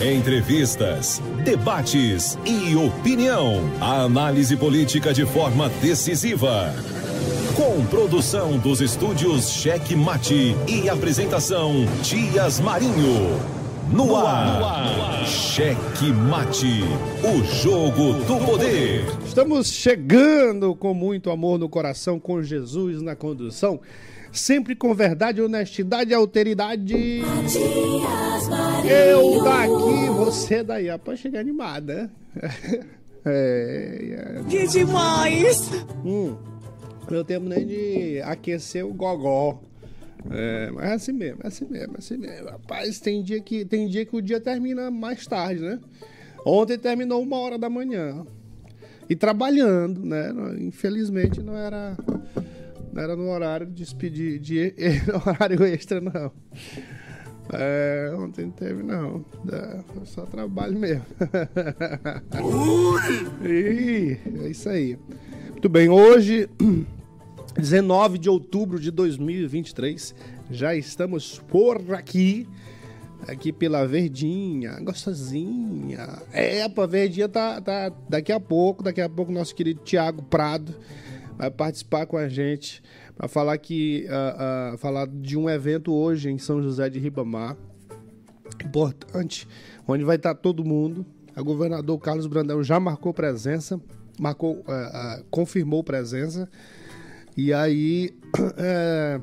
Entrevistas, 0.00 1.22
debates 1.42 2.38
e 2.44 2.76
opinião. 2.76 3.62
A 3.80 4.02
análise 4.02 4.54
política 4.54 5.14
de 5.14 5.24
forma 5.24 5.70
decisiva. 5.80 6.74
Com 7.56 7.82
produção 7.86 8.58
dos 8.58 8.82
estúdios 8.82 9.48
Cheque 9.48 9.96
Mate 9.96 10.54
e 10.68 10.90
apresentação 10.90 11.86
Dias 12.02 12.60
Marinho. 12.60 13.40
No 13.90 14.14
ar, 14.16 15.24
Cheque 15.24 16.12
Mate, 16.12 16.82
o 17.24 17.42
jogo 17.62 18.22
do 18.24 18.44
poder. 18.44 19.02
Estamos 19.24 19.68
chegando 19.68 20.74
com 20.74 20.92
muito 20.92 21.30
amor 21.30 21.58
no 21.58 21.70
coração, 21.70 22.20
com 22.20 22.42
Jesus 22.42 23.00
na 23.00 23.16
condução 23.16 23.80
sempre 24.38 24.76
com 24.76 24.94
verdade, 24.94 25.40
honestidade 25.40 26.10
e 26.10 26.14
alteridade. 26.14 27.22
Eu 28.84 29.42
daqui, 29.42 30.08
você 30.16 30.62
daí. 30.62 30.88
Ah, 30.90 30.98
pode 30.98 31.20
chegar 31.20 31.40
animada. 31.40 32.10
É, 33.28 34.38
é. 34.38 34.44
Que 34.48 34.68
demais! 34.68 35.68
Hum, 36.04 36.36
não 37.10 37.24
tempo 37.24 37.48
nem 37.48 37.66
de 37.66 38.22
aquecer 38.22 38.86
o 38.86 38.94
gogó. 38.94 39.60
É, 40.30 40.70
mas 40.70 40.84
é 40.84 40.94
assim 40.94 41.12
mesmo, 41.12 41.40
é 41.42 41.48
assim 41.48 41.64
mesmo, 41.64 41.94
é 41.94 41.98
assim 41.98 42.16
mesmo. 42.16 42.48
Rapaz, 42.48 43.00
tem 43.00 43.24
dia, 43.24 43.40
que, 43.40 43.64
tem 43.64 43.88
dia 43.88 44.06
que 44.06 44.14
o 44.14 44.22
dia 44.22 44.40
termina 44.40 44.92
mais 44.92 45.26
tarde, 45.26 45.60
né? 45.60 45.80
Ontem 46.44 46.78
terminou 46.78 47.20
uma 47.20 47.36
hora 47.38 47.58
da 47.58 47.68
manhã. 47.68 48.24
E 49.10 49.16
trabalhando, 49.16 50.04
né? 50.04 50.32
Infelizmente 50.60 51.42
não 51.42 51.56
era 51.56 51.96
não 52.96 53.02
era 53.02 53.14
no 53.14 53.28
horário 53.28 53.66
de 53.66 53.74
despedir, 53.74 54.38
de, 54.38 54.70
de, 54.72 55.10
horário 55.10 55.62
extra, 55.64 56.00
não. 56.00 56.32
É, 57.52 58.10
ontem 58.16 58.46
não 58.46 58.52
teve, 58.52 58.82
não. 58.82 59.22
É, 59.52 59.80
só 60.06 60.24
trabalho 60.24 60.78
mesmo. 60.78 61.04
e, 63.44 64.16
é 64.44 64.48
isso 64.48 64.70
aí. 64.70 64.98
Muito 65.50 65.68
bem, 65.68 65.90
hoje, 65.90 66.48
19 67.54 68.18
de 68.18 68.30
outubro 68.30 68.80
de 68.80 68.90
2023, 68.90 70.14
já 70.50 70.74
estamos 70.74 71.38
por 71.38 71.94
aqui. 71.94 72.48
Aqui 73.28 73.52
pela 73.52 73.86
Verdinha, 73.86 74.78
gostosinha. 74.80 76.22
É, 76.32 76.62
a 76.62 76.86
Verdinha 76.86 77.28
tá, 77.28 77.60
tá 77.60 77.92
daqui 78.08 78.30
a 78.30 78.38
pouco, 78.38 78.84
daqui 78.84 79.00
a 79.00 79.08
pouco 79.08 79.32
nosso 79.32 79.54
querido 79.54 79.80
Tiago 79.82 80.22
Prado 80.22 80.76
vai 81.36 81.50
participar 81.50 82.06
com 82.06 82.16
a 82.16 82.28
gente 82.28 82.82
para 83.16 83.28
falar 83.28 83.58
que 83.58 84.06
uh, 84.08 84.74
uh, 84.74 84.78
falar 84.78 85.06
de 85.06 85.36
um 85.36 85.48
evento 85.48 85.92
hoje 85.92 86.30
em 86.30 86.38
São 86.38 86.62
José 86.62 86.88
de 86.88 86.98
Ribamar 86.98 87.56
importante, 88.64 89.46
onde 89.86 90.04
vai 90.04 90.16
estar 90.16 90.34
todo 90.34 90.64
mundo. 90.64 91.04
O 91.36 91.44
governador 91.44 91.98
Carlos 91.98 92.26
Brandão 92.26 92.62
já 92.62 92.80
marcou 92.80 93.12
presença, 93.12 93.80
marcou, 94.18 94.60
uh, 94.60 95.24
confirmou 95.30 95.84
presença. 95.84 96.48
E 97.36 97.52
aí, 97.52 98.14
é, 98.56 99.20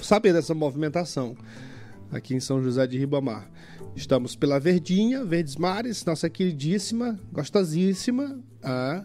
saber 0.00 0.32
dessa 0.32 0.54
movimentação 0.54 1.36
aqui 2.10 2.34
em 2.34 2.40
São 2.40 2.62
José 2.62 2.86
de 2.86 2.98
Ribamar. 2.98 3.48
Estamos 3.94 4.34
pela 4.34 4.58
Verdinha, 4.58 5.24
Verdes 5.24 5.54
Mares, 5.54 6.04
nossa 6.04 6.28
queridíssima, 6.28 7.18
gostosíssima. 7.32 8.40
Ah, 8.60 9.04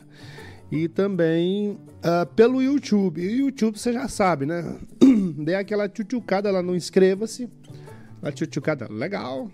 e 0.72 0.88
também 0.88 1.72
uh, 1.72 2.26
pelo 2.36 2.62
YouTube. 2.62 3.22
E 3.22 3.42
o 3.42 3.46
YouTube 3.48 3.78
você 3.78 3.94
já 3.94 4.08
sabe, 4.08 4.46
né? 4.46 4.78
Dê 5.38 5.56
aquela 5.56 5.88
tchutchucada 5.88 6.52
lá 6.52 6.62
no 6.62 6.76
inscreva-se. 6.76 7.50
A 8.22 8.32
tchutchucada 8.32 8.88
legal. 8.92 9.50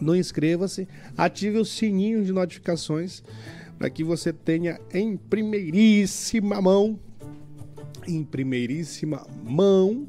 No 0.00 0.14
inscreva-se. 0.14 0.86
Ative 1.16 1.58
o 1.58 1.64
sininho 1.64 2.24
de 2.24 2.32
notificações 2.32 3.22
para 3.78 3.88
que 3.88 4.02
você 4.02 4.32
tenha 4.32 4.80
em 4.92 5.16
primeiríssima 5.16 6.60
mão 6.60 6.98
em 8.08 8.24
primeiríssima 8.24 9.26
mão 9.44 10.08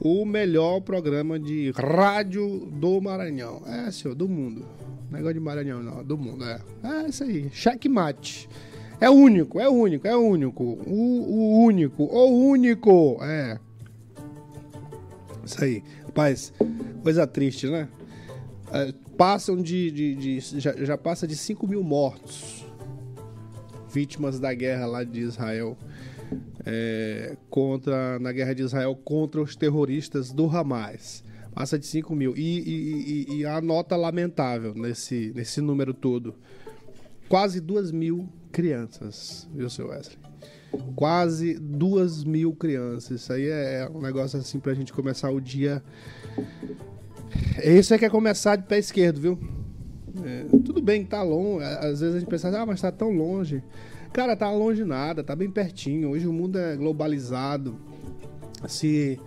o 0.00 0.24
melhor 0.24 0.80
programa 0.80 1.38
de 1.38 1.70
rádio 1.72 2.66
do 2.72 3.00
Maranhão. 3.00 3.62
É, 3.66 3.90
senhor, 3.90 4.14
do 4.14 4.28
mundo. 4.28 4.64
Negócio 5.10 5.34
de 5.34 5.40
Maranhão, 5.40 5.82
não, 5.82 6.02
do 6.02 6.16
mundo, 6.16 6.44
é. 6.44 6.60
É 6.82 7.08
isso 7.08 7.22
aí. 7.24 7.50
Checkmate. 7.52 8.48
É 9.00 9.10
único, 9.10 9.60
é 9.60 9.68
único, 9.68 10.06
é 10.06 10.16
único. 10.16 10.62
O, 10.86 10.92
o 10.92 11.64
único, 11.64 12.04
o 12.04 12.48
único. 12.48 13.18
É. 13.22 13.58
Isso 15.44 15.62
aí. 15.62 15.82
Rapaz, 16.04 16.52
coisa 17.02 17.26
triste, 17.26 17.66
né? 17.68 17.88
É, 18.72 18.92
passam 19.16 19.60
de. 19.60 19.90
de, 19.90 20.14
de 20.14 20.40
já, 20.60 20.72
já, 20.76 20.96
passa 20.96 21.26
de 21.26 21.36
5 21.36 21.66
mil 21.66 21.82
mortos. 21.82 22.64
Vítimas 23.90 24.40
da 24.40 24.52
guerra 24.54 24.86
lá 24.86 25.04
de 25.04 25.20
Israel. 25.20 25.76
É, 26.66 27.36
contra, 27.50 28.18
na 28.18 28.32
guerra 28.32 28.54
de 28.54 28.62
Israel 28.62 28.96
contra 28.96 29.40
os 29.40 29.54
terroristas 29.54 30.32
do 30.32 30.46
Hamas. 30.48 31.22
Passa 31.54 31.78
de 31.78 31.86
5 31.86 32.14
mil. 32.14 32.34
E, 32.36 32.58
e, 32.58 33.26
e, 33.28 33.36
e 33.38 33.46
a 33.46 33.60
nota 33.60 33.96
lamentável 33.96 34.74
nesse, 34.74 35.32
nesse 35.34 35.60
número 35.60 35.92
todo. 35.92 36.34
Quase 37.34 37.60
2 37.60 37.90
mil 37.90 38.28
crianças, 38.52 39.48
viu, 39.52 39.68
seu 39.68 39.88
Wesley? 39.88 40.16
Quase 40.94 41.58
duas 41.58 42.22
mil 42.22 42.54
crianças. 42.54 43.22
Isso 43.22 43.32
aí 43.32 43.48
é 43.48 43.90
um 43.92 44.00
negócio 44.00 44.38
assim 44.38 44.60
pra 44.60 44.72
gente 44.72 44.92
começar 44.92 45.32
o 45.32 45.40
dia. 45.40 45.82
Esse 47.60 47.92
é 47.92 47.98
que 47.98 48.04
é 48.04 48.08
começar 48.08 48.54
de 48.54 48.62
pé 48.62 48.78
esquerdo, 48.78 49.20
viu? 49.20 49.38
É, 50.24 50.44
tudo 50.64 50.80
bem 50.80 51.02
que 51.02 51.10
tá 51.10 51.24
longe. 51.24 51.64
Às 51.64 51.98
vezes 51.98 52.14
a 52.14 52.18
gente 52.20 52.28
pensa, 52.28 52.56
ah, 52.56 52.64
mas 52.64 52.80
tá 52.80 52.92
tão 52.92 53.10
longe. 53.10 53.64
Cara, 54.12 54.36
tá 54.36 54.48
longe 54.52 54.84
nada, 54.84 55.24
tá 55.24 55.34
bem 55.34 55.50
pertinho. 55.50 56.10
Hoje 56.10 56.28
o 56.28 56.32
mundo 56.32 56.56
é 56.56 56.76
globalizado. 56.76 57.76
Se 58.68 59.18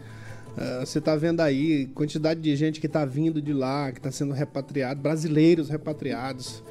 uh, 0.54 0.80
você 0.86 1.02
tá 1.02 1.14
vendo 1.18 1.42
aí 1.42 1.88
quantidade 1.88 2.40
de 2.40 2.56
gente 2.56 2.80
que 2.80 2.88
tá 2.88 3.04
vindo 3.04 3.42
de 3.42 3.52
lá, 3.52 3.92
que 3.92 4.00
tá 4.00 4.12
sendo 4.12 4.34
repatriado, 4.34 5.02
brasileiros 5.02 5.68
repatriados. 5.68 6.64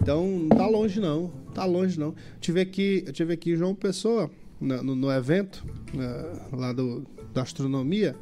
Então, 0.00 0.26
não 0.26 0.48
tá 0.48 0.66
longe 0.66 1.00
não, 1.00 1.30
tá 1.54 1.64
longe 1.64 1.98
não. 1.98 2.08
Eu 2.08 2.14
tive 2.40 2.60
aqui, 2.60 3.04
eu 3.06 3.12
tive 3.12 3.32
aqui 3.32 3.56
João 3.56 3.74
Pessoa 3.74 4.30
no, 4.60 4.82
no, 4.82 4.94
no 4.96 5.12
evento 5.12 5.64
uh, 5.94 6.56
lá 6.56 6.72
do, 6.72 7.06
da 7.32 7.42
astronomia 7.42 8.16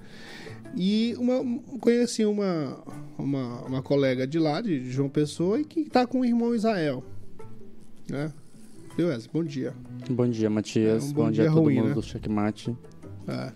e 0.77 1.15
uma, 1.19 1.61
conheci 1.81 2.25
uma, 2.25 2.83
uma, 3.17 3.63
uma 3.63 3.83
colega 3.83 4.27
de 4.27 4.39
lá, 4.39 4.61
de 4.61 4.91
João 4.91 5.09
Pessoa, 5.09 5.61
e 5.61 5.65
que 5.65 5.81
está 5.81 6.07
com 6.07 6.21
o 6.21 6.25
irmão 6.25 6.55
Israel. 6.55 7.05
Né? 8.09 8.33
Bom 9.33 9.45
dia. 9.45 9.75
Bom 10.09 10.29
dia, 10.29 10.49
Matias. 10.49 11.05
É 11.05 11.07
um 11.07 11.13
bom, 11.13 11.25
bom, 11.25 11.31
dia, 11.31 11.43
dia 11.43 11.51
a 11.51 11.55
todo 11.55 11.65
ruim, 11.65 11.77
mundo 11.77 11.89
né? 11.89 11.95
do 11.95 12.03
Checkmate. 12.03 12.77
É. 13.27 13.53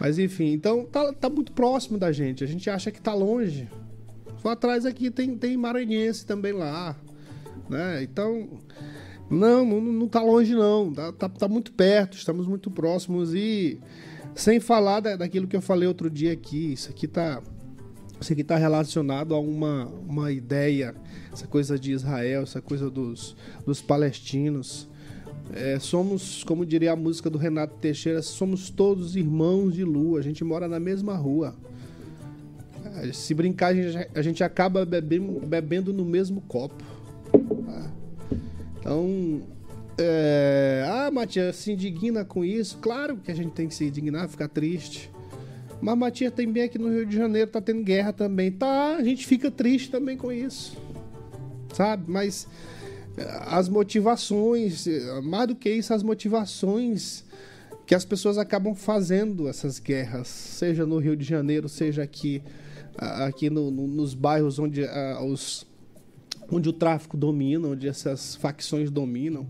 Mas 0.00 0.18
enfim, 0.18 0.52
então 0.52 0.84
tá, 0.84 1.12
tá 1.12 1.30
muito 1.30 1.52
próximo 1.52 1.98
da 1.98 2.10
gente. 2.10 2.42
A 2.42 2.46
gente 2.46 2.68
acha 2.68 2.90
que 2.90 3.00
tá 3.00 3.14
longe. 3.14 3.68
Só 4.38 4.50
atrás 4.50 4.84
aqui 4.84 5.10
tem, 5.10 5.36
tem 5.36 5.56
maranhense 5.56 6.26
também 6.26 6.52
lá 6.52 6.96
né? 7.68 8.02
Então, 8.02 8.48
não, 9.30 9.64
não, 9.64 9.80
não 9.80 10.08
tá 10.08 10.22
longe 10.22 10.54
não, 10.54 10.92
tá, 10.92 11.12
tá, 11.12 11.28
tá, 11.28 11.48
muito 11.48 11.72
perto, 11.72 12.16
estamos 12.16 12.46
muito 12.46 12.70
próximos 12.70 13.34
e 13.34 13.80
sem 14.34 14.60
falar 14.60 15.00
da, 15.00 15.16
daquilo 15.16 15.46
que 15.46 15.56
eu 15.56 15.62
falei 15.62 15.88
outro 15.88 16.10
dia 16.10 16.32
aqui, 16.32 16.72
isso 16.72 16.90
aqui 16.90 17.06
tá 17.06 17.40
isso 18.20 18.32
aqui 18.32 18.42
está 18.42 18.56
relacionado 18.56 19.34
a 19.34 19.38
uma, 19.38 19.86
uma 20.08 20.32
ideia, 20.32 20.94
essa 21.32 21.46
coisa 21.46 21.78
de 21.78 21.92
Israel, 21.92 22.42
essa 22.42 22.60
coisa 22.60 22.88
dos, 22.88 23.36
dos 23.66 23.82
palestinos. 23.82 24.88
É, 25.52 25.78
somos, 25.78 26.42
como 26.42 26.64
diria 26.64 26.92
a 26.92 26.96
música 26.96 27.28
do 27.28 27.36
Renato 27.36 27.74
Teixeira, 27.76 28.22
somos 28.22 28.70
todos 28.70 29.14
irmãos 29.14 29.74
de 29.74 29.84
lua, 29.84 30.20
a 30.20 30.22
gente 30.22 30.42
mora 30.42 30.66
na 30.66 30.80
mesma 30.80 31.14
rua. 31.14 31.54
Se 33.12 33.34
brincar, 33.34 33.74
a 34.14 34.22
gente, 34.22 34.42
acaba 34.42 34.86
bebendo 34.86 35.92
no 35.92 36.04
mesmo 36.04 36.40
copo. 36.42 36.82
Então, 38.78 39.42
é... 39.98 40.84
ah, 40.88 41.10
Matias, 41.10 41.56
se 41.56 41.72
indigna 41.72 42.24
com 42.24 42.44
isso? 42.44 42.78
Claro 42.78 43.16
que 43.16 43.30
a 43.30 43.34
gente 43.34 43.52
tem 43.52 43.68
que 43.68 43.74
se 43.74 43.84
indignar, 43.84 44.28
ficar 44.28 44.48
triste. 44.48 45.10
Mas 45.80 45.98
Matias 45.98 46.32
também 46.32 46.62
aqui 46.62 46.78
no 46.78 46.88
Rio 46.88 47.06
de 47.06 47.16
Janeiro 47.16 47.50
tá 47.50 47.60
tendo 47.60 47.82
guerra 47.82 48.12
também. 48.12 48.50
Tá, 48.50 48.96
a 48.96 49.02
gente 49.02 49.26
fica 49.26 49.50
triste 49.50 49.90
também 49.90 50.16
com 50.16 50.32
isso. 50.32 50.76
Sabe? 51.72 52.04
Mas 52.06 52.46
as 53.46 53.68
motivações, 53.68 54.86
mais 55.22 55.48
do 55.48 55.54
que 55.54 55.70
isso, 55.70 55.94
as 55.94 56.02
motivações 56.02 57.24
que 57.86 57.94
as 57.94 58.04
pessoas 58.04 58.38
acabam 58.38 58.74
fazendo 58.74 59.46
essas 59.46 59.78
guerras, 59.78 60.28
seja 60.28 60.86
no 60.86 60.98
Rio 60.98 61.16
de 61.16 61.24
Janeiro, 61.24 61.68
seja 61.68 62.02
aqui, 62.02 62.42
aqui 62.96 63.50
no, 63.50 63.70
no, 63.70 63.86
nos 63.86 64.14
bairros 64.14 64.58
onde, 64.58 64.82
uh, 64.82 65.22
os, 65.24 65.66
onde 66.50 66.68
o 66.68 66.72
tráfico 66.72 67.16
domina, 67.16 67.68
onde 67.68 67.88
essas 67.88 68.34
facções 68.36 68.90
dominam. 68.90 69.46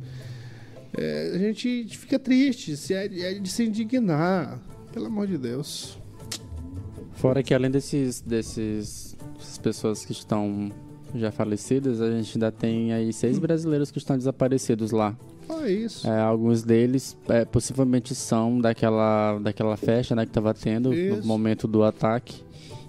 É, 0.96 1.32
a 1.34 1.38
gente 1.38 1.86
fica 1.88 2.18
triste, 2.18 2.76
se 2.76 2.94
é, 2.94 3.06
é 3.06 3.34
de 3.34 3.48
se 3.50 3.64
indignar, 3.64 4.60
pelo 4.92 5.06
amor 5.06 5.26
de 5.26 5.36
Deus. 5.36 5.98
Fora 7.12 7.42
que 7.42 7.52
além 7.52 7.70
desses, 7.70 8.20
desses 8.20 9.16
pessoas 9.62 10.04
que 10.04 10.12
estão 10.12 10.70
já 11.14 11.30
falecidas, 11.30 12.00
a 12.00 12.10
gente 12.10 12.36
ainda 12.36 12.50
tem 12.50 12.92
aí 12.92 13.12
seis 13.12 13.38
brasileiros 13.38 13.90
que 13.90 13.98
estão 13.98 14.16
desaparecidos 14.16 14.90
lá. 14.90 15.16
Ah, 15.48 15.68
isso. 15.68 16.08
É, 16.08 16.20
alguns 16.20 16.62
deles 16.62 17.16
é, 17.28 17.44
possivelmente 17.44 18.14
são 18.14 18.60
daquela, 18.60 19.38
daquela 19.38 19.76
festa 19.76 20.14
né, 20.14 20.24
que 20.24 20.30
estava 20.30 20.54
tendo 20.54 20.92
isso. 20.94 21.18
no 21.18 21.26
momento 21.26 21.68
do 21.68 21.82
ataque 21.82 22.42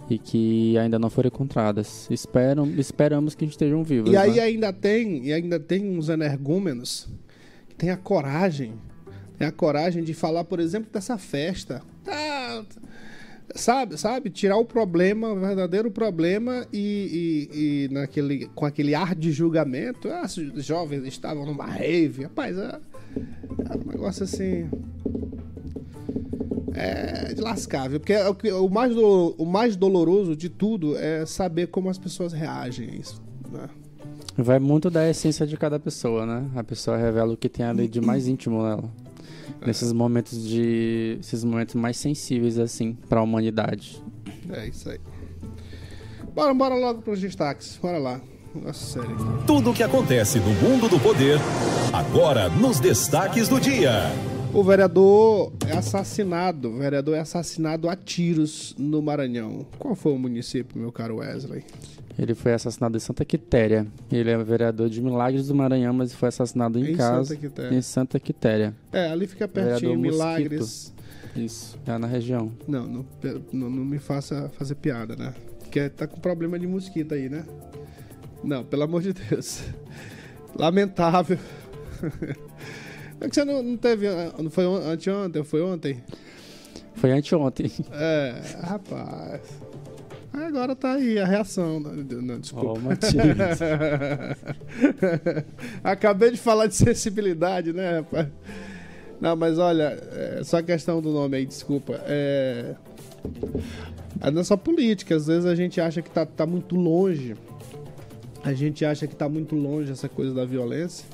e 0.10 0.18
que 0.18 0.78
ainda 0.78 1.00
não 1.00 1.10
foram 1.10 1.28
encontradas. 1.28 2.08
Esperam, 2.10 2.68
esperamos 2.78 3.36
que 3.36 3.46
estejam 3.46 3.84
vivos. 3.84 4.12
E 4.12 4.18
aí 4.18 4.36
né? 4.36 4.42
ainda 4.42 4.74
tem, 4.74 5.26
e 5.26 5.34
ainda 5.34 5.60
tem 5.60 5.98
uns 5.98 6.10
energúmenos 6.10 7.08
que 7.70 7.76
têm 7.76 7.90
a 7.90 7.98
coragem, 7.98 8.74
tem 9.38 9.48
a 9.48 9.52
coragem 9.52 10.04
de 10.04 10.14
falar, 10.14 10.44
por 10.44 10.60
exemplo, 10.60 10.90
dessa 10.92 11.18
festa. 11.18 11.82
Ah, 12.08 12.64
sabe, 13.56 13.98
sabe, 13.98 14.30
tirar 14.30 14.58
o 14.58 14.66
problema, 14.66 15.30
o 15.30 15.40
verdadeiro 15.40 15.90
problema 15.90 16.68
e, 16.72 17.50
e, 17.52 17.86
e, 17.86 17.94
naquele, 17.94 18.48
com 18.54 18.66
aquele 18.66 18.94
ar 18.94 19.16
de 19.16 19.32
julgamento. 19.32 20.10
Ah, 20.10 20.26
os 20.26 20.66
jovens 20.66 21.06
estavam 21.06 21.46
numa 21.46 21.66
rave. 21.66 22.24
Rapaz, 22.24 22.58
é, 22.58 22.80
é 23.18 23.78
um 23.78 23.92
negócio 23.92 24.24
assim. 24.24 24.70
É 26.76 27.34
de 27.34 27.42
lascar, 27.42 27.90
viu? 27.90 28.00
Porque 28.00 28.14
é 28.14 28.28
o, 28.28 28.70
mais 28.70 28.94
do, 28.94 29.36
o 29.38 29.46
mais 29.46 29.76
doloroso 29.76 30.36
de 30.36 30.50
tudo 30.50 30.98
é 30.98 31.26
saber 31.26 31.68
como 31.68 31.90
as 31.90 31.98
pessoas 31.98 32.34
reagem 32.34 32.90
a 32.90 32.96
isso. 32.96 33.22
Né? 33.52 33.70
Vai 34.38 34.60
muito 34.60 34.90
da 34.90 35.10
essência 35.10 35.48
de 35.48 35.56
cada 35.56 35.80
pessoa, 35.80 36.26
né? 36.26 36.46
A 36.56 36.64
pessoa 36.64 36.98
revela 36.98 37.34
o 37.34 37.38
que 37.38 37.48
tem 37.48 37.66
ali 37.66 37.88
de 37.88 38.02
mais 38.02 38.28
íntimo 38.28 38.62
nela 38.62 38.84
nesses 39.66 39.92
momentos 39.92 40.48
de 40.48 41.18
esses 41.20 41.44
momentos 41.44 41.76
mais 41.76 41.98
sensíveis 41.98 42.60
assim 42.60 42.94
para 43.08 43.20
a 43.20 43.24
humanidade. 43.24 44.02
É 44.52 44.68
isso 44.68 44.90
aí. 44.90 45.00
Bora, 46.34 46.54
bora 46.54 46.76
logo 46.76 47.02
para 47.02 47.14
os 47.14 47.20
destaques. 47.20 47.80
Bora 47.82 47.98
lá. 47.98 48.22
Nossa 48.54 49.00
série. 49.00 49.14
Tudo 49.46 49.72
o 49.72 49.74
que 49.74 49.84
acontece 49.84 50.40
no 50.40 50.54
mundo 50.54 50.88
do 50.88 51.00
poder, 51.00 51.40
agora 51.92 52.50
nos 52.50 52.80
destaques 52.80 53.50
do 53.50 53.60
dia. 53.60 54.12
O 54.56 54.64
vereador 54.64 55.52
é 55.68 55.74
assassinado. 55.74 56.70
O 56.70 56.78
vereador 56.78 57.16
é 57.16 57.20
assassinado 57.20 57.90
a 57.90 57.96
tiros 57.96 58.74
no 58.80 59.02
Maranhão. 59.02 59.66
Qual 59.78 59.94
foi 59.96 60.14
o 60.14 60.18
município, 60.18 60.80
meu 60.80 60.94
caro 60.94 61.18
Wesley? 61.18 61.66
Ele 62.18 62.34
foi 62.34 62.54
assassinado 62.54 62.96
em 62.96 63.00
Santa 63.02 63.26
Quitéria. 63.26 63.86
Ele 64.10 64.30
é 64.30 64.38
vereador 64.42 64.88
de 64.90 65.02
Milagres 65.02 65.50
do 65.50 65.56
Maranhão, 65.56 65.94
mas 65.94 66.14
foi 66.14 66.30
assassinado 66.30 66.80
em, 66.80 66.94
em 66.94 66.96
casa 66.96 67.26
Santa 67.26 67.42
Quitéria. 67.42 67.78
em 67.78 67.82
Santa 67.82 68.18
Quitéria. 68.18 68.76
É, 68.94 69.10
ali 69.12 69.28
fica 69.28 69.46
pertinho, 69.46 70.00
Milagres. 70.00 70.94
Isso, 71.36 71.78
é 71.86 71.98
na 71.98 72.08
região. 72.08 72.50
Não, 72.66 72.88
não, 72.88 73.06
não, 73.52 73.70
não 73.70 73.84
me 73.84 74.00
faça 74.00 74.50
fazer 74.58 74.76
piada, 74.76 75.18
né? 75.18 75.34
Porque 75.60 75.90
tá 75.90 76.08
com 76.08 76.18
problema 76.18 76.58
de 76.58 76.66
mosquito 76.66 77.14
aí, 77.14 77.28
né? 77.28 77.44
Não, 78.42 78.64
pelo 78.64 78.84
amor 78.84 79.02
de 79.02 79.12
Deus. 79.12 79.64
Lamentável. 80.58 81.38
É 83.22 83.30
que 83.30 83.36
você 83.36 83.46
não, 83.46 83.64
não 83.64 83.78
teve. 83.78 84.08
Não 84.38 84.50
foi 84.50 84.66
anteontem? 84.66 85.44
Foi 85.44 85.62
ontem? 85.62 86.04
Foi 86.96 87.12
anteontem. 87.12 87.72
É, 87.92 88.42
rapaz. 88.62 89.42
Agora 90.34 90.76
tá 90.76 90.94
aí 90.94 91.18
a 91.18 91.26
reação. 91.26 91.80
Não, 91.80 91.94
não 91.94 92.40
desculpa. 92.40 92.74
Oh, 92.78 92.90
Acabei 95.84 96.32
de 96.32 96.38
falar 96.38 96.68
de 96.68 96.76
sensibilidade, 96.76 97.72
né, 97.72 98.00
rapaz? 98.00 98.28
Não, 99.20 99.36
mas 99.36 99.58
olha, 99.58 99.98
é 100.12 100.42
só 100.44 100.58
a 100.58 100.64
questão 100.64 101.02
do 101.02 101.12
nome 101.12 101.38
aí, 101.38 101.46
desculpa. 101.46 102.02
É. 102.06 102.76
A 104.20 104.30
nossa 104.30 104.58
política, 104.58 105.16
às 105.16 105.28
vezes 105.28 105.46
a 105.46 105.56
gente 105.56 105.80
acha 105.80 106.02
que 106.02 106.10
tá, 106.10 106.26
tá 106.26 106.46
muito 106.46 106.76
longe. 106.76 107.36
A 108.44 108.54
gente 108.54 108.84
acha 108.84 109.08
que 109.08 109.16
tá 109.16 109.30
muito 109.30 109.56
longe 109.56 109.92
essa 109.92 110.10
coisa 110.10 110.34
da 110.34 110.46
violência. 110.46 111.06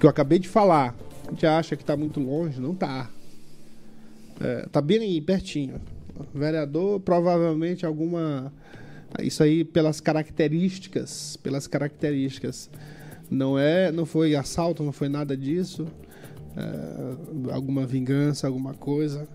Que 0.00 0.06
eu 0.06 0.10
acabei 0.10 0.38
de 0.38 0.48
falar. 0.48 0.96
A 1.28 1.30
gente 1.30 1.46
acha 1.46 1.76
que 1.76 1.84
tá 1.84 1.96
muito 1.96 2.18
longe, 2.18 2.60
não 2.60 2.74
tá. 2.74 3.08
É, 4.40 4.66
tá 4.72 4.80
bem 4.80 4.98
aí, 4.98 5.20
pertinho 5.20 5.80
vereador, 6.34 7.00
provavelmente 7.00 7.86
alguma. 7.86 8.52
Isso 9.20 9.42
aí 9.42 9.64
pelas 9.64 10.00
características, 10.00 11.36
pelas 11.36 11.66
características. 11.66 12.68
Não 13.30 13.58
é, 13.58 13.92
não 13.92 14.06
foi 14.06 14.34
assalto, 14.34 14.82
não 14.82 14.92
foi 14.92 15.08
nada 15.08 15.36
disso. 15.36 15.86
É, 16.56 17.52
alguma 17.52 17.86
vingança, 17.86 18.46
alguma 18.46 18.74
coisa. 18.74 19.28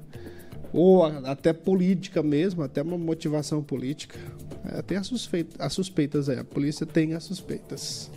Ou 0.71 1.03
até 1.05 1.53
política 1.53 2.23
mesmo, 2.23 2.63
até 2.63 2.81
uma 2.81 2.97
motivação 2.97 3.63
política. 3.63 4.17
É, 4.65 4.81
tem 4.81 4.97
as, 4.97 5.11
as 5.59 5.73
suspeitas 5.73 6.29
aí, 6.29 6.39
a 6.39 6.43
polícia 6.43 6.85
tem 6.85 7.13
as 7.13 7.23
suspeitas. 7.23 8.09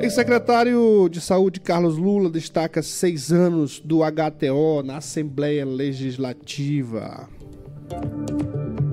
Ex-secretário 0.00 1.10
de 1.10 1.20
Saúde 1.20 1.60
Carlos 1.60 1.98
Lula 1.98 2.30
destaca 2.30 2.82
seis 2.82 3.30
anos 3.30 3.80
do 3.80 3.98
HTO 3.98 4.82
na 4.82 4.96
Assembleia 4.96 5.64
Legislativa. 5.66 7.28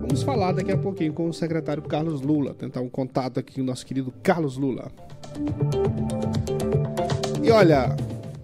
Vamos 0.02 0.22
falar 0.24 0.52
daqui 0.52 0.72
a 0.72 0.78
pouquinho 0.78 1.14
com 1.14 1.30
o 1.30 1.34
secretário 1.34 1.82
Carlos 1.82 2.20
Lula, 2.20 2.54
tentar 2.54 2.82
um 2.82 2.90
contato 2.90 3.40
aqui 3.40 3.56
com 3.56 3.62
o 3.62 3.64
nosso 3.64 3.86
querido 3.86 4.14
Carlos 4.22 4.58
Lula. 4.58 4.92
E 7.42 7.52
olha, 7.52 7.96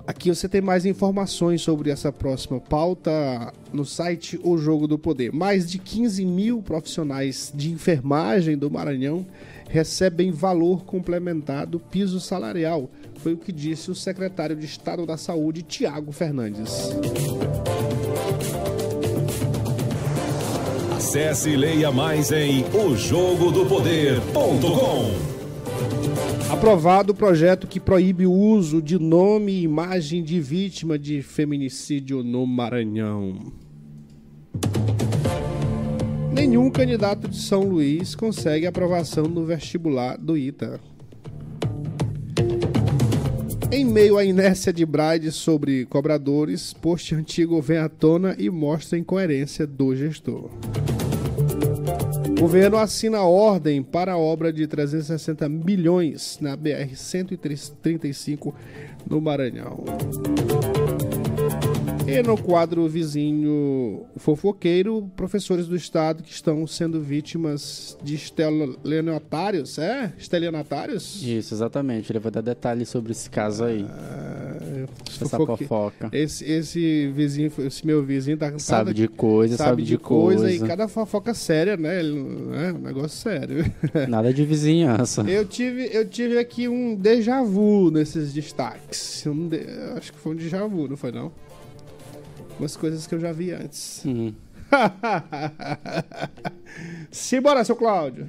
aqui 0.05 0.29
você 0.29 0.49
tem 0.49 0.61
mais 0.61 0.85
informações 0.85 1.61
sobre 1.61 1.89
essa 1.89 2.11
próxima 2.11 2.59
pauta 2.59 3.53
no 3.71 3.85
site 3.85 4.37
O 4.43 4.57
Jogo 4.57 4.85
do 4.87 4.99
Poder. 4.99 5.31
Mais 5.31 5.69
de 5.69 5.79
15 5.79 6.25
mil 6.25 6.61
profissionais 6.61 7.49
de 7.53 7.71
enfermagem 7.71 8.57
do 8.57 8.69
Maranhão 8.69 9.25
recebem 9.69 10.31
valor 10.31 10.83
complementar 10.85 11.65
do 11.65 11.79
piso 11.79 12.19
salarial, 12.19 12.89
foi 13.15 13.33
o 13.33 13.37
que 13.37 13.51
disse 13.51 13.89
o 13.89 13.95
secretário 13.95 14.55
de 14.55 14.67
Estado 14.67 15.03
da 15.05 15.17
Saúde, 15.17 15.63
Tiago 15.63 16.11
Fernandes. 16.11 16.91
Acesse 20.95 21.49
e 21.49 21.55
leia 21.55 21.91
mais 21.91 22.31
em 22.31 22.63
ojogodopoder.com. 22.71 25.32
Aprovado 26.53 27.13
o 27.13 27.15
projeto 27.15 27.65
que 27.65 27.79
proíbe 27.79 28.27
o 28.27 28.31
uso 28.31 28.79
de 28.79 28.99
nome 28.99 29.51
e 29.51 29.63
imagem 29.63 30.23
de 30.23 30.39
vítima 30.39 30.99
de 30.99 31.23
feminicídio 31.23 32.23
no 32.23 32.45
Maranhão. 32.45 33.51
Nenhum 36.31 36.69
candidato 36.69 37.27
de 37.27 37.37
São 37.37 37.63
Luís 37.63 38.13
consegue 38.13 38.67
aprovação 38.67 39.23
no 39.23 39.43
vestibular 39.43 40.15
do 40.15 40.37
ITA. 40.37 40.79
Em 43.71 43.83
meio 43.83 44.19
à 44.19 44.23
inércia 44.23 44.71
de 44.71 44.85
Bride 44.85 45.31
sobre 45.31 45.85
cobradores, 45.85 46.71
post 46.71 47.15
antigo 47.15 47.59
vem 47.63 47.79
à 47.79 47.89
tona 47.89 48.35
e 48.37 48.47
mostra 48.51 48.95
a 48.95 48.99
incoerência 48.99 49.65
do 49.65 49.95
gestor. 49.95 50.51
O 52.43 52.45
governo 52.45 52.77
assina 52.77 53.21
ordem 53.21 53.81
para 53.81 54.11
a 54.11 54.17
obra 54.17 54.51
de 54.51 54.67
360 54.67 55.47
milhões 55.47 56.39
na 56.41 56.57
BR-135 56.57 58.53
no 59.09 59.21
Maranhão. 59.21 59.85
E 62.05 62.21
no 62.21 62.37
quadro 62.37 62.85
vizinho 62.89 64.05
fofoqueiro, 64.17 65.09
professores 65.15 65.67
do 65.67 65.75
estado 65.77 66.21
que 66.21 66.33
estão 66.33 66.67
sendo 66.67 66.99
vítimas 66.99 67.97
de 68.03 68.15
estelionatários, 68.15 69.77
é? 69.77 70.11
Estelionatários? 70.17 71.23
Isso, 71.23 71.53
exatamente. 71.53 72.11
Ele 72.11 72.19
vai 72.19 72.29
dar 72.29 72.41
detalhes 72.41 72.89
sobre 72.89 73.13
esse 73.13 73.29
caso 73.29 73.63
aí. 73.63 73.85
Ah, 73.89 74.52
essa 75.09 75.37
fofoque... 75.37 75.65
fofoca. 75.65 76.09
Esse, 76.11 76.45
esse 76.45 77.07
vizinho, 77.07 77.51
esse 77.59 77.85
meu 77.85 78.03
vizinho 78.03 78.37
tá 78.37 78.47
Sabe 78.57 78.79
cada... 78.79 78.93
de 78.93 79.07
coisa, 79.07 79.57
sabe, 79.57 79.69
sabe 79.69 79.83
de, 79.83 79.89
de 79.89 79.97
coisa. 79.97 80.41
coisa. 80.41 80.65
E 80.65 80.67
cada 80.67 80.87
fofoca 80.87 81.33
séria, 81.33 81.77
né? 81.77 81.99
É 81.99 82.73
um 82.73 82.79
negócio 82.79 83.17
sério. 83.17 83.63
Nada 84.07 84.33
de 84.33 84.45
vizinhança. 84.45 85.21
Eu 85.23 85.45
tive, 85.45 85.89
eu 85.91 86.07
tive 86.07 86.37
aqui 86.37 86.67
um 86.67 86.95
déjà 86.95 87.41
vu 87.41 87.91
nesses 87.91 88.33
destaques. 88.33 89.25
Um 89.25 89.47
de... 89.47 89.61
Acho 89.95 90.13
que 90.13 90.19
foi 90.19 90.33
um 90.33 90.35
déjà 90.35 90.65
vu, 90.67 90.87
não 90.87 90.97
foi 90.97 91.11
não? 91.11 91.31
umas 92.59 92.75
coisas 92.75 93.07
que 93.07 93.15
eu 93.15 93.19
já 93.19 93.31
vi 93.31 93.51
antes. 93.51 94.03
Uhum. 94.05 94.33
Simbora, 97.11 97.63
seu 97.63 97.75
Cláudio. 97.75 98.27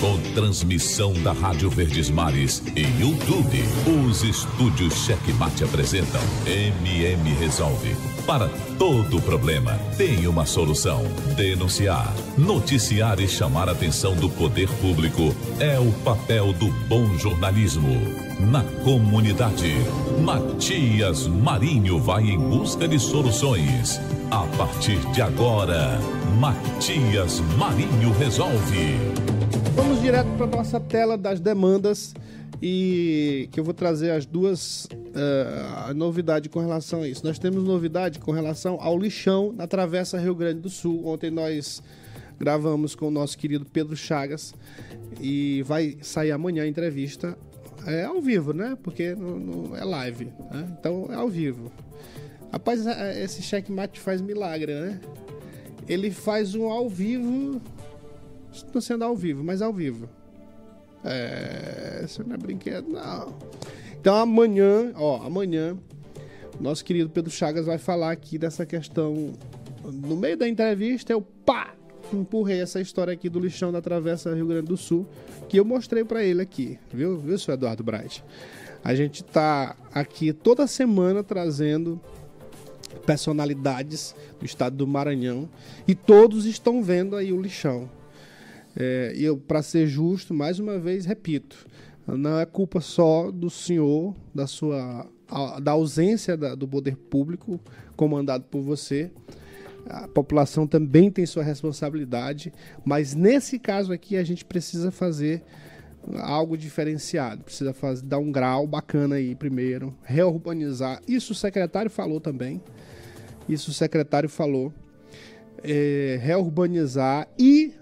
Com 0.00 0.18
transmissão 0.34 1.12
da 1.22 1.32
Rádio 1.32 1.68
Verdes 1.68 2.08
Mares 2.08 2.62
e 2.74 2.80
YouTube. 3.00 3.62
Os 4.08 4.22
estúdios 4.22 4.94
Checkmate 5.04 5.62
apresentam 5.62 6.22
MM 6.46 7.34
Resolve. 7.34 7.94
Para 8.26 8.48
todo 8.78 9.20
problema, 9.20 9.78
tem 9.98 10.26
uma 10.26 10.46
solução. 10.46 11.04
Denunciar, 11.36 12.14
noticiar 12.38 13.20
e 13.20 13.28
chamar 13.28 13.68
a 13.68 13.72
atenção 13.72 14.14
do 14.16 14.30
poder 14.30 14.68
público 14.80 15.34
é 15.58 15.78
o 15.78 15.92
papel 16.02 16.54
do 16.54 16.68
bom 16.88 17.18
jornalismo. 17.18 17.90
Na 18.40 18.64
comunidade, 18.82 19.74
Matias 20.24 21.26
Marinho 21.26 22.00
vai 22.00 22.22
em 22.22 22.38
busca 22.38 22.88
de 22.88 22.98
soluções. 22.98 24.00
A 24.30 24.44
partir 24.56 24.98
de 25.12 25.20
agora, 25.20 25.98
Matias 26.38 27.40
Marinho 27.58 28.12
resolve. 28.18 29.39
Vamos 30.00 30.12
direto 30.12 30.36
para 30.38 30.46
nossa 30.46 30.80
tela 30.80 31.18
das 31.18 31.40
demandas 31.40 32.14
e 32.62 33.50
que 33.52 33.60
eu 33.60 33.64
vou 33.64 33.74
trazer 33.74 34.12
as 34.12 34.24
duas 34.24 34.86
uh, 34.86 35.92
novidades 35.94 36.50
com 36.50 36.58
relação 36.58 37.02
a 37.02 37.08
isso. 37.08 37.22
Nós 37.22 37.38
temos 37.38 37.62
novidade 37.64 38.18
com 38.18 38.32
relação 38.32 38.78
ao 38.80 38.98
lixão 38.98 39.52
na 39.52 39.66
Travessa 39.66 40.18
Rio 40.18 40.34
Grande 40.34 40.60
do 40.60 40.70
Sul. 40.70 41.06
Ontem 41.06 41.30
nós 41.30 41.82
gravamos 42.38 42.94
com 42.94 43.08
o 43.08 43.10
nosso 43.10 43.36
querido 43.36 43.66
Pedro 43.66 43.94
Chagas 43.94 44.54
e 45.20 45.62
vai 45.64 45.98
sair 46.00 46.32
amanhã 46.32 46.62
a 46.62 46.66
entrevista. 46.66 47.36
É 47.86 48.04
ao 48.04 48.22
vivo, 48.22 48.54
né? 48.54 48.78
Porque 48.82 49.14
não, 49.14 49.38
não 49.38 49.76
é 49.76 49.84
live. 49.84 50.32
Né? 50.50 50.76
Então 50.80 51.08
é 51.10 51.14
ao 51.14 51.28
vivo. 51.28 51.70
Rapaz, 52.50 52.86
é, 52.86 53.22
esse 53.22 53.42
checkmate 53.42 54.00
faz 54.00 54.22
milagre, 54.22 54.72
né? 54.72 54.98
Ele 55.86 56.10
faz 56.10 56.54
um 56.54 56.70
ao 56.70 56.88
vivo. 56.88 57.60
Estou 58.52 58.80
sendo 58.80 59.04
ao 59.04 59.16
vivo, 59.16 59.42
mas 59.44 59.62
ao 59.62 59.72
vivo. 59.72 60.08
É. 61.04 62.02
Isso 62.04 62.24
não 62.26 62.34
é 62.34 62.38
brinquedo, 62.38 62.88
não. 62.88 63.34
Então 64.00 64.16
amanhã, 64.16 64.92
ó, 64.96 65.22
amanhã, 65.24 65.76
nosso 66.58 66.84
querido 66.84 67.10
Pedro 67.10 67.30
Chagas 67.30 67.66
vai 67.66 67.78
falar 67.78 68.10
aqui 68.10 68.38
dessa 68.38 68.64
questão. 68.64 69.34
No 69.84 70.16
meio 70.16 70.36
da 70.36 70.48
entrevista, 70.48 71.12
eu 71.12 71.20
pá! 71.20 71.74
Empurrei 72.12 72.60
essa 72.60 72.80
história 72.80 73.12
aqui 73.12 73.28
do 73.28 73.38
lixão 73.38 73.70
da 73.70 73.80
Travessa 73.80 74.34
Rio 74.34 74.46
Grande 74.46 74.66
do 74.66 74.76
Sul, 74.76 75.06
que 75.48 75.60
eu 75.60 75.64
mostrei 75.64 76.02
para 76.04 76.24
ele 76.24 76.42
aqui, 76.42 76.76
viu, 76.92 77.16
viu, 77.18 77.38
seu 77.38 77.54
Eduardo 77.54 77.84
Bright? 77.84 78.24
A 78.82 78.94
gente 78.96 79.22
tá 79.22 79.76
aqui 79.94 80.32
toda 80.32 80.66
semana 80.66 81.22
trazendo 81.22 82.00
personalidades 83.06 84.14
do 84.40 84.44
estado 84.44 84.76
do 84.76 84.86
Maranhão 84.86 85.48
e 85.86 85.94
todos 85.94 86.46
estão 86.46 86.82
vendo 86.82 87.14
aí 87.14 87.32
o 87.32 87.40
lixão. 87.40 87.88
É, 88.82 89.12
eu, 89.14 89.36
para 89.36 89.60
ser 89.62 89.86
justo, 89.86 90.32
mais 90.32 90.58
uma 90.58 90.78
vez 90.78 91.04
repito, 91.04 91.66
não 92.06 92.38
é 92.40 92.46
culpa 92.46 92.80
só 92.80 93.30
do 93.30 93.50
senhor, 93.50 94.16
da 94.34 94.46
sua 94.46 95.06
da 95.62 95.72
ausência 95.72 96.34
da, 96.34 96.54
do 96.56 96.66
poder 96.66 96.96
público 96.96 97.60
comandado 97.94 98.44
por 98.44 98.62
você. 98.62 99.12
A 99.86 100.08
população 100.08 100.66
também 100.66 101.10
tem 101.10 101.26
sua 101.26 101.42
responsabilidade, 101.42 102.52
mas 102.84 103.14
nesse 103.14 103.58
caso 103.58 103.92
aqui 103.92 104.16
a 104.16 104.24
gente 104.24 104.46
precisa 104.46 104.90
fazer 104.90 105.42
algo 106.16 106.56
diferenciado, 106.56 107.44
precisa 107.44 107.74
fazer, 107.74 108.06
dar 108.06 108.18
um 108.18 108.32
grau 108.32 108.66
bacana 108.66 109.16
aí 109.16 109.34
primeiro, 109.34 109.94
reurbanizar. 110.02 111.02
Isso 111.06 111.32
o 111.32 111.36
secretário 111.36 111.90
falou 111.90 112.18
também. 112.18 112.62
Isso 113.46 113.70
o 113.70 113.74
secretário 113.74 114.28
falou. 114.28 114.72
É, 115.62 116.18
reurbanizar 116.22 117.28
e 117.38 117.74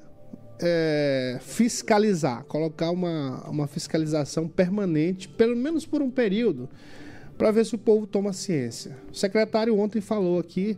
é, 0.60 1.38
fiscalizar, 1.40 2.44
colocar 2.44 2.90
uma, 2.90 3.48
uma 3.48 3.66
fiscalização 3.66 4.48
permanente, 4.48 5.28
pelo 5.28 5.56
menos 5.56 5.86
por 5.86 6.02
um 6.02 6.10
período, 6.10 6.68
para 7.36 7.50
ver 7.50 7.64
se 7.64 7.74
o 7.74 7.78
povo 7.78 8.06
toma 8.06 8.32
ciência. 8.32 8.96
O 9.12 9.16
secretário 9.16 9.78
ontem 9.78 10.00
falou 10.00 10.38
aqui, 10.38 10.76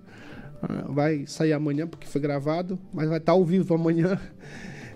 ah, 0.62 0.84
vai 0.88 1.26
sair 1.26 1.52
amanhã 1.52 1.86
porque 1.86 2.06
foi 2.06 2.20
gravado, 2.20 2.78
mas 2.92 3.08
vai 3.08 3.18
estar 3.18 3.32
ao 3.32 3.44
vivo 3.44 3.74
amanhã. 3.74 4.20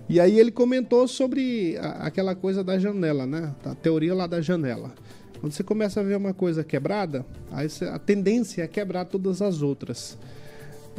E 0.06 0.20
aí 0.20 0.38
ele 0.38 0.50
comentou 0.50 1.08
sobre 1.08 1.78
a, 1.78 2.06
aquela 2.06 2.34
coisa 2.34 2.62
da 2.62 2.78
janela, 2.78 3.26
né? 3.26 3.54
A 3.64 3.74
teoria 3.74 4.14
lá 4.14 4.26
da 4.26 4.38
janela. 4.38 4.92
Quando 5.40 5.52
você 5.52 5.62
começa 5.62 5.98
a 5.98 6.02
ver 6.02 6.14
uma 6.18 6.34
coisa 6.34 6.62
quebrada, 6.62 7.24
aí 7.50 7.66
a 7.90 7.98
tendência 7.98 8.62
é 8.62 8.68
quebrar 8.68 9.06
todas 9.06 9.40
as 9.40 9.62
outras. 9.62 10.18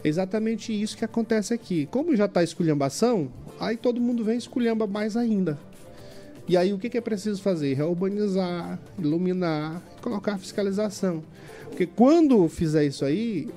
É 0.03 0.07
exatamente 0.07 0.73
isso 0.73 0.97
que 0.97 1.05
acontece 1.05 1.53
aqui. 1.53 1.85
Como 1.91 2.15
já 2.15 2.25
está 2.25 2.43
esculhambação, 2.43 3.31
aí 3.59 3.77
todo 3.77 4.01
mundo 4.01 4.24
vem 4.24 4.38
esculhamba 4.38 4.88
mais 4.88 5.15
ainda. 5.15 5.57
E 6.47 6.55
aí 6.55 6.74
o 6.74 6.77
que, 6.77 6.89
que 6.89 6.97
é 6.97 7.01
preciso 7.01 7.41
fazer? 7.41 7.74
Reurbanizar, 7.74 8.79
iluminar, 9.00 9.81
colocar 10.01 10.38
fiscalização. 10.38 11.24
Porque 11.69 11.88
quando 11.88 12.47
fizer 12.47 12.85
isso 12.85 13.03
aí, 13.03 13.50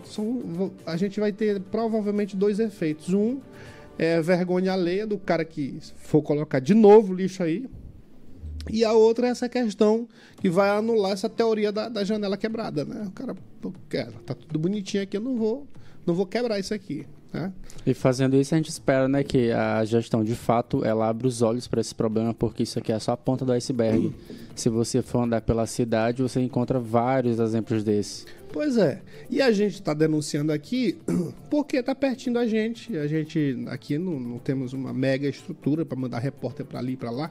a 0.86 0.96
gente 0.96 1.20
vai 1.20 1.30
ter 1.30 1.60
provavelmente 1.60 2.34
dois 2.34 2.58
efeitos. 2.58 3.12
Um 3.12 3.40
é 3.98 4.22
vergonha 4.22 4.72
alheia 4.72 5.06
do 5.06 5.18
cara 5.18 5.44
que 5.44 5.78
for 5.96 6.22
colocar 6.22 6.60
de 6.60 6.72
novo 6.72 7.12
lixo 7.12 7.42
aí. 7.42 7.68
E 8.70 8.84
a 8.84 8.92
outra 8.92 9.28
é 9.28 9.30
essa 9.30 9.48
questão 9.48 10.08
que 10.40 10.48
vai 10.48 10.70
anular 10.70 11.12
essa 11.12 11.28
teoria 11.28 11.70
da, 11.70 11.88
da 11.88 12.04
janela 12.04 12.36
quebrada, 12.36 12.84
né? 12.84 13.04
O 13.06 13.10
cara, 13.12 13.34
pô, 13.60 13.72
tá 14.24 14.34
tudo 14.34 14.58
bonitinho 14.58 15.02
aqui, 15.02 15.16
eu 15.16 15.20
não 15.20 15.36
vou 15.36 15.66
não 16.08 16.14
vou 16.14 16.24
quebrar 16.24 16.58
isso 16.58 16.72
aqui. 16.72 17.06
Né? 17.32 17.52
E 17.86 17.94
fazendo 17.94 18.36
isso, 18.36 18.54
a 18.54 18.58
gente 18.58 18.70
espera 18.70 19.08
né, 19.08 19.22
que 19.22 19.50
a 19.50 19.84
gestão, 19.84 20.24
de 20.24 20.34
fato, 20.34 20.84
ela 20.84 21.08
abra 21.08 21.26
os 21.26 21.42
olhos 21.42 21.68
para 21.68 21.80
esse 21.80 21.94
problema, 21.94 22.34
porque 22.34 22.62
isso 22.62 22.78
aqui 22.78 22.92
é 22.92 22.98
só 22.98 23.12
a 23.12 23.16
ponta 23.16 23.44
do 23.44 23.52
iceberg. 23.52 24.12
Se 24.54 24.68
você 24.68 25.02
for 25.02 25.22
andar 25.22 25.40
pela 25.42 25.66
cidade, 25.66 26.22
você 26.22 26.40
encontra 26.40 26.78
vários 26.78 27.38
exemplos 27.38 27.84
desses. 27.84 28.26
Pois 28.52 28.76
é. 28.76 29.02
E 29.30 29.40
a 29.40 29.52
gente 29.52 29.74
está 29.74 29.94
denunciando 29.94 30.52
aqui 30.52 30.98
porque 31.50 31.76
está 31.76 31.94
pertinho 31.94 32.34
da 32.34 32.46
gente. 32.46 32.96
A 32.96 33.06
gente 33.06 33.64
aqui 33.68 33.98
não, 33.98 34.18
não 34.18 34.38
temos 34.38 34.72
uma 34.72 34.92
mega 34.92 35.28
estrutura 35.28 35.84
para 35.84 35.98
mandar 35.98 36.18
repórter 36.18 36.66
para 36.66 36.78
ali 36.78 36.94
e 36.94 36.96
para 36.96 37.10
lá. 37.10 37.30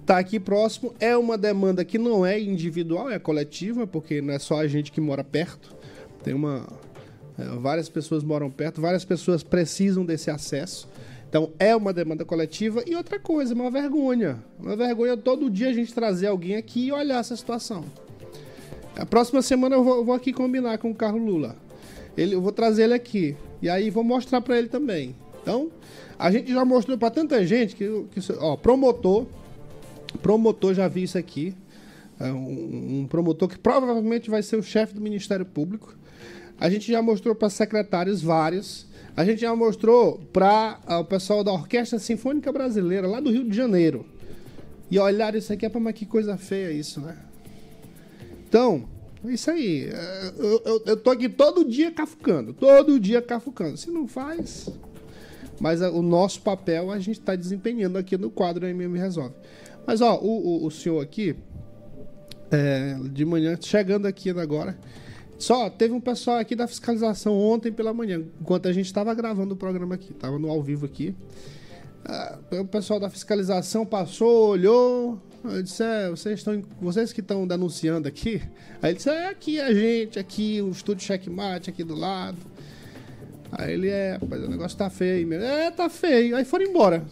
Está 0.00 0.18
aqui 0.18 0.40
próximo. 0.40 0.94
É 0.98 1.16
uma 1.16 1.36
demanda 1.36 1.84
que 1.84 1.98
não 1.98 2.24
é 2.24 2.40
individual, 2.40 3.10
é 3.10 3.18
coletiva, 3.18 3.86
porque 3.86 4.20
não 4.22 4.32
é 4.32 4.38
só 4.38 4.60
a 4.60 4.66
gente 4.66 4.90
que 4.90 5.00
mora 5.00 5.22
perto. 5.22 5.74
Tem 6.22 6.32
uma, 6.32 6.66
várias 7.60 7.88
pessoas 7.88 8.24
moram 8.24 8.50
perto, 8.50 8.80
várias 8.80 9.04
pessoas 9.04 9.42
precisam 9.42 10.04
desse 10.04 10.30
acesso. 10.30 10.88
Então 11.28 11.50
é 11.58 11.74
uma 11.74 11.92
demanda 11.92 12.24
coletiva. 12.24 12.82
E 12.86 12.94
outra 12.94 13.18
coisa, 13.18 13.54
uma 13.54 13.70
vergonha. 13.70 14.42
Uma 14.58 14.76
vergonha 14.76 15.16
todo 15.16 15.50
dia 15.50 15.68
a 15.68 15.72
gente 15.72 15.92
trazer 15.92 16.28
alguém 16.28 16.56
aqui 16.56 16.86
e 16.86 16.92
olhar 16.92 17.20
essa 17.20 17.36
situação. 17.36 17.84
A 18.96 19.04
próxima 19.04 19.42
semana 19.42 19.76
eu 19.76 19.84
vou, 19.84 19.96
eu 19.96 20.04
vou 20.04 20.14
aqui 20.14 20.32
combinar 20.32 20.78
com 20.78 20.90
o 20.90 20.94
Carlos 20.94 21.22
Lula. 21.22 21.56
Ele, 22.16 22.34
eu 22.34 22.40
vou 22.40 22.52
trazer 22.52 22.84
ele 22.84 22.94
aqui. 22.94 23.36
E 23.60 23.68
aí 23.68 23.90
vou 23.90 24.02
mostrar 24.02 24.40
para 24.40 24.56
ele 24.56 24.68
também. 24.68 25.14
Então, 25.42 25.70
a 26.18 26.30
gente 26.30 26.52
já 26.52 26.64
mostrou 26.64 26.96
para 26.96 27.10
tanta 27.10 27.44
gente 27.44 27.76
que, 27.76 27.84
que 28.10 28.20
ó, 28.38 28.56
promotor, 28.56 29.26
promotor 30.22 30.72
já 30.72 30.88
vi 30.88 31.02
isso 31.02 31.18
aqui. 31.18 31.54
É 32.18 32.32
um, 32.32 33.00
um 33.00 33.06
promotor 33.06 33.48
que 33.48 33.58
provavelmente 33.58 34.30
vai 34.30 34.42
ser 34.42 34.56
o 34.56 34.62
chefe 34.62 34.94
do 34.94 35.00
Ministério 35.00 35.44
Público. 35.44 35.94
A 36.58 36.70
gente 36.70 36.90
já 36.90 37.02
mostrou 37.02 37.34
para 37.34 37.50
secretários 37.50 38.22
vários. 38.22 38.86
A 39.16 39.24
gente 39.24 39.40
já 39.40 39.54
mostrou 39.54 40.18
para 40.32 40.80
uh, 40.88 40.94
o 40.94 41.04
pessoal 41.04 41.44
da 41.44 41.52
Orquestra 41.52 41.98
Sinfônica 41.98 42.50
Brasileira, 42.52 43.06
lá 43.06 43.20
do 43.20 43.30
Rio 43.30 43.48
de 43.48 43.56
Janeiro. 43.56 44.06
E 44.90 44.98
olharam 44.98 45.38
isso 45.38 45.52
aqui, 45.52 45.66
é 45.66 45.68
para 45.68 45.80
mas 45.80 45.94
que 45.94 46.06
coisa 46.06 46.36
feia 46.36 46.70
isso, 46.70 47.00
né? 47.00 47.16
Então, 48.48 48.88
é 49.24 49.32
isso 49.32 49.50
aí. 49.50 49.88
É, 49.92 50.32
eu, 50.38 50.62
eu, 50.64 50.82
eu 50.86 50.96
tô 50.96 51.10
aqui 51.10 51.28
todo 51.28 51.64
dia 51.64 51.90
cafucando. 51.90 52.54
Todo 52.54 53.00
dia 53.00 53.20
cafucando. 53.20 53.76
Se 53.76 53.90
não 53.90 54.06
faz. 54.06 54.68
Mas 55.60 55.82
uh, 55.82 55.90
o 55.90 56.02
nosso 56.02 56.40
papel 56.40 56.90
a 56.90 56.98
gente 56.98 57.20
está 57.20 57.34
desempenhando 57.34 57.98
aqui 57.98 58.16
no 58.16 58.30
quadro 58.30 58.66
MM 58.66 58.98
Resolve. 58.98 59.34
Mas, 59.86 60.00
ó, 60.00 60.18
o, 60.18 60.62
o, 60.62 60.66
o 60.66 60.70
senhor 60.70 61.02
aqui, 61.02 61.36
é, 62.50 62.96
de 63.12 63.24
manhã, 63.24 63.58
chegando 63.60 64.06
aqui 64.06 64.30
agora. 64.30 64.76
Só, 65.38 65.68
teve 65.68 65.92
um 65.92 66.00
pessoal 66.00 66.38
aqui 66.38 66.56
da 66.56 66.66
fiscalização 66.66 67.36
ontem 67.38 67.70
pela 67.70 67.92
manhã, 67.92 68.22
enquanto 68.40 68.68
a 68.68 68.72
gente 68.72 68.86
estava 68.86 69.12
gravando 69.14 69.54
o 69.54 69.56
programa 69.56 69.94
aqui, 69.94 70.12
estava 70.12 70.38
no 70.38 70.50
ao 70.50 70.62
vivo 70.62 70.86
aqui. 70.86 71.14
Ah, 72.04 72.38
o 72.52 72.64
pessoal 72.64 72.98
da 72.98 73.10
fiscalização 73.10 73.84
passou, 73.84 74.50
olhou, 74.50 75.20
eu 75.44 75.62
disse, 75.62 75.82
é, 75.82 76.08
vocês, 76.08 76.38
estão, 76.38 76.62
vocês 76.80 77.12
que 77.12 77.20
estão 77.20 77.46
denunciando 77.46 78.08
aqui? 78.08 78.40
Aí 78.80 78.90
ele 78.90 78.96
disse, 78.96 79.10
é 79.10 79.28
aqui 79.28 79.60
a 79.60 79.72
gente, 79.74 80.18
aqui, 80.18 80.62
o 80.62 80.70
estúdio 80.70 81.04
checkmate 81.04 81.68
aqui 81.68 81.84
do 81.84 81.94
lado. 81.94 82.38
Aí 83.52 83.74
ele, 83.74 83.88
é, 83.88 84.18
rapaz, 84.20 84.42
o 84.42 84.48
negócio 84.48 84.76
tá 84.76 84.90
feio 84.90 85.26
mesmo. 85.26 85.44
É, 85.44 85.70
tá 85.70 85.88
feio. 85.88 86.36
Aí 86.36 86.44
foram 86.44 86.64
embora. 86.64 87.04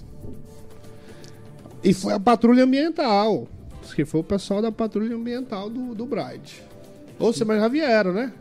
E 1.83 1.93
foi 1.93 2.13
a 2.13 2.21
patrulha 2.21 2.65
ambiental. 2.65 3.47
Que 3.95 4.05
foi 4.05 4.21
o 4.21 4.25
pessoal 4.25 4.61
da 4.61 4.73
patrulha 4.73 5.15
ambiental 5.15 5.71
do, 5.71 5.95
do 5.95 6.07
Bright. 6.07 6.63
Ou 7.19 7.33
seja, 7.33 7.45
mas 7.45 7.61
já 7.61 7.69
vieram, 7.69 8.13
né? 8.13 8.33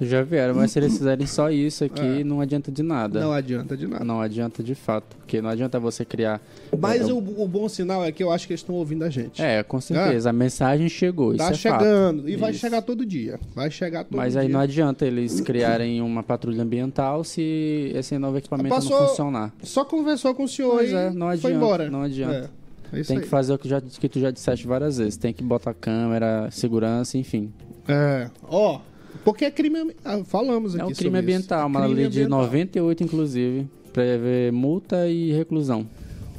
Já 0.00 0.22
vieram, 0.22 0.54
mas 0.54 0.72
se 0.72 0.78
eles 0.80 0.98
fizerem 0.98 1.26
só 1.26 1.50
isso 1.50 1.84
aqui, 1.84 2.20
é. 2.20 2.24
não 2.24 2.40
adianta 2.40 2.72
de 2.72 2.82
nada. 2.82 3.20
Não 3.20 3.32
adianta 3.32 3.76
de 3.76 3.86
nada. 3.86 4.04
Não 4.04 4.20
adianta 4.20 4.62
de 4.62 4.74
fato, 4.74 5.16
porque 5.16 5.40
não 5.40 5.48
adianta 5.48 5.78
você 5.78 6.04
criar. 6.04 6.40
Mas 6.76 7.08
é, 7.08 7.12
o, 7.12 7.18
o, 7.18 7.46
bom 7.46 7.68
sinal 7.68 8.04
é 8.04 8.10
que 8.10 8.22
eu 8.22 8.32
acho 8.32 8.46
que 8.46 8.52
eles 8.52 8.60
estão 8.60 8.74
ouvindo 8.74 9.04
a 9.04 9.10
gente. 9.10 9.40
É, 9.40 9.62
com 9.62 9.80
certeza. 9.80 10.28
É. 10.28 10.30
A 10.30 10.32
mensagem 10.32 10.88
chegou. 10.88 11.36
Tá 11.36 11.50
é 11.50 11.54
chegando. 11.54 12.22
Fato. 12.22 12.28
E 12.30 12.36
vai 12.36 12.52
chegar 12.52 12.82
todo 12.82 13.06
dia. 13.06 13.38
Vai 13.54 13.70
chegar 13.70 14.04
todo 14.04 14.16
Mas 14.16 14.32
dia. 14.32 14.42
aí 14.42 14.48
não 14.48 14.58
adianta 14.58 15.06
eles 15.06 15.40
criarem 15.40 16.00
uma 16.00 16.22
patrulha 16.22 16.62
ambiental 16.62 17.22
se 17.22 17.92
esse 17.94 18.18
novo 18.18 18.38
equipamento 18.38 18.74
Passou, 18.74 18.98
não 18.98 19.08
funcionar. 19.08 19.52
Só 19.62 19.84
conversou 19.84 20.34
com 20.34 20.44
o 20.44 20.48
senhor 20.48 20.76
pois 20.76 20.90
e 20.90 20.94
é, 20.94 21.10
não 21.10 21.28
adianta, 21.28 21.42
foi 21.42 21.52
embora. 21.52 21.90
Não 21.90 22.02
adianta. 22.02 22.50
É 22.58 22.62
tem 23.04 23.20
que 23.20 23.26
fazer 23.26 23.54
o 23.54 23.58
que, 23.58 23.68
já, 23.68 23.80
que 23.80 24.08
tu 24.08 24.20
já 24.20 24.30
disseste 24.30 24.66
várias 24.66 24.98
vezes. 24.98 25.16
Tem 25.16 25.32
que 25.32 25.42
botar 25.42 25.72
câmera, 25.72 26.50
segurança, 26.50 27.16
enfim. 27.16 27.50
É. 27.88 28.30
Ó, 28.44 28.80
porque 29.24 29.44
é 29.44 29.50
crime. 29.50 29.94
Ah, 30.04 30.22
falamos 30.24 30.74
aqui. 30.74 30.82
É 30.82 30.86
um 30.86 30.92
crime 30.92 31.18
ambiental, 31.18 31.66
uma 31.66 31.86
lei 31.86 32.08
de 32.08 32.26
98, 32.26 33.04
inclusive. 33.04 33.68
Prevê 33.92 34.50
multa 34.50 35.06
e 35.08 35.32
reclusão. 35.32 35.86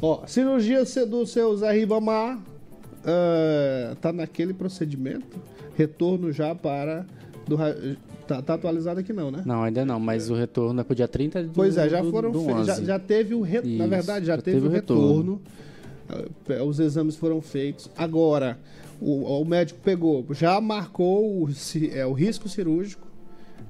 Ó, 0.02 0.26
cirurgia 0.26 0.84
do 1.06 1.26
seu 1.26 1.56
Zé 1.56 1.72
Ribamar 1.72 2.38
uh, 2.38 3.96
tá 3.98 4.12
naquele 4.12 4.54
procedimento. 4.54 5.40
Retorno 5.76 6.32
já 6.32 6.54
para. 6.54 7.06
Do, 7.48 7.58
tá, 8.28 8.42
tá, 8.42 8.54
atualizado 8.56 9.00
aqui 9.00 9.14
não, 9.14 9.32
né? 9.32 9.44
Não, 9.46 9.64
ainda 9.64 9.86
não, 9.86 10.00
mas 10.00 10.30
é. 10.30 10.34
o 10.34 10.36
retorno 10.36 10.82
é 10.82 10.84
pro 10.84 10.96
dia 10.96 11.08
30 11.08 11.44
de 11.44 11.50
Pois 11.50 11.78
é, 11.78 11.88
já 11.90 12.04
foram 12.04 12.34
feitos. 12.34 12.66
Já, 12.66 12.82
já, 12.82 13.00
teve 13.00 13.34
o 13.34 13.42
retorno. 13.42 13.78
Na 13.78 13.88
verdade, 13.88 14.26
já, 14.26 14.36
já 14.36 14.42
teve, 14.42 14.58
teve, 14.58 14.68
o 14.68 14.72
retorno. 14.72 15.42
retorno. 16.10 16.64
Uh, 16.64 16.64
os 16.68 16.80
exames 16.80 17.16
foram 17.16 17.42
feitos. 17.42 17.90
Agora 17.98 18.58
o, 19.02 19.42
o 19.42 19.46
médico 19.46 19.80
pegou, 19.84 20.26
já 20.32 20.60
marcou 20.62 21.44
o, 21.44 21.50
é, 21.92 22.06
o 22.06 22.14
risco 22.14 22.48
cirúrgico 22.48 23.08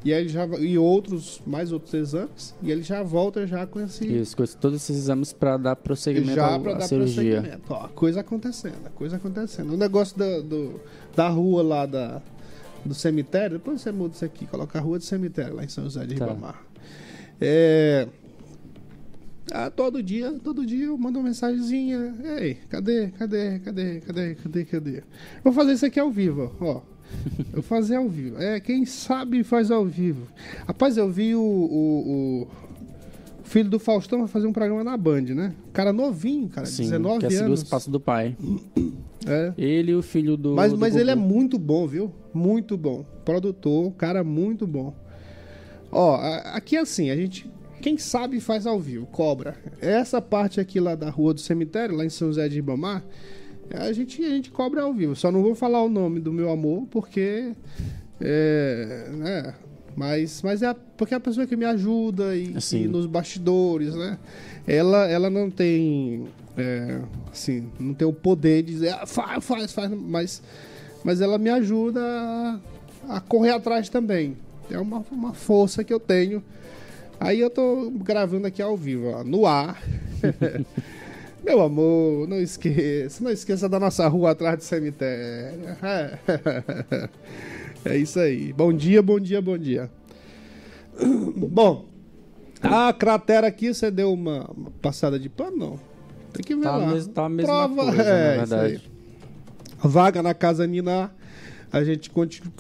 e 0.06 0.13
aí 0.13 0.27
já 0.27 0.46
e 0.60 0.77
outros 0.77 1.42
mais 1.46 1.72
outros 1.72 1.94
exames 1.94 2.53
e 2.62 2.72
ele 2.72 2.84
já 2.84 3.01
volta 3.01 3.48
já 3.48 3.65
com 3.65 3.80
esse 3.80 4.06
isso 4.06 4.36
com 4.36 4.44
todos 4.46 4.82
esses 4.82 4.98
exames 4.98 5.32
para 5.32 5.56
dar 5.56 5.75
prosseguimento 5.77 6.36
já 6.36 6.60
para 6.60 6.74
dar 6.74 6.88
cirurgia. 6.88 7.36
prosseguimento 7.36 7.74
Ó, 7.74 7.88
coisa 7.89 8.20
acontecendo 8.20 8.89
coisa 8.96 9.15
acontecendo 9.15 9.74
o 9.74 9.77
negócio 9.77 10.18
da, 10.18 10.42
do, 10.42 10.82
da 11.15 11.30
rua 11.30 11.63
lá 11.63 11.86
da 11.86 12.22
do 12.84 12.94
cemitério 12.94 13.58
depois 13.58 13.82
você 13.82 13.92
muda 13.92 14.13
isso 14.13 14.25
aqui 14.25 14.46
coloca 14.46 14.77
a 14.77 14.82
rua 14.82 14.98
do 14.98 15.06
cemitério 15.06 15.56
lá 15.56 15.63
em 15.63 15.70
São 15.70 15.86
José 15.86 16.06
de 16.06 16.15
tá. 16.15 16.25
Ribamar 16.25 16.62
é 17.39 18.08
ah, 19.51 19.69
todo 19.69 20.01
dia, 20.01 20.31
todo 20.43 20.65
dia 20.65 20.85
eu 20.85 20.97
mando 20.97 21.19
uma 21.19 21.25
mensagenzinha. 21.25 22.15
Ei, 22.39 22.57
cadê, 22.69 23.09
cadê, 23.09 23.59
cadê, 23.59 24.00
cadê, 24.00 24.35
cadê, 24.35 24.65
cadê? 24.65 25.03
Vou 25.43 25.53
fazer 25.53 25.73
isso 25.73 25.85
aqui 25.85 26.00
ao 26.00 26.12
vivo, 26.12 26.51
ó. 26.59 26.81
Eu 27.38 27.53
vou 27.53 27.63
fazer 27.63 27.97
ao 27.97 28.09
vivo. 28.09 28.41
É, 28.41 28.59
quem 28.59 28.85
sabe 28.85 29.43
faz 29.43 29.69
ao 29.69 29.85
vivo. 29.85 30.27
Rapaz, 30.65 30.97
eu 30.97 31.09
vi 31.09 31.35
o, 31.35 31.41
o, 31.41 32.41
o 32.43 32.47
filho 33.43 33.69
do 33.69 33.79
Faustão 33.79 34.19
vai 34.19 34.27
fazer 34.27 34.47
um 34.47 34.53
programa 34.53 34.83
na 34.83 34.97
Band, 34.97 35.21
né? 35.21 35.53
Cara 35.71 35.93
novinho, 35.93 36.50
cara, 36.50 36.65
Sim, 36.65 36.83
19 36.83 37.19
quer 37.19 37.25
anos. 37.27 37.38
seguir 37.38 37.51
os 37.51 37.63
passos 37.63 37.89
do 37.89 38.00
pai. 38.00 38.35
É. 39.25 39.53
Ele 39.57 39.93
e 39.93 39.95
o 39.95 40.01
filho 40.01 40.35
do. 40.35 40.53
Mas, 40.53 40.73
do 40.73 40.77
mas 40.77 40.97
ele 40.97 41.09
é 41.09 41.15
muito 41.15 41.57
bom, 41.57 41.88
viu? 41.88 42.12
Muito 42.33 42.75
bom. 42.75 43.05
Produtor, 43.23 43.89
cara 43.93 44.21
muito 44.21 44.67
bom. 44.67 44.93
Ó, 45.89 46.17
aqui 46.53 46.75
é 46.75 46.81
assim, 46.81 47.09
a 47.09 47.15
gente 47.15 47.50
quem 47.83 47.97
sabe 47.97 48.39
faz 48.39 48.65
ao 48.65 48.79
vivo, 48.79 49.05
cobra. 49.07 49.57
Essa 49.81 50.21
parte 50.21 50.57
aqui 50.61 50.79
lá 50.79 50.95
da 50.95 51.09
rua 51.09 51.33
do 51.33 51.41
cemitério, 51.41 51.93
lá 51.93 52.05
em 52.05 52.09
São 52.09 52.29
José 52.29 52.47
de 52.47 52.55
Ribamar, 52.55 53.03
a 53.69 53.91
gente, 53.91 54.23
a 54.23 54.29
gente 54.29 54.49
cobra 54.49 54.83
ao 54.83 54.93
vivo. 54.93 55.17
Só 55.17 55.29
não 55.29 55.43
vou 55.43 55.53
falar 55.53 55.83
o 55.83 55.89
nome 55.89 56.21
do 56.21 56.31
meu 56.31 56.49
amor, 56.49 56.87
porque. 56.89 57.51
É, 58.21 59.09
né, 59.11 59.55
mas, 59.97 60.41
mas 60.41 60.63
é 60.63 60.73
porque 60.95 61.13
é 61.13 61.17
a 61.17 61.19
pessoa 61.19 61.45
que 61.45 61.57
me 61.57 61.65
ajuda 61.65 62.33
e, 62.37 62.55
assim. 62.55 62.83
e 62.83 62.87
nos 62.87 63.05
bastidores, 63.05 63.93
né? 63.93 64.17
Ela, 64.65 65.05
ela 65.09 65.29
não 65.29 65.51
tem. 65.51 66.25
É, 66.57 67.01
assim, 67.33 67.69
não 67.77 67.93
tem 67.93 68.07
o 68.07 68.13
poder 68.13 68.63
de 68.63 68.71
dizer, 68.71 68.93
ah, 68.93 69.05
faz, 69.05 69.43
faz, 69.43 69.73
faz, 69.73 69.91
mas, 69.91 70.41
mas 71.03 71.19
ela 71.19 71.37
me 71.37 71.49
ajuda 71.49 72.00
a, 72.01 72.59
a 73.17 73.19
correr 73.19 73.51
atrás 73.51 73.89
também. 73.89 74.37
É 74.72 74.79
uma, 74.79 75.03
uma 75.11 75.33
força 75.33 75.83
que 75.83 75.93
eu 75.93 76.00
tenho 76.00 76.41
Aí 77.24 77.40
eu 77.40 77.50
tô 77.50 77.90
gravando 77.90 78.48
aqui 78.48 78.62
ao 78.62 78.75
vivo, 78.75 79.07
ó, 79.07 79.24
no 79.24 79.46
ar. 79.46 79.81
Meu 81.42 81.62
amor, 81.62 82.27
não 82.27 82.38
esqueça, 82.38 83.24
não 83.24 83.31
esqueça 83.31 83.70
da 83.70 83.79
nossa 83.79 84.05
rua 84.09 84.31
atrás 84.31 84.57
do 84.57 84.64
cemitério. 84.64 85.59
É 87.86 87.98
isso 87.98 88.18
aí. 88.18 88.53
Bom 88.53 88.72
dia, 88.72 89.01
bom 89.01 89.20
dia, 89.20 89.42
bom 89.42 89.57
dia. 89.57 89.92
Bom, 91.36 91.86
a 92.62 92.94
cratera 92.94 93.46
aqui, 93.48 93.74
você 93.74 93.92
deu 93.92 94.14
uma, 94.14 94.50
passada 94.81 95.20
de 95.20 95.27
pano? 95.27 95.57
Não. 95.57 95.79
Tem 96.31 96.42
que 96.42 96.55
ver 96.55 96.64
tá 96.64 96.77
lá. 96.77 96.88
Mes, 96.88 97.07
tá 97.07 97.25
a 97.25 97.29
mesma 97.29 97.68
Prova, 97.68 97.83
coisa, 97.92 98.03
é, 98.03 98.38
na 98.38 98.46
verdade. 98.46 98.92
Vaga 99.79 100.24
na 100.24 100.33
Casa 100.33 100.66
Nina. 100.66 101.14
A 101.74 101.83
gente 101.83 102.09
continua, 102.09 102.53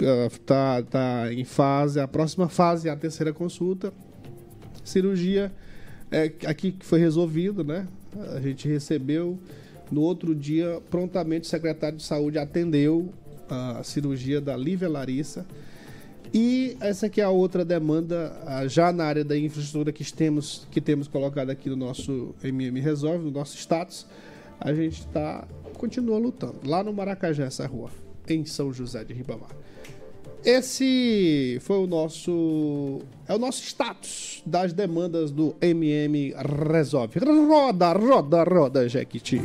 tá, 0.45 0.83
tá 0.83 1.31
em 1.31 1.45
fase, 1.45 2.01
a 2.01 2.07
próxima 2.07 2.49
fase 2.49 2.89
é 2.89 2.91
a 2.91 2.97
terceira 2.97 3.31
consulta 3.31 3.93
cirurgia 4.83 5.51
é, 6.11 6.31
aqui 6.45 6.71
que 6.71 6.85
foi 6.85 6.99
resolvido, 6.99 7.63
né? 7.63 7.87
A 8.35 8.39
gente 8.39 8.67
recebeu. 8.67 9.37
No 9.91 10.01
outro 10.01 10.33
dia, 10.33 10.81
prontamente, 10.89 11.45
o 11.45 11.47
secretário 11.47 11.97
de 11.97 12.03
saúde 12.03 12.39
atendeu 12.39 13.13
a 13.49 13.83
cirurgia 13.83 14.41
da 14.41 14.55
Lívia 14.55 14.89
Larissa. 14.89 15.45
E 16.33 16.77
essa 16.79 17.05
aqui 17.05 17.21
é 17.21 17.23
a 17.23 17.29
outra 17.29 17.63
demanda, 17.63 18.33
já 18.67 18.91
na 18.91 19.03
área 19.03 19.23
da 19.23 19.37
infraestrutura 19.37 19.91
que 19.91 20.03
temos, 20.11 20.67
que 20.71 20.81
temos 20.81 21.07
colocado 21.07 21.51
aqui 21.51 21.69
no 21.69 21.75
nosso 21.75 22.33
MM 22.43 22.79
Resolve, 22.79 23.25
no 23.25 23.31
nosso 23.31 23.55
status. 23.55 24.07
A 24.59 24.73
gente 24.73 25.01
está 25.01 25.47
continua 25.83 26.17
lutando. 26.17 26.59
Lá 26.65 26.81
no 26.83 26.93
Maracajá, 26.93 27.43
essa 27.43 27.67
rua, 27.67 27.89
em 28.27 28.45
São 28.45 28.71
José 28.71 29.03
de 29.03 29.13
Ribamar. 29.13 29.49
Esse 30.45 31.57
foi 31.61 31.77
o 31.77 31.87
nosso. 31.87 32.99
É 33.27 33.33
o 33.33 33.39
nosso 33.39 33.63
status 33.63 34.43
das 34.45 34.73
demandas 34.73 35.31
do 35.31 35.55
MM 35.61 36.33
Resolve. 36.69 37.19
Roda, 37.19 37.93
roda, 37.93 38.43
roda, 38.43 38.89
Jequiti. 38.89 39.41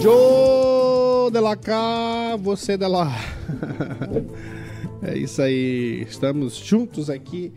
Joe 0.00 1.30
de 1.30 1.40
la 1.40 1.56
cá, 1.56 2.36
você 2.36 2.76
de 2.76 2.86
lá. 2.86 3.12
é 5.02 5.16
isso 5.16 5.40
aí. 5.40 6.04
Estamos 6.08 6.56
juntos 6.56 7.08
aqui 7.08 7.52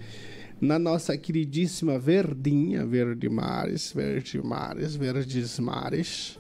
na 0.62 0.78
nossa 0.78 1.18
queridíssima 1.18 1.98
Verdinha, 1.98 2.86
Verde 2.86 3.28
Mares, 3.28 3.92
Verde 3.92 4.40
Mares, 4.44 4.96
Verdes 4.96 5.60
Mares. 5.60 6.39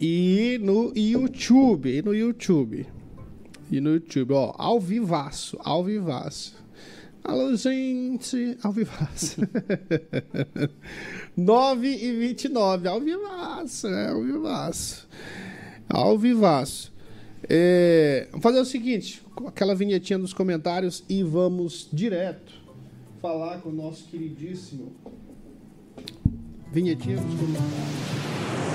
E 0.00 0.58
no 0.62 0.94
YouTube, 0.96 1.94
e 1.94 2.00
no 2.00 2.14
YouTube. 2.14 2.86
E 3.70 3.80
no 3.82 3.92
YouTube, 3.92 4.32
ó, 4.32 4.54
ao 4.56 4.80
vivaço, 4.80 5.58
ao 5.60 5.84
vivaço. 5.84 6.56
Alô, 7.22 7.54
gente, 7.54 8.56
ao 8.62 8.72
vivaço. 8.72 9.42
9 11.36 11.86
e 11.86 12.12
29, 12.18 12.88
ao 12.88 12.98
vivaço, 12.98 13.88
é, 13.88 14.08
ao 14.08 14.22
vivaço. 14.22 15.08
Ao 15.86 16.18
vivaço. 16.18 16.94
É, 17.46 18.26
vamos 18.30 18.42
fazer 18.42 18.60
o 18.60 18.64
seguinte, 18.64 19.22
aquela 19.46 19.74
vinhetinha 19.74 20.18
dos 20.18 20.32
comentários 20.32 21.04
e 21.10 21.22
vamos 21.22 21.90
direto 21.92 22.54
falar 23.20 23.60
com 23.60 23.68
o 23.68 23.72
nosso 23.72 24.04
queridíssimo 24.04 24.96
vinhetinha 26.72 27.16
dos 27.16 27.34
comentários. 27.34 28.69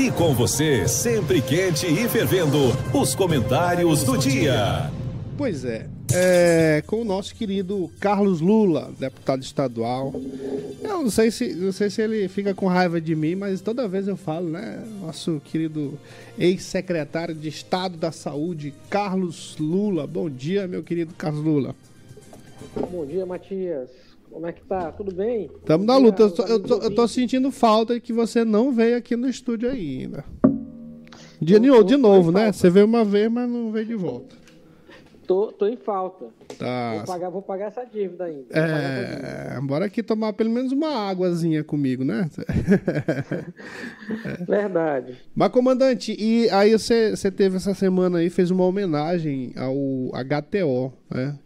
E 0.00 0.10
com 0.10 0.32
você, 0.32 0.88
sempre 0.88 1.42
quente 1.42 1.86
e 1.86 2.08
fervendo, 2.08 2.56
os 2.98 3.14
comentários 3.14 4.02
do 4.02 4.16
dia. 4.16 4.90
Pois 5.36 5.62
é, 5.62 5.86
é, 6.14 6.82
com 6.86 7.02
o 7.02 7.04
nosso 7.04 7.34
querido 7.34 7.90
Carlos 8.00 8.40
Lula, 8.40 8.90
deputado 8.98 9.42
estadual. 9.42 10.14
Eu 10.82 11.02
não 11.02 11.10
sei 11.10 11.30
se 11.30 11.54
não 11.54 11.70
sei 11.70 11.90
se 11.90 12.00
ele 12.00 12.28
fica 12.28 12.54
com 12.54 12.66
raiva 12.66 12.98
de 12.98 13.14
mim, 13.14 13.34
mas 13.34 13.60
toda 13.60 13.86
vez 13.86 14.08
eu 14.08 14.16
falo, 14.16 14.48
né? 14.48 14.82
Nosso 15.02 15.38
querido 15.44 15.98
ex-secretário 16.38 17.34
de 17.34 17.50
Estado 17.50 17.98
da 17.98 18.10
Saúde, 18.10 18.72
Carlos 18.88 19.54
Lula. 19.60 20.06
Bom 20.06 20.30
dia, 20.30 20.66
meu 20.66 20.82
querido 20.82 21.12
Carlos 21.12 21.44
Lula. 21.44 21.76
Bom 22.90 23.04
dia, 23.04 23.26
Matias. 23.26 23.90
Como 24.30 24.46
é 24.46 24.52
que 24.52 24.62
tá? 24.62 24.92
Tudo 24.92 25.12
bem? 25.12 25.50
Estamos 25.56 25.86
na 25.86 25.96
luta. 25.96 26.22
Eu 26.22 26.30
tô, 26.30 26.42
eu, 26.44 26.60
tô, 26.60 26.78
eu 26.78 26.94
tô, 26.94 27.08
sentindo 27.08 27.50
falta 27.50 27.98
que 27.98 28.12
você 28.12 28.44
não 28.44 28.72
veio 28.72 28.96
aqui 28.96 29.16
no 29.16 29.28
estúdio 29.28 29.68
ainda. 29.68 30.24
De, 31.40 31.58
de 31.58 31.96
novo, 31.96 32.30
né? 32.30 32.52
Você 32.52 32.70
veio 32.70 32.86
uma 32.86 33.04
vez, 33.04 33.30
mas 33.30 33.48
não 33.48 33.72
veio 33.72 33.86
de 33.86 33.94
volta. 33.94 34.36
Tô, 35.26 35.52
tô 35.52 35.66
em 35.68 35.76
falta. 35.76 36.26
Tá. 36.58 36.94
Vou 36.96 37.04
pagar, 37.04 37.30
vou 37.30 37.42
pagar 37.42 37.66
essa 37.66 37.84
dívida 37.84 38.24
ainda. 38.24 38.46
É, 38.50 39.60
bora 39.62 39.84
aqui 39.84 40.02
tomar 40.02 40.32
pelo 40.32 40.50
menos 40.50 40.72
uma 40.72 41.08
águazinha 41.08 41.62
comigo, 41.62 42.04
né? 42.04 42.28
Verdade. 44.44 45.16
Mas, 45.32 45.52
comandante, 45.52 46.16
e 46.18 46.50
aí 46.50 46.72
você, 46.72 47.10
você 47.14 47.30
teve 47.30 47.58
essa 47.58 47.74
semana 47.74 48.18
aí, 48.18 48.28
fez 48.28 48.50
uma 48.50 48.64
homenagem 48.64 49.52
ao 49.56 50.10
HTO, 50.20 50.92
né? 51.08 51.38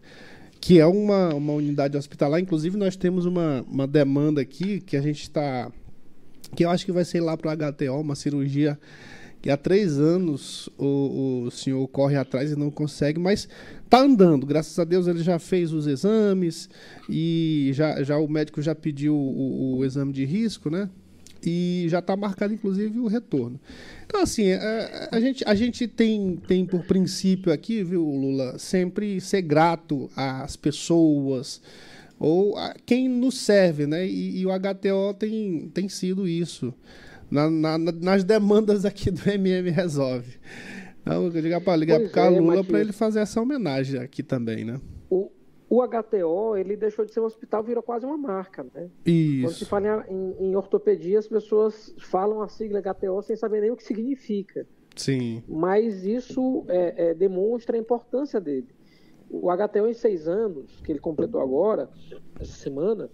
Que 0.65 0.79
é 0.79 0.85
uma, 0.87 1.31
uma 1.35 1.53
unidade 1.53 1.95
hospitalar. 1.95 2.39
Inclusive, 2.39 2.75
nós 2.75 2.95
temos 2.95 3.27
uma, 3.27 3.63
uma 3.69 3.85
demanda 3.85 4.41
aqui 4.41 4.81
que 4.81 4.97
a 4.97 5.01
gente 5.01 5.21
está. 5.21 5.71
Que 6.55 6.65
eu 6.65 6.71
acho 6.71 6.83
que 6.83 6.91
vai 6.91 7.05
ser 7.05 7.21
lá 7.21 7.37
para 7.37 7.51
o 7.51 7.71
HTO, 7.71 8.01
uma 8.01 8.15
cirurgia 8.15 8.75
que 9.43 9.51
há 9.51 9.57
três 9.57 9.99
anos 9.99 10.67
o, 10.75 11.43
o 11.45 11.51
senhor 11.51 11.87
corre 11.89 12.15
atrás 12.15 12.51
e 12.51 12.55
não 12.55 12.71
consegue, 12.71 13.19
mas 13.19 13.47
está 13.83 13.99
andando. 13.99 14.43
Graças 14.43 14.79
a 14.79 14.83
Deus 14.83 15.05
ele 15.05 15.21
já 15.21 15.37
fez 15.37 15.71
os 15.71 15.85
exames 15.85 16.67
e 17.07 17.69
já, 17.71 18.01
já 18.01 18.17
o 18.17 18.27
médico 18.27 18.59
já 18.59 18.73
pediu 18.73 19.15
o, 19.15 19.77
o 19.77 19.85
exame 19.85 20.11
de 20.11 20.25
risco, 20.25 20.71
né? 20.71 20.89
E 21.45 21.85
já 21.89 21.99
está 21.99 22.15
marcado, 22.15 22.53
inclusive, 22.53 22.99
o 22.99 23.07
retorno. 23.07 23.59
Então, 24.05 24.21
assim, 24.21 24.51
a, 24.51 24.55
é, 24.55 25.09
a, 25.11 25.19
gente, 25.19 25.43
a 25.45 25.55
gente 25.55 25.87
tem, 25.87 26.37
tem 26.47 26.65
por 26.65 26.83
princípio 26.85 27.51
aqui, 27.51 27.83
viu, 27.83 28.03
Lula, 28.03 28.57
sempre 28.57 29.19
ser 29.21 29.41
grato 29.41 30.09
às 30.15 30.55
pessoas 30.55 31.61
ou 32.19 32.57
a 32.57 32.73
quem 32.85 33.09
nos 33.09 33.37
serve, 33.37 33.85
né? 33.85 34.07
E, 34.07 34.39
e 34.39 34.45
o 34.45 34.49
HTO 34.49 35.13
tem, 35.17 35.69
tem 35.73 35.89
sido 35.89 36.27
isso 36.27 36.73
na, 37.29 37.49
na, 37.49 37.77
nas 37.77 38.23
demandas 38.23 38.85
aqui 38.85 39.11
do 39.11 39.29
MM 39.29 39.69
Resolve. 39.69 40.37
Então, 41.01 41.27
ligar 41.27 41.61
para 41.61 41.75
ligar 41.75 41.99
para 41.99 42.07
o 42.07 42.11
Calula 42.11 42.63
para 42.63 42.79
ele 42.79 42.91
fazer 42.91 43.19
essa 43.19 43.39
homenagem 43.39 43.99
aqui 43.99 44.23
também, 44.23 44.65
né? 44.65 44.79
O, 45.09 45.29
o 45.75 45.87
HTO, 45.87 46.55
ele 46.55 46.75
deixou 46.75 47.05
de 47.05 47.13
ser 47.13 47.19
um 47.19 47.25
hospital, 47.25 47.63
virou 47.63 47.83
quase 47.83 48.05
uma 48.05 48.17
marca, 48.17 48.65
né? 48.73 48.89
Isso. 49.05 49.47
Quando 49.47 49.53
se 49.53 49.65
fala 49.65 50.05
em, 50.09 50.35
em 50.39 50.55
ortopedia, 50.55 51.19
as 51.19 51.27
pessoas 51.27 51.93
falam 51.99 52.41
a 52.41 52.47
sigla 52.47 52.81
HTO 52.81 53.21
sem 53.21 53.35
saber 53.35 53.61
nem 53.61 53.71
o 53.71 53.75
que 53.75 53.83
significa. 53.83 54.67
Sim. 54.95 55.43
Mas 55.47 56.05
isso 56.05 56.65
é, 56.67 57.09
é, 57.09 57.13
demonstra 57.13 57.75
a 57.75 57.79
importância 57.79 58.39
dele. 58.39 58.67
O 59.29 59.49
HTO, 59.51 59.87
em 59.87 59.93
seis 59.93 60.27
anos, 60.27 60.79
que 60.81 60.91
ele 60.91 60.99
completou 60.99 61.41
agora, 61.41 61.89
essa 62.39 62.53
semana, 62.53 63.09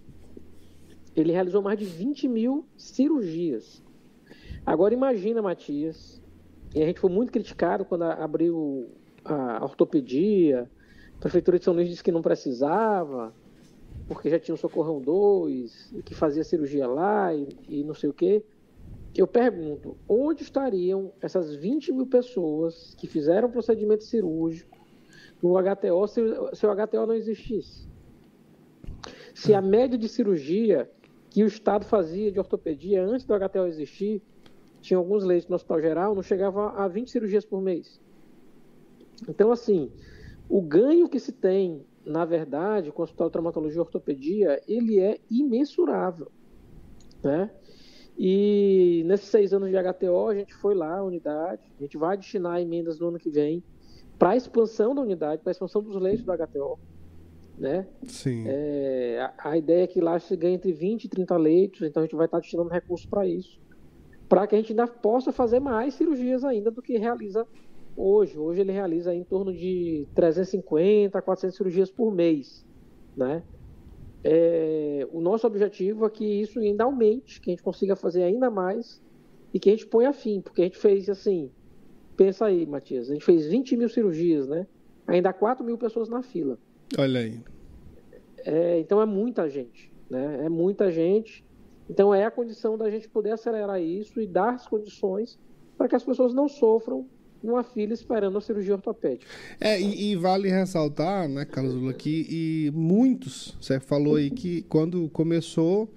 ele 1.16 1.32
realizou 1.32 1.62
mais 1.62 1.78
de 1.78 1.84
20 1.84 2.28
mil 2.28 2.66
cirurgias. 2.76 3.82
Agora 4.64 4.94
imagina, 4.94 5.42
Matias, 5.42 6.22
e 6.74 6.82
a 6.82 6.86
gente 6.86 7.00
foi 7.00 7.10
muito 7.10 7.32
criticado 7.32 7.84
quando 7.84 8.02
abriu 8.02 8.90
a 9.24 9.64
ortopedia, 9.64 10.70
Prefeitura 11.22 11.56
de 11.56 11.64
São 11.64 11.72
Luís 11.72 11.88
disse 11.88 12.02
que 12.02 12.10
não 12.10 12.20
precisava, 12.20 13.32
porque 14.08 14.28
já 14.28 14.40
tinha 14.40 14.56
o 14.56 14.58
Socorrão 14.58 15.00
2, 15.00 15.94
que 16.04 16.16
fazia 16.16 16.42
cirurgia 16.42 16.84
lá 16.88 17.32
e, 17.32 17.56
e 17.68 17.84
não 17.84 17.94
sei 17.94 18.10
o 18.10 18.12
quê. 18.12 18.42
Eu 19.14 19.28
pergunto, 19.28 19.96
onde 20.08 20.42
estariam 20.42 21.12
essas 21.20 21.54
20 21.54 21.92
mil 21.92 22.08
pessoas 22.08 22.96
que 22.98 23.06
fizeram 23.06 23.48
procedimento 23.48 24.02
cirúrgico 24.02 24.76
no 25.40 25.56
HTO 25.56 26.08
se, 26.08 26.20
se 26.54 26.66
o 26.66 26.74
HTO 26.74 27.06
não 27.06 27.14
existisse? 27.14 27.86
Se 29.32 29.54
a 29.54 29.62
média 29.62 29.96
de 29.96 30.08
cirurgia 30.08 30.90
que 31.30 31.44
o 31.44 31.46
Estado 31.46 31.84
fazia 31.84 32.32
de 32.32 32.40
ortopedia 32.40 33.06
antes 33.06 33.24
do 33.24 33.32
HTO 33.32 33.66
existir 33.66 34.20
tinha 34.80 34.98
alguns 34.98 35.22
leitos 35.22 35.48
no 35.48 35.54
Hospital 35.54 35.80
Geral, 35.80 36.14
não 36.16 36.22
chegava 36.22 36.70
a 36.70 36.88
20 36.88 37.12
cirurgias 37.12 37.44
por 37.44 37.62
mês. 37.62 38.00
Então, 39.28 39.52
assim, 39.52 39.88
o 40.48 40.60
ganho 40.60 41.08
que 41.08 41.18
se 41.18 41.32
tem, 41.32 41.84
na 42.04 42.24
verdade, 42.24 42.90
com 42.90 43.02
o 43.02 43.04
Hospital 43.04 43.28
de 43.28 43.32
Traumatologia 43.32 43.78
e 43.78 43.80
Ortopedia, 43.80 44.62
ele 44.66 45.00
é 45.00 45.18
imensurável, 45.30 46.30
né? 47.22 47.50
E 48.18 49.02
nesses 49.06 49.28
seis 49.28 49.52
anos 49.52 49.70
de 49.70 49.76
HTO, 49.76 50.28
a 50.28 50.34
gente 50.34 50.54
foi 50.54 50.74
lá, 50.74 50.98
a 50.98 51.02
unidade, 51.02 51.62
a 51.78 51.82
gente 51.82 51.96
vai 51.96 52.16
destinar 52.16 52.60
emendas 52.60 52.98
no 52.98 53.08
ano 53.08 53.18
que 53.18 53.30
vem 53.30 53.62
para 54.18 54.30
a 54.30 54.36
expansão 54.36 54.94
da 54.94 55.00
unidade, 55.00 55.42
para 55.42 55.50
a 55.50 55.52
expansão 55.52 55.82
dos 55.82 55.96
leitos 55.96 56.24
do 56.24 56.32
HTO, 56.32 56.78
né? 57.58 57.88
Sim. 58.04 58.44
É, 58.46 59.32
a, 59.38 59.50
a, 59.50 59.56
ideia 59.56 59.84
é 59.84 59.86
que 59.86 60.00
lá 60.00 60.18
se 60.18 60.36
ganhe 60.36 60.54
entre 60.54 60.72
20 60.72 61.04
e 61.04 61.08
30 61.08 61.36
leitos, 61.36 61.82
então 61.82 62.02
a 62.02 62.06
gente 62.06 62.14
vai 62.14 62.26
estar 62.26 62.38
destinando 62.38 62.68
recursos 62.68 63.06
para 63.06 63.26
isso 63.26 63.62
para 64.32 64.46
que 64.46 64.54
a 64.54 64.58
gente 64.58 64.72
ainda 64.72 64.86
possa 64.86 65.30
fazer 65.30 65.60
mais 65.60 65.92
cirurgias 65.92 66.42
ainda 66.42 66.70
do 66.70 66.80
que 66.80 66.96
realiza 66.96 67.46
hoje. 67.96 68.38
Hoje 68.38 68.60
ele 68.60 68.72
realiza 68.72 69.14
em 69.14 69.24
torno 69.24 69.52
de 69.52 70.06
350 70.14 71.18
a 71.18 71.22
400 71.22 71.56
cirurgias 71.56 71.90
por 71.90 72.12
mês, 72.12 72.64
né? 73.16 73.42
É, 74.24 75.06
o 75.12 75.20
nosso 75.20 75.46
objetivo 75.46 76.06
é 76.06 76.10
que 76.10 76.24
isso 76.24 76.60
ainda 76.60 76.84
aumente, 76.84 77.40
que 77.40 77.50
a 77.50 77.52
gente 77.52 77.62
consiga 77.62 77.96
fazer 77.96 78.22
ainda 78.22 78.50
mais 78.50 79.02
e 79.52 79.58
que 79.58 79.68
a 79.68 79.72
gente 79.72 79.86
ponha 79.86 80.12
fim, 80.12 80.40
porque 80.40 80.62
a 80.62 80.64
gente 80.64 80.78
fez 80.78 81.08
assim, 81.08 81.50
pensa 82.16 82.46
aí, 82.46 82.64
Matias, 82.64 83.10
a 83.10 83.14
gente 83.14 83.24
fez 83.24 83.46
20 83.46 83.76
mil 83.76 83.88
cirurgias, 83.88 84.46
né? 84.46 84.66
Ainda 85.06 85.30
há 85.30 85.32
4 85.32 85.64
mil 85.64 85.76
pessoas 85.76 86.08
na 86.08 86.22
fila. 86.22 86.56
Olha 86.96 87.20
aí. 87.20 87.40
É, 88.44 88.78
então 88.78 89.00
é 89.00 89.06
muita 89.06 89.48
gente, 89.48 89.92
né? 90.08 90.44
É 90.44 90.48
muita 90.48 90.90
gente 90.90 91.44
então 91.88 92.14
é 92.14 92.24
a 92.24 92.30
condição 92.30 92.78
da 92.78 92.90
gente 92.90 93.08
poder 93.08 93.32
acelerar 93.32 93.80
isso 93.80 94.20
e 94.20 94.26
dar 94.26 94.54
as 94.54 94.66
condições 94.66 95.38
para 95.76 95.88
que 95.88 95.96
as 95.96 96.04
pessoas 96.04 96.32
não 96.32 96.48
sofram 96.48 97.06
numa 97.42 97.62
fila 97.62 97.92
esperando 97.92 98.38
a 98.38 98.40
cirurgia 98.40 98.74
ortopédica. 98.74 99.26
É, 99.60 99.80
e, 99.80 100.12
e 100.12 100.16
vale 100.16 100.48
ressaltar, 100.48 101.28
né, 101.28 101.44
Carlos 101.44 101.74
Lula, 101.74 101.92
que 101.92 102.26
e 102.28 102.70
muitos, 102.74 103.56
você 103.60 103.80
falou 103.80 104.16
aí 104.16 104.30
que 104.30 104.62
quando 104.62 105.08
começou 105.10 105.88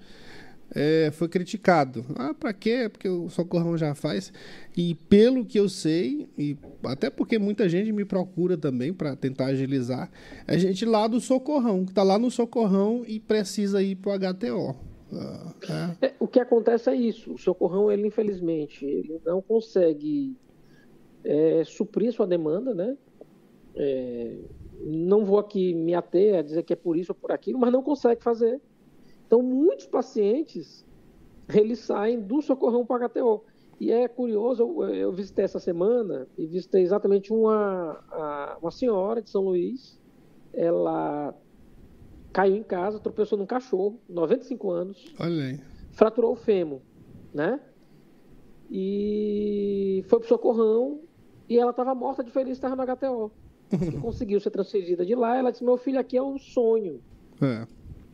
é, 0.74 1.10
foi 1.12 1.28
criticado. 1.28 2.04
Ah, 2.16 2.34
para 2.34 2.52
quê? 2.52 2.88
Porque 2.88 3.08
o 3.08 3.28
Socorrão 3.28 3.76
já 3.76 3.94
faz. 3.94 4.32
E 4.76 4.94
pelo 5.08 5.44
que 5.44 5.58
eu 5.58 5.68
sei, 5.68 6.28
e 6.36 6.56
até 6.84 7.08
porque 7.08 7.38
muita 7.38 7.68
gente 7.68 7.92
me 7.92 8.04
procura 8.04 8.56
também 8.56 8.92
para 8.92 9.14
tentar 9.16 9.46
agilizar, 9.46 10.10
é 10.46 10.58
gente 10.58 10.84
lá 10.84 11.06
do 11.06 11.20
Socorrão, 11.20 11.84
que 11.84 11.92
está 11.92 12.02
lá 12.02 12.18
no 12.18 12.30
Socorrão 12.30 13.04
e 13.06 13.20
precisa 13.20 13.82
ir 13.82 13.96
para 13.96 14.12
o 14.12 14.34
HTO. 14.34 14.76
É, 16.02 16.12
o 16.18 16.26
que 16.26 16.40
acontece 16.40 16.90
é 16.90 16.94
isso. 16.94 17.34
O 17.34 17.38
socorrão, 17.38 17.90
ele 17.90 18.08
infelizmente, 18.08 18.84
ele 18.84 19.20
não 19.24 19.40
consegue 19.40 20.36
é, 21.26 21.64
suprir 21.64 22.12
sua 22.12 22.26
demanda, 22.26 22.74
né? 22.74 22.96
É, 23.74 24.38
não 24.80 25.24
vou 25.24 25.38
aqui 25.38 25.74
me 25.74 25.94
ater 25.94 26.38
a 26.38 26.42
dizer 26.42 26.62
que 26.62 26.72
é 26.72 26.76
por 26.76 26.96
isso 26.96 27.12
ou 27.12 27.16
por 27.16 27.32
aquilo, 27.32 27.58
mas 27.58 27.72
não 27.72 27.82
consegue 27.82 28.22
fazer. 28.22 28.60
Então, 29.26 29.42
muitos 29.42 29.86
pacientes 29.86 30.86
eles 31.52 31.80
saem 31.80 32.20
do 32.20 32.40
socorrão 32.40 32.86
para 32.86 33.08
HTO. 33.08 33.44
E 33.78 33.92
é 33.92 34.08
curioso, 34.08 34.62
eu, 34.62 34.94
eu, 34.94 35.12
visitei 35.12 35.44
essa 35.44 35.58
semana 35.58 36.26
e 36.38 36.46
visitei 36.46 36.82
exatamente 36.82 37.32
uma, 37.32 38.56
uma 38.62 38.70
senhora 38.70 39.20
de 39.20 39.28
São 39.28 39.42
Luís. 39.42 40.00
Ela 40.54 41.34
caiu 42.32 42.56
em 42.56 42.62
casa, 42.62 42.98
tropeçou 42.98 43.36
num 43.36 43.44
cachorro, 43.44 44.00
95 44.08 44.70
anos. 44.70 45.14
Olha 45.20 45.44
aí. 45.44 45.60
Fraturou 45.92 46.32
o 46.32 46.36
fêmur, 46.36 46.80
né? 47.34 47.60
E 48.70 50.04
foi 50.08 50.20
pro 50.20 50.28
socorrão 50.28 51.00
e 51.48 51.58
ela 51.58 51.70
estava 51.70 51.94
morta 51.94 52.22
de 52.22 52.30
feliz, 52.30 52.52
estava 52.52 52.76
no 52.76 52.82
HTO. 52.82 53.30
e 53.72 53.98
conseguiu 53.98 54.38
ser 54.40 54.50
transferida 54.50 55.04
de 55.04 55.14
lá. 55.14 55.36
Ela 55.36 55.50
disse: 55.50 55.64
Meu 55.64 55.76
filho, 55.76 55.98
aqui 55.98 56.16
é 56.16 56.22
um 56.22 56.38
sonho. 56.38 57.00
É. 57.40 57.66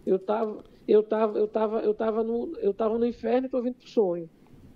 Eu 0.07 0.19
tava, 0.19 0.65
eu 0.89 1.03
tava, 1.03 1.39
eu 1.39 1.47
tava, 1.47 1.81
eu 1.81 1.95
tava 1.95 2.23
no, 2.25 2.57
eu 2.59 2.75
tava 2.75 2.99
no 2.99 3.07
inferno 3.07 3.47
e 3.47 3.51
tô 3.51 3.63
vindo 3.63 3.75
pro 3.75 3.89
sonho. 3.89 4.29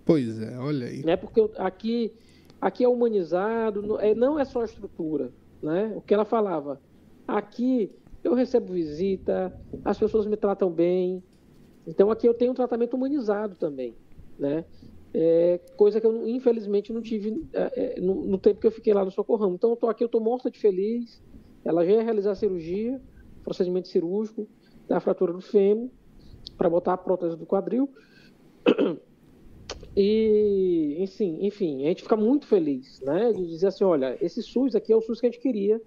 Pois 0.05 0.41
é, 0.41 0.57
olha 0.59 0.87
aí. 0.87 1.05
Né? 1.05 1.17
Porque 1.17 1.41
aqui, 1.57 2.13
aqui 2.61 2.85
é 2.85 2.89
humanizado, 2.89 3.83
não 3.83 4.01
é, 4.01 4.15
não 4.15 4.39
é 4.39 4.45
só 4.45 4.63
a 4.63 4.65
estrutura, 4.65 5.33
né? 5.63 5.93
O 5.97 6.01
que 6.01 6.15
ela 6.15 6.25
falava. 6.25 6.81
Aqui 7.27 7.91
eu 8.23 8.35
recebo 8.35 8.73
visita, 8.73 9.53
as 9.85 9.99
pessoas 9.99 10.27
me 10.27 10.37
tratam 10.37 10.71
bem. 10.71 11.23
Então 11.87 12.11
aqui 12.11 12.29
eu 12.29 12.35
tenho 12.35 12.53
um 12.53 12.55
tratamento 12.55 12.95
humanizado 12.95 13.57
também, 13.57 13.95
né? 14.39 14.65
É, 15.19 15.59
coisa 15.79 15.99
que 15.99 16.07
eu 16.07 16.29
infelizmente 16.29 16.93
não 16.93 17.01
tive 17.01 17.43
é, 17.55 17.97
é 17.97 18.01
no, 18.03 18.27
no, 18.27 18.37
tempo 18.37 18.61
que 18.61 18.67
eu 18.67 18.71
fiquei 18.71 18.93
lá 18.93 19.03
no 19.03 19.11
Socorrão. 19.11 19.55
Então 19.55 19.71
eu 19.71 19.75
estou 19.75 19.89
aqui, 19.89 20.05
eu 20.05 20.11
tô 20.11 20.21
morta 20.21 20.51
de 20.51 20.59
feliz. 20.59 21.23
Ela 21.65 21.87
já 21.87 21.93
ia 21.93 22.03
realizar 22.03 22.33
a 22.33 22.35
cirurgia, 22.35 23.01
procedimento 23.43 23.89
cirúrgico 23.89 24.47
da 24.87 25.01
fratura 25.01 25.33
do 25.33 25.41
fêmur 25.41 25.89
para 26.59 26.69
botar 26.69 26.93
a 26.93 26.99
prótese 26.99 27.35
do 27.35 27.47
quadril. 27.47 27.89
E, 29.99 30.97
enfim, 30.99 31.39
enfim, 31.41 31.85
a 31.87 31.89
gente 31.89 32.03
fica 32.03 32.17
muito 32.17 32.47
feliz, 32.47 33.01
né? 33.01 33.33
De 33.33 33.47
dizer 33.47 33.69
assim, 33.69 33.83
olha, 33.83 34.15
esse 34.21 34.43
SUS 34.43 34.75
aqui 34.75 34.93
é 34.93 34.97
o 34.97 35.01
SUS 35.01 35.21
que 35.21 35.27
a 35.27 35.31
gente 35.31 35.41
queria, 35.41 35.81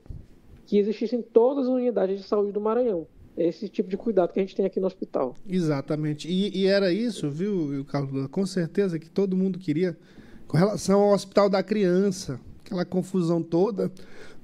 que 0.66 0.80
existissem 0.80 1.22
todas 1.22 1.68
as 1.68 1.72
unidades 1.72 2.20
de 2.20 2.28
saúde 2.28 2.52
do 2.52 2.60
Maranhão. 2.60 3.06
Esse 3.40 3.70
tipo 3.70 3.90
de 3.90 3.96
cuidado 3.96 4.34
que 4.34 4.40
a 4.40 4.44
gente 4.44 4.56
tem 4.56 4.66
aqui 4.66 4.80
no 4.80 4.88
hospital. 4.88 5.34
Exatamente. 5.48 6.28
E, 6.28 6.58
e 6.58 6.68
era 6.68 6.92
isso, 6.92 7.30
viu, 7.30 7.86
Carlos? 7.86 8.28
Com 8.28 8.46
certeza 8.46 9.00
que 9.00 9.10
todo 9.10 9.38
mundo 9.38 9.58
queria, 9.58 9.98
com 10.46 10.58
relação 10.58 11.00
ao 11.00 11.14
Hospital 11.14 11.50
da 11.50 11.64
Criança, 11.64 12.40
aquela 12.66 12.84
confusão 12.84 13.42
toda. 13.42 13.92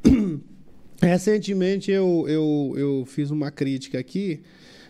Recentemente 1.01 1.91
eu, 1.91 2.25
eu, 2.27 2.73
eu 2.77 3.05
fiz 3.05 3.29
uma 3.31 3.51
crítica 3.51 3.99
aqui, 3.99 4.41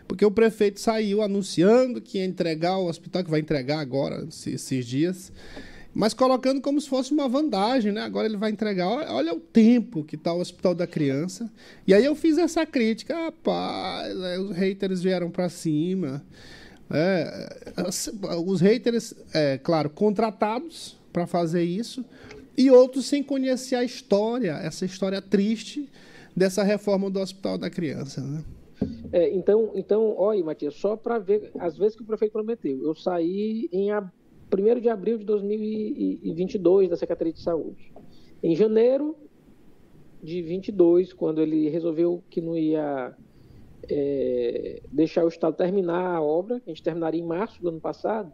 porque 0.07 0.23
o 0.23 0.29
prefeito 0.29 0.79
saiu 0.79 1.21
anunciando 1.23 1.99
que 1.99 2.19
ia 2.19 2.25
entregar 2.25 2.77
o 2.77 2.87
hospital, 2.87 3.23
que 3.23 3.31
vai 3.31 3.39
entregar 3.39 3.79
agora, 3.79 4.27
esses 4.29 4.85
dias, 4.85 5.33
mas 5.95 6.13
colocando 6.13 6.60
como 6.60 6.79
se 6.81 6.89
fosse 6.89 7.13
uma 7.13 7.29
vantagem, 7.29 7.93
né? 7.93 8.01
Agora 8.01 8.27
ele 8.27 8.36
vai 8.36 8.51
entregar. 8.51 8.86
Olha, 8.86 9.13
olha 9.13 9.34
o 9.34 9.39
tempo 9.39 10.03
que 10.03 10.17
está 10.17 10.34
o 10.34 10.41
Hospital 10.41 10.75
da 10.75 10.86
Criança. 10.86 11.49
E 11.88 11.93
aí 11.93 12.03
eu 12.03 12.13
fiz 12.13 12.38
essa 12.38 12.65
crítica, 12.65 13.15
rapaz, 13.15 14.13
os 14.41 14.51
haters 14.58 15.01
vieram 15.01 15.31
para 15.31 15.47
cima. 15.47 16.21
É, 16.91 17.49
os 18.45 18.60
haters, 18.60 19.15
é, 19.34 19.58
claro, 19.58 19.89
contratados 19.89 20.97
para 21.13 21.25
fazer 21.25 21.63
isso, 21.63 22.03
e 22.58 22.69
outros 22.69 23.05
sem 23.05 23.23
conhecer 23.23 23.75
a 23.75 23.84
história, 23.84 24.51
essa 24.51 24.86
história 24.86 25.21
triste 25.21 25.89
dessa 26.36 26.62
reforma 26.62 27.10
do 27.10 27.21
Hospital 27.21 27.58
da 27.58 27.69
Criança. 27.69 28.19
Né? 28.19 28.43
É, 29.13 29.34
então, 29.34 29.71
então, 29.75 30.13
olha, 30.17 30.43
Matias, 30.43 30.75
só 30.75 30.97
para 30.97 31.17
ver 31.19 31.51
as 31.58 31.77
vezes 31.77 31.95
que 31.95 32.03
o 32.03 32.05
prefeito 32.05 32.34
prometeu. 32.34 32.84
Eu 32.84 32.93
saí 32.93 33.69
em 33.71 33.91
1 34.59 34.79
de 34.79 34.89
abril 34.89 35.17
de 35.17 35.25
2022 35.25 36.89
da 36.89 36.97
Secretaria 36.97 37.33
de 37.33 37.41
Saúde. 37.41 37.91
Em 38.41 38.55
janeiro 38.55 39.15
de 40.21 40.41
22, 40.41 41.13
quando 41.13 41.41
ele 41.41 41.69
resolveu 41.69 42.23
que 42.29 42.41
não 42.41 42.57
ia 42.57 43.15
é, 43.89 44.81
deixar 44.91 45.23
o 45.23 45.27
Estado 45.27 45.55
terminar 45.55 46.15
a 46.15 46.21
obra, 46.21 46.59
que 46.59 46.69
a 46.69 46.73
gente 46.73 46.83
terminaria 46.83 47.21
em 47.21 47.25
março 47.25 47.61
do 47.61 47.69
ano 47.69 47.79
passado, 47.79 48.31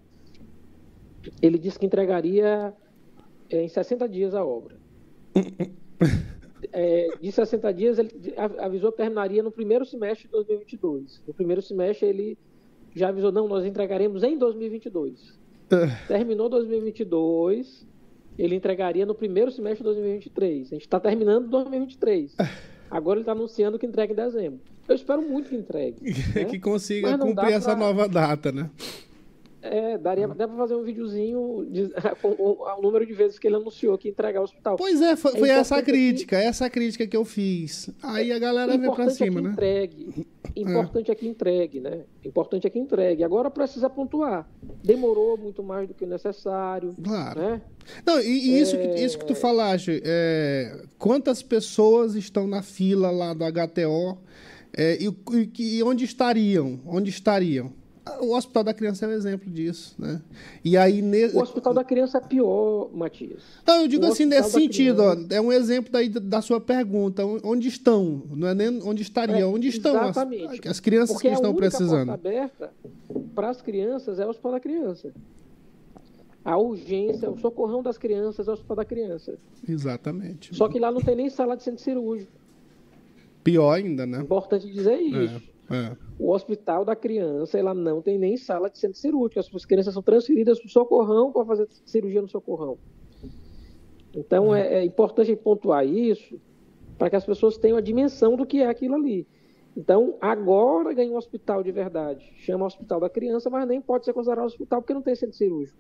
ele 1.41 1.57
disse 1.57 1.77
que 1.77 1.85
entregaria 1.85 2.73
é, 3.49 3.63
em 3.63 3.67
60 3.67 4.07
dias 4.07 4.33
a 4.33 4.45
obra. 4.45 4.77
É, 6.73 7.17
de 7.19 7.31
60 7.31 7.73
dias, 7.73 7.99
ele 7.99 8.33
avisou 8.37 8.91
que 8.91 8.97
terminaria 8.97 9.43
no 9.43 9.51
primeiro 9.51 9.85
semestre 9.85 10.27
de 10.27 10.31
2022. 10.31 11.21
No 11.27 11.33
primeiro 11.33 11.61
semestre, 11.61 12.07
ele 12.07 12.37
já 12.95 13.09
avisou: 13.09 13.31
não, 13.31 13.47
nós 13.47 13.65
entregaremos 13.65 14.23
em 14.23 14.37
2022. 14.37 15.37
Terminou 16.07 16.49
2022, 16.49 17.87
ele 18.37 18.55
entregaria 18.55 19.05
no 19.05 19.15
primeiro 19.15 19.51
semestre 19.51 19.79
de 19.79 19.83
2023. 19.83 20.67
A 20.67 20.75
gente 20.75 20.81
está 20.81 20.99
terminando 20.99 21.47
2023. 21.49 22.35
Agora 22.89 23.17
ele 23.17 23.21
está 23.21 23.31
anunciando 23.31 23.79
que 23.79 23.85
entrega 23.85 24.11
em 24.11 24.15
dezembro. 24.15 24.59
Eu 24.87 24.95
espero 24.95 25.21
muito 25.21 25.49
que 25.49 25.55
entregue. 25.55 25.97
Né? 26.35 26.45
que 26.45 26.59
consiga 26.59 27.17
cumprir 27.17 27.53
essa 27.53 27.75
nova 27.75 28.07
data, 28.07 28.51
né? 28.51 28.69
É, 29.61 29.97
daria, 29.97 30.27
dá 30.27 30.47
pra 30.47 30.57
fazer 30.57 30.75
um 30.75 30.83
videozinho 30.83 31.67
de, 31.69 31.89
com 32.21 32.29
o, 32.29 32.81
número 32.81 33.05
de 33.05 33.13
vezes 33.13 33.37
que 33.37 33.47
ele 33.47 33.57
anunciou 33.57 33.97
que 33.97 34.07
ia 34.07 34.11
entregar 34.11 34.41
o 34.41 34.43
hospital. 34.43 34.75
Pois 34.75 35.01
é, 35.01 35.15
foi, 35.15 35.33
é 35.33 35.37
foi 35.37 35.49
essa 35.49 35.77
a 35.77 35.83
crítica, 35.83 36.39
que, 36.39 36.43
essa 36.43 36.69
crítica 36.69 37.05
que 37.05 37.15
eu 37.15 37.23
fiz. 37.23 37.89
Aí 38.01 38.31
a 38.31 38.39
galera 38.39 38.75
veio 38.75 38.93
pra 38.93 39.09
cima, 39.11 39.39
é 39.39 39.41
que 39.41 39.41
né? 39.41 39.51
Entregue. 39.51 40.27
Importante 40.55 41.09
é. 41.09 41.13
é 41.13 41.15
que 41.15 41.27
entregue, 41.27 41.79
né? 41.79 42.01
Importante 42.25 42.67
é 42.67 42.69
que 42.69 42.79
entregue. 42.79 43.23
Agora 43.23 43.49
precisa 43.49 43.89
pontuar. 43.89 44.49
Demorou 44.83 45.37
muito 45.37 45.63
mais 45.63 45.87
do 45.87 45.93
que 45.93 46.05
necessário. 46.05 46.93
Claro. 47.01 47.39
Né? 47.39 47.61
Não, 48.05 48.19
e, 48.19 48.25
e 48.25 48.59
isso, 48.59 48.75
é... 48.75 48.87
que, 48.87 48.99
isso 48.99 49.19
que 49.19 49.25
tu 49.25 49.35
falaste, 49.35 50.01
é, 50.03 50.83
quantas 50.97 51.43
pessoas 51.43 52.15
estão 52.15 52.47
na 52.47 52.61
fila 52.61 53.11
lá 53.11 53.33
do 53.33 53.45
HTO 53.45 54.17
é, 54.75 54.97
e, 54.99 55.07
e, 55.07 55.77
e 55.77 55.83
onde 55.83 56.03
estariam? 56.03 56.79
Onde 56.85 57.09
estariam? 57.09 57.71
O 58.19 58.35
Hospital 58.35 58.63
da 58.63 58.73
Criança 58.73 59.05
é 59.05 59.09
um 59.09 59.11
exemplo 59.11 59.49
disso, 59.49 59.95
né? 59.99 60.21
E 60.65 60.75
aí... 60.75 61.03
Ne... 61.03 61.27
O 61.27 61.39
Hospital 61.39 61.71
da 61.73 61.83
Criança 61.83 62.17
é 62.17 62.21
pior, 62.21 62.89
Matias. 62.91 63.43
Não, 63.65 63.81
eu 63.81 63.87
digo 63.87 64.03
o 64.03 64.07
assim, 64.07 64.25
nesse 64.25 64.51
sentido, 64.51 65.03
ó, 65.03 65.15
é 65.29 65.39
um 65.39 65.51
exemplo 65.51 65.91
daí 65.91 66.09
da 66.09 66.41
sua 66.41 66.59
pergunta, 66.59 67.23
onde 67.43 67.67
estão, 67.67 68.23
não 68.31 68.47
é 68.47 68.55
nem 68.55 68.81
onde 68.83 69.03
estariam, 69.03 69.51
é, 69.51 69.53
onde 69.53 69.67
estão 69.67 69.95
as, 69.99 70.17
as, 70.17 70.79
crianças 70.79 71.11
Porque 71.11 71.27
que 71.27 71.33
estão 71.35 71.53
precisando. 71.53 72.09
a 72.09 72.15
aberta 72.15 72.73
para 73.35 73.49
as 73.49 73.61
crianças 73.61 74.19
é 74.19 74.25
o 74.25 74.29
Hospital 74.29 74.53
da 74.53 74.59
Criança. 74.59 75.13
A 76.43 76.57
urgência, 76.57 77.29
o 77.29 77.37
socorrão 77.37 77.83
das 77.83 77.99
crianças 77.99 78.47
é 78.47 78.51
o 78.51 78.53
Hospital 78.55 78.77
da 78.77 78.85
Criança. 78.85 79.37
Exatamente. 79.67 80.55
Só 80.55 80.67
que 80.67 80.79
lá 80.79 80.91
não 80.91 81.01
tem 81.01 81.15
nem 81.15 81.29
sala 81.29 81.55
de 81.55 81.61
centro 81.61 81.83
cirúrgico. 81.83 82.31
Pior 83.43 83.73
ainda, 83.73 84.07
né? 84.07 84.21
Importante 84.21 84.71
dizer 84.71 84.99
isso. 84.99 85.35
É, 85.35 85.50
O 86.19 86.31
hospital 86.31 86.85
da 86.85 86.95
criança, 86.95 87.57
ela 87.57 87.73
não 87.73 88.01
tem 88.01 88.17
nem 88.17 88.37
sala 88.37 88.69
de 88.69 88.77
centro 88.77 88.97
cirúrgico. 88.97 89.39
As 89.39 89.65
crianças 89.65 89.93
são 89.93 90.03
transferidas 90.03 90.59
para 90.59 90.67
o 90.67 90.69
socorrão 90.69 91.31
para 91.31 91.45
fazer 91.45 91.67
cirurgia 91.85 92.21
no 92.21 92.27
socorrão. 92.27 92.77
Então 94.13 94.53
é, 94.53 94.79
é 94.79 94.85
importante 94.85 95.35
pontuar 95.35 95.85
isso 95.85 96.39
para 96.97 97.09
que 97.09 97.15
as 97.15 97.25
pessoas 97.25 97.57
tenham 97.57 97.77
a 97.77 97.81
dimensão 97.81 98.35
do 98.35 98.45
que 98.45 98.61
é 98.61 98.67
aquilo 98.67 98.95
ali. 98.95 99.27
Então, 99.75 100.17
agora 100.19 100.93
ganha 100.93 101.11
um 101.11 101.15
hospital 101.15 101.63
de 101.63 101.71
verdade. 101.71 102.31
Chama 102.37 102.65
Hospital 102.65 102.99
da 102.99 103.09
Criança, 103.09 103.49
mas 103.49 103.67
nem 103.67 103.81
pode 103.81 104.05
ser 104.05 104.13
considerado 104.13 104.45
hospital 104.45 104.81
porque 104.81 104.93
não 104.93 105.01
tem 105.01 105.15
centro 105.15 105.35
cirúrgico. 105.35 105.77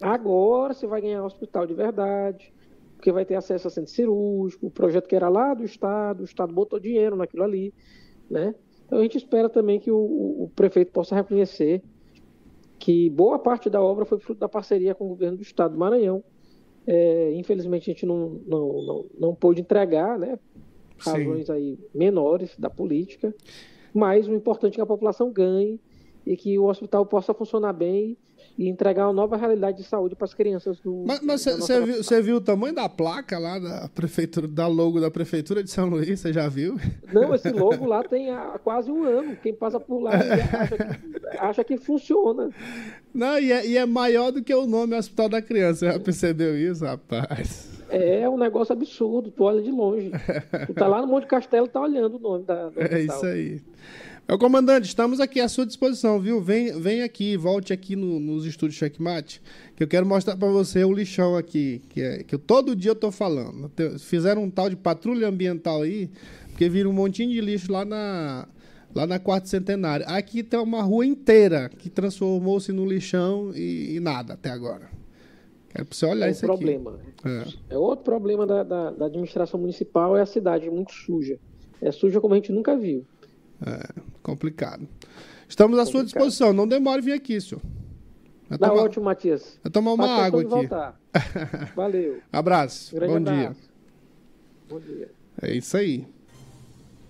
Agora 0.00 0.74
você 0.74 0.86
vai 0.86 1.00
ganhar 1.00 1.22
um 1.22 1.26
hospital 1.26 1.66
de 1.66 1.74
verdade, 1.74 2.52
porque 2.96 3.12
vai 3.12 3.24
ter 3.24 3.36
acesso 3.36 3.68
a 3.68 3.70
centro 3.70 3.92
cirúrgico, 3.92 4.66
o 4.66 4.70
projeto 4.70 5.08
que 5.08 5.14
era 5.14 5.28
lá 5.28 5.54
do 5.54 5.64
Estado, 5.64 6.22
o 6.22 6.24
Estado 6.24 6.52
botou 6.52 6.80
dinheiro 6.80 7.14
naquilo 7.14 7.44
ali, 7.44 7.72
né? 8.28 8.54
Então 8.86 8.98
a 8.98 9.02
gente 9.02 9.16
espera 9.16 9.48
também 9.48 9.80
que 9.80 9.90
o, 9.90 9.96
o 10.44 10.50
prefeito 10.54 10.92
possa 10.92 11.14
reconhecer 11.14 11.82
que 12.78 13.08
boa 13.10 13.38
parte 13.38 13.70
da 13.70 13.80
obra 13.80 14.04
foi 14.04 14.18
fruto 14.18 14.40
da 14.40 14.48
parceria 14.48 14.94
com 14.94 15.06
o 15.06 15.08
governo 15.08 15.38
do 15.38 15.42
Estado 15.42 15.72
do 15.72 15.78
Maranhão. 15.78 16.22
É, 16.86 17.32
infelizmente 17.34 17.90
a 17.90 17.94
gente 17.94 18.04
não, 18.04 18.40
não, 18.46 18.82
não, 18.82 19.06
não 19.18 19.34
pôde 19.34 19.60
entregar, 19.60 20.18
né? 20.18 20.38
Razões 20.98 21.46
Sim. 21.46 21.52
aí 21.52 21.78
menores 21.94 22.54
da 22.58 22.70
política, 22.70 23.34
mas 23.92 24.28
o 24.28 24.34
importante 24.34 24.74
é 24.74 24.76
que 24.76 24.80
a 24.80 24.86
população 24.86 25.32
ganhe 25.32 25.80
e 26.26 26.36
que 26.36 26.58
o 26.58 26.66
hospital 26.66 27.04
possa 27.04 27.34
funcionar 27.34 27.72
bem 27.72 28.16
e 28.56 28.68
entregar 28.68 29.06
uma 29.06 29.12
nova 29.12 29.36
realidade 29.36 29.78
de 29.78 29.84
saúde 29.84 30.14
para 30.14 30.26
as 30.26 30.34
crianças 30.34 30.78
do. 30.78 31.04
Mas 31.06 31.44
você 31.44 31.80
viu, 31.80 32.22
viu, 32.22 32.36
o 32.36 32.40
tamanho 32.40 32.74
da 32.74 32.88
placa 32.88 33.38
lá 33.38 33.58
da 33.58 33.88
prefeitura, 33.88 34.46
da 34.46 34.66
logo 34.66 35.00
da 35.00 35.10
prefeitura 35.10 35.62
de 35.62 35.70
São 35.70 35.88
Luís? 35.88 36.20
Você 36.20 36.32
já 36.32 36.48
viu? 36.48 36.78
Não, 37.12 37.34
esse 37.34 37.50
logo 37.52 37.84
lá 37.84 38.04
tem 38.04 38.30
há 38.30 38.58
quase 38.62 38.90
um 38.90 39.02
ano. 39.04 39.36
Quem 39.42 39.52
passa 39.52 39.80
por 39.80 40.00
lá 40.00 40.12
acha 40.12 40.76
que, 40.76 41.38
acha 41.38 41.64
que 41.64 41.76
funciona. 41.76 42.50
Não, 43.12 43.38
e 43.38 43.50
é, 43.50 43.66
e 43.66 43.76
é, 43.76 43.84
maior 43.84 44.30
do 44.30 44.42
que 44.42 44.54
o 44.54 44.66
nome 44.66 44.96
Hospital 44.96 45.28
da 45.28 45.42
Criança. 45.42 45.86
Você 45.86 45.92
já 45.92 46.00
percebeu 46.00 46.56
isso, 46.56 46.84
rapaz? 46.84 47.74
É 47.90 48.28
um 48.28 48.38
negócio 48.38 48.72
absurdo. 48.72 49.30
Tu 49.30 49.42
olha 49.42 49.62
de 49.62 49.70
longe. 49.70 50.10
Tu 50.66 50.74
tá 50.74 50.86
lá 50.86 51.00
no 51.00 51.08
Monte 51.08 51.26
Castelo, 51.26 51.68
tá 51.68 51.80
olhando 51.80 52.16
o 52.16 52.20
nome 52.20 52.44
da. 52.44 52.68
Do 52.68 52.80
é 52.80 53.00
isso 53.02 53.26
aí. 53.26 53.60
Meu 54.26 54.38
comandante, 54.38 54.86
estamos 54.86 55.20
aqui 55.20 55.38
à 55.38 55.46
sua 55.46 55.66
disposição, 55.66 56.18
viu? 56.18 56.40
Vem, 56.40 56.80
vem 56.80 57.02
aqui, 57.02 57.36
volte 57.36 57.74
aqui 57.74 57.94
no, 57.94 58.18
nos 58.18 58.46
estúdios 58.46 58.78
Checkmate, 58.78 59.42
que 59.76 59.82
eu 59.82 59.86
quero 59.86 60.06
mostrar 60.06 60.34
para 60.34 60.48
você 60.48 60.82
o 60.82 60.94
lixão 60.94 61.36
aqui, 61.36 61.82
que, 61.90 62.00
é, 62.00 62.22
que 62.22 62.34
eu, 62.34 62.38
todo 62.38 62.74
dia 62.74 62.92
eu 62.92 62.94
tô 62.94 63.12
falando. 63.12 63.70
Fizeram 63.98 64.44
um 64.44 64.50
tal 64.50 64.70
de 64.70 64.76
patrulha 64.76 65.28
ambiental 65.28 65.82
aí, 65.82 66.08
porque 66.48 66.70
viram 66.70 66.88
um 66.88 66.94
montinho 66.94 67.30
de 67.32 67.40
lixo 67.42 67.70
lá 67.70 67.84
na, 67.84 68.48
lá 68.94 69.06
na 69.06 69.18
Quarto 69.18 69.50
Centenário. 69.50 70.06
Aqui 70.08 70.42
tem 70.42 70.58
uma 70.58 70.80
rua 70.80 71.04
inteira 71.04 71.68
que 71.68 71.90
transformou-se 71.90 72.72
no 72.72 72.86
lixão 72.86 73.52
e, 73.54 73.96
e, 73.96 74.00
nada 74.00 74.32
até 74.32 74.48
agora. 74.48 74.88
Quero 75.68 75.84
pra 75.84 75.94
você 75.94 76.06
olhar 76.06 76.28
é 76.28 76.30
isso 76.30 76.46
problema. 76.46 76.98
aqui. 77.22 77.58
É. 77.68 77.74
é 77.74 77.78
outro 77.78 78.06
problema 78.06 78.46
da, 78.46 78.62
da, 78.62 78.90
da 78.90 79.04
administração 79.04 79.60
municipal, 79.60 80.16
é 80.16 80.22
a 80.22 80.26
cidade 80.26 80.70
muito 80.70 80.94
suja. 80.94 81.38
É 81.82 81.92
suja 81.92 82.22
como 82.22 82.32
a 82.32 82.38
gente 82.38 82.50
nunca 82.50 82.74
viu. 82.74 83.04
É, 83.66 84.00
complicado. 84.22 84.86
Estamos 85.48 85.78
à 85.78 85.82
complicado. 85.82 85.92
sua 85.92 86.04
disposição. 86.04 86.52
Não 86.52 86.66
demore 86.66 87.02
vir 87.02 87.12
aqui, 87.12 87.40
senhor. 87.40 87.62
Vai 88.48 88.58
tá 88.58 88.68
tomar... 88.68 88.82
ótimo, 88.82 89.04
Matias. 89.04 89.58
Vai 89.62 89.72
tomar 89.72 89.92
uma 89.92 90.06
água 90.06 90.40
aqui. 90.40 90.50
Voltar. 90.50 91.00
Valeu. 91.74 92.20
Abraço. 92.32 92.94
Bom 92.98 93.16
abraço. 93.16 93.34
dia. 93.34 93.56
Bom 94.68 94.80
dia. 94.80 95.10
É 95.40 95.54
isso 95.54 95.76
aí. 95.76 96.06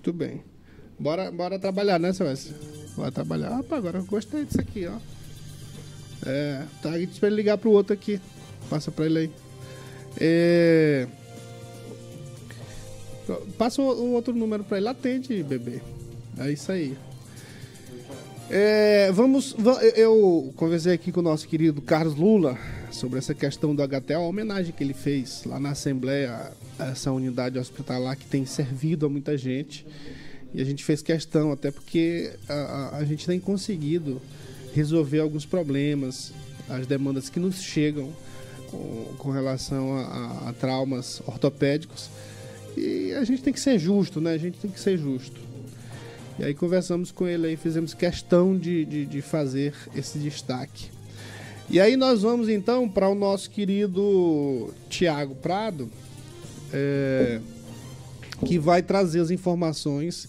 Tudo 0.03 0.19
bem. 0.19 0.43
Bora, 0.99 1.31
bora 1.31 1.59
trabalhar, 1.59 1.99
né, 1.99 2.13
Silvestre? 2.13 2.55
Bora 2.97 3.11
trabalhar. 3.11 3.51
Ah, 3.51 3.77
agora 3.77 3.99
eu 3.99 4.05
gostei 4.05 4.45
disso 4.45 4.61
aqui, 4.61 4.87
ó. 4.87 4.97
É, 6.27 6.65
tá 6.81 6.91
aí 6.91 7.07
pra 7.07 7.27
ele 7.27 7.37
ligar 7.37 7.59
pro 7.59 7.71
outro 7.71 7.93
aqui. 7.93 8.21
Passa 8.71 8.91
pra 8.91 9.07
ele 9.07 9.19
aí. 9.19 9.31
É... 10.21 11.09
Passa 13.59 13.83
o 13.83 14.13
outro 14.13 14.35
número 14.35 14.63
pra 14.63 14.79
ele. 14.79 14.89
Atende, 14.89 15.43
bebê. 15.43 15.81
É 16.39 16.51
isso 16.51 16.73
aí. 16.73 16.97
É, 18.51 19.11
vamos, 19.13 19.57
eu 19.97 20.53
conversei 20.57 20.93
aqui 20.93 21.11
com 21.11 21.21
o 21.21 21.23
nosso 21.23 21.49
querido 21.49 21.81
Carlos 21.81 22.15
Lula 22.15 22.59
sobre 22.91 23.19
essa 23.19 23.35
questão 23.35 23.75
do 23.75 23.83
HTO, 23.83 24.15
a 24.15 24.19
homenagem 24.19 24.73
que 24.73 24.85
ele 24.85 24.93
fez 24.93 25.45
lá 25.45 25.59
na 25.59 25.71
Assembleia, 25.71 26.53
essa 26.79 27.11
unidade 27.11 27.59
hospitalar 27.59 28.17
que 28.17 28.27
tem 28.27 28.45
servido 28.45 29.07
a 29.07 29.09
muita 29.09 29.37
gente. 29.37 29.87
E 30.53 30.61
a 30.61 30.65
gente 30.65 30.85
fez 30.85 31.03
questão, 31.03 31.51
até 31.51 31.71
porque 31.71 32.33
a, 32.49 32.99
a 32.99 33.05
gente 33.05 33.27
tem 33.27 33.41
conseguido 33.41 34.21
resolver 34.75 35.21
alguns 35.21 35.45
problemas, 35.45 36.33
as 36.69 36.87
demandas 36.87 37.29
que 37.29 37.41
nos 37.41 37.61
chegam 37.61 38.13
com, 38.71 39.15
com 39.19 39.31
relação 39.31 39.97
a, 39.97 40.03
a, 40.03 40.51
a 40.51 40.53
traumas 40.53 41.21
ortopédicos. 41.27 42.09
E 42.77 43.13
a 43.13 43.25
gente 43.25 43.43
tem 43.43 43.53
que 43.53 43.61
ser 43.61 43.79
justo, 43.79 44.21
né? 44.21 44.33
A 44.33 44.39
gente 44.39 44.59
tem 44.59 44.71
que 44.71 44.79
ser 44.79 44.99
justo. 44.99 45.44
E 46.39 46.45
aí 46.45 46.55
conversamos 46.55 47.13
com 47.13 47.27
ele 47.27 47.47
aí, 47.47 47.57
fizemos 47.57 47.95
questão 47.95 48.57
de, 48.59 48.85
de, 48.85 49.07
de 49.07 49.23
fazer 49.23 49.73
esse 49.95 50.19
destaque. 50.19 50.91
E 51.71 51.81
aí 51.81 51.97
nós 51.97 52.23
vamos 52.23 52.49
então 52.49 52.89
para 52.89 53.09
o 53.09 53.15
nosso 53.15 53.51
querido 53.51 54.73
Tiago 54.89 55.35
Prado, 55.37 55.91
é, 56.73 57.41
que 58.45 58.59
vai 58.59 58.83
trazer 58.83 59.21
as 59.21 59.31
informações 59.31 60.29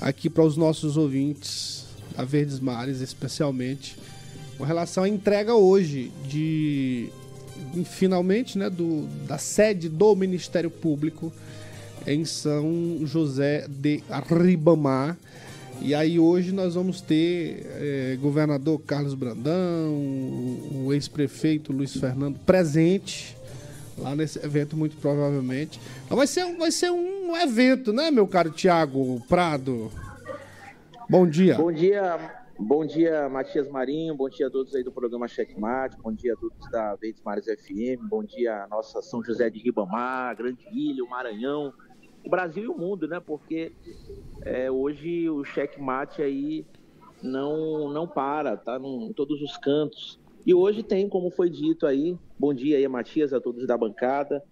aqui 0.00 0.28
para 0.28 0.44
os 0.44 0.56
nossos 0.56 0.96
ouvintes 0.96 1.86
da 2.16 2.24
Verdes 2.24 2.60
Mares, 2.60 3.00
especialmente 3.00 3.96
com 4.58 4.64
relação 4.64 5.04
à 5.04 5.08
entrega 5.08 5.54
hoje 5.54 6.12
de 6.28 7.08
finalmente, 7.84 8.58
né, 8.58 8.68
do, 8.68 9.06
da 9.26 9.38
sede 9.38 9.88
do 9.88 10.14
Ministério 10.14 10.70
Público 10.70 11.32
em 12.08 12.24
São 12.24 13.00
José 13.04 13.66
de 13.68 14.02
Ribamar. 14.30 15.16
E 15.80 15.94
aí 15.94 16.18
hoje 16.18 16.52
nós 16.52 16.74
vamos 16.74 17.00
ter 17.00 17.66
é, 17.76 18.18
governador 18.20 18.80
Carlos 18.80 19.14
Brandão, 19.14 19.92
o, 19.92 20.86
o 20.86 20.94
ex-prefeito 20.94 21.72
Luiz 21.72 21.94
Fernando 21.94 22.38
presente 22.40 23.36
lá 23.96 24.16
nesse 24.16 24.44
evento, 24.44 24.76
muito 24.76 24.96
provavelmente. 24.96 25.78
Então 26.04 26.16
vai 26.16 26.26
ser, 26.26 26.56
vai 26.56 26.70
ser 26.72 26.90
um 26.90 27.36
evento, 27.36 27.92
né, 27.92 28.10
meu 28.10 28.26
caro 28.26 28.50
Tiago 28.50 29.22
Prado? 29.28 29.90
Bom 31.08 31.26
dia. 31.28 31.56
Bom 31.56 31.72
dia, 31.72 32.18
Bom 32.60 32.84
dia, 32.84 33.28
Matias 33.28 33.68
Marinho. 33.68 34.16
Bom 34.16 34.28
dia 34.28 34.48
a 34.48 34.50
todos 34.50 34.74
aí 34.74 34.82
do 34.82 34.90
programa 34.90 35.28
Checkmate. 35.28 35.96
Bom 36.02 36.12
dia 36.12 36.32
a 36.32 36.36
todos 36.36 36.68
da 36.72 36.96
Verdes 36.96 37.22
Mares 37.22 37.44
FM. 37.44 38.02
Bom 38.08 38.24
dia 38.24 38.64
a 38.64 38.66
nossa 38.66 39.00
São 39.00 39.22
José 39.22 39.48
de 39.48 39.60
Ribamar, 39.60 40.36
Grande 40.36 40.66
Ilha, 40.72 41.04
o 41.04 41.08
Maranhão, 41.08 41.72
o 42.24 42.30
Brasil 42.30 42.64
e 42.64 42.68
o 42.68 42.76
mundo, 42.76 43.06
né? 43.08 43.20
Porque 43.20 43.72
é, 44.42 44.70
hoje 44.70 45.28
o 45.28 45.44
Checkmate 45.44 46.22
aí 46.22 46.64
não, 47.22 47.90
não 47.90 48.06
para, 48.06 48.56
tá 48.56 48.78
em 48.82 49.12
todos 49.12 49.40
os 49.42 49.56
cantos. 49.56 50.18
E 50.46 50.54
hoje 50.54 50.82
tem, 50.82 51.08
como 51.08 51.30
foi 51.30 51.50
dito 51.50 51.86
aí, 51.86 52.16
bom 52.38 52.54
dia 52.54 52.76
aí, 52.76 52.88
Matias, 52.88 53.32
a 53.32 53.40
todos 53.40 53.66
da 53.66 53.76
bancada 53.76 54.42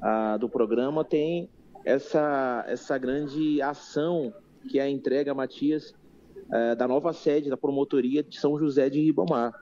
a, 0.00 0.36
do 0.36 0.48
programa, 0.48 1.04
tem 1.04 1.48
essa, 1.84 2.64
essa 2.68 2.96
grande 2.98 3.60
ação 3.62 4.32
que 4.68 4.78
é 4.78 4.82
a 4.82 4.90
entrega, 4.90 5.34
Matias, 5.34 5.94
é, 6.52 6.74
da 6.74 6.86
nova 6.86 7.12
sede 7.12 7.48
da 7.48 7.56
promotoria 7.56 8.22
de 8.22 8.38
São 8.38 8.58
José 8.58 8.90
de 8.90 9.00
Ribamar. 9.00 9.52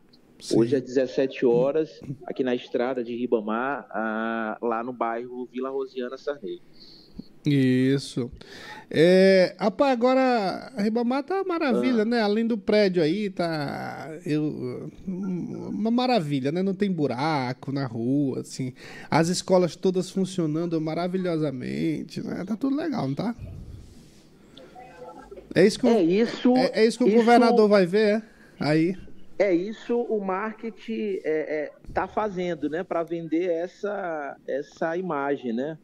Sim. 0.41 0.61
Hoje 0.61 0.77
às 0.77 0.83
17 0.83 1.45
horas, 1.47 2.01
aqui 2.27 2.45
na 2.45 2.55
estrada 2.55 3.03
de 3.03 3.17
Ribamar, 3.17 3.87
ah, 3.91 4.57
lá 4.63 4.85
no 4.85 4.93
bairro 4.93 5.49
Vila 5.51 5.71
Rosiana 5.71 6.17
Sarney. 6.17 6.61
Isso. 7.45 8.31
É, 8.91 9.55
agora 9.59 10.73
a 10.75 10.83
Ribamar 10.83 11.23
tá 11.23 11.43
uma 11.43 11.45
maravilha, 11.45 12.03
ah. 12.03 12.05
né? 12.07 12.21
Além 12.23 12.47
do 12.47 12.57
prédio 12.57 13.03
aí, 13.03 13.29
tá 13.29 14.09
eu, 14.25 14.91
uma 15.07 15.91
maravilha, 15.91 16.51
né? 16.51 16.63
Não 16.63 16.75
tem 16.75 16.91
buraco 16.91 17.71
na 17.71 17.87
rua, 17.87 18.41
assim. 18.41 18.73
As 19.11 19.29
escolas 19.29 19.77
todas 19.77 20.11
funcionando 20.11 20.81
maravilhosamente, 20.81 22.23
né? 22.23 22.45
Tá 22.47 22.57
tudo 22.57 22.77
legal, 22.77 23.07
não 23.07 23.15
tá? 23.15 23.35
É 25.55 25.67
isso 25.67 25.79
que 25.79 25.87
o, 25.87 25.91
é 25.91 26.03
isso, 26.03 26.57
é, 26.57 26.71
é 26.75 26.87
isso 26.87 26.99
que 26.99 27.05
o 27.05 27.09
isso, 27.09 27.17
governador 27.17 27.69
vai 27.69 27.85
ver, 27.85 28.17
é? 28.17 28.23
Aí. 28.59 28.97
É 29.39 29.55
isso 29.55 30.01
o 30.01 30.25
marketing 30.25 30.93
está 30.93 31.29
é, 31.29 31.65
é, 31.65 31.73
tá 31.93 32.09
fazendo, 32.09 32.71
né? 32.71 32.83
Para 32.83 33.03
vender 33.03 33.51
essa, 33.51 34.37
essa 34.47 34.97
imagem, 34.97 35.53
né? 35.53 35.77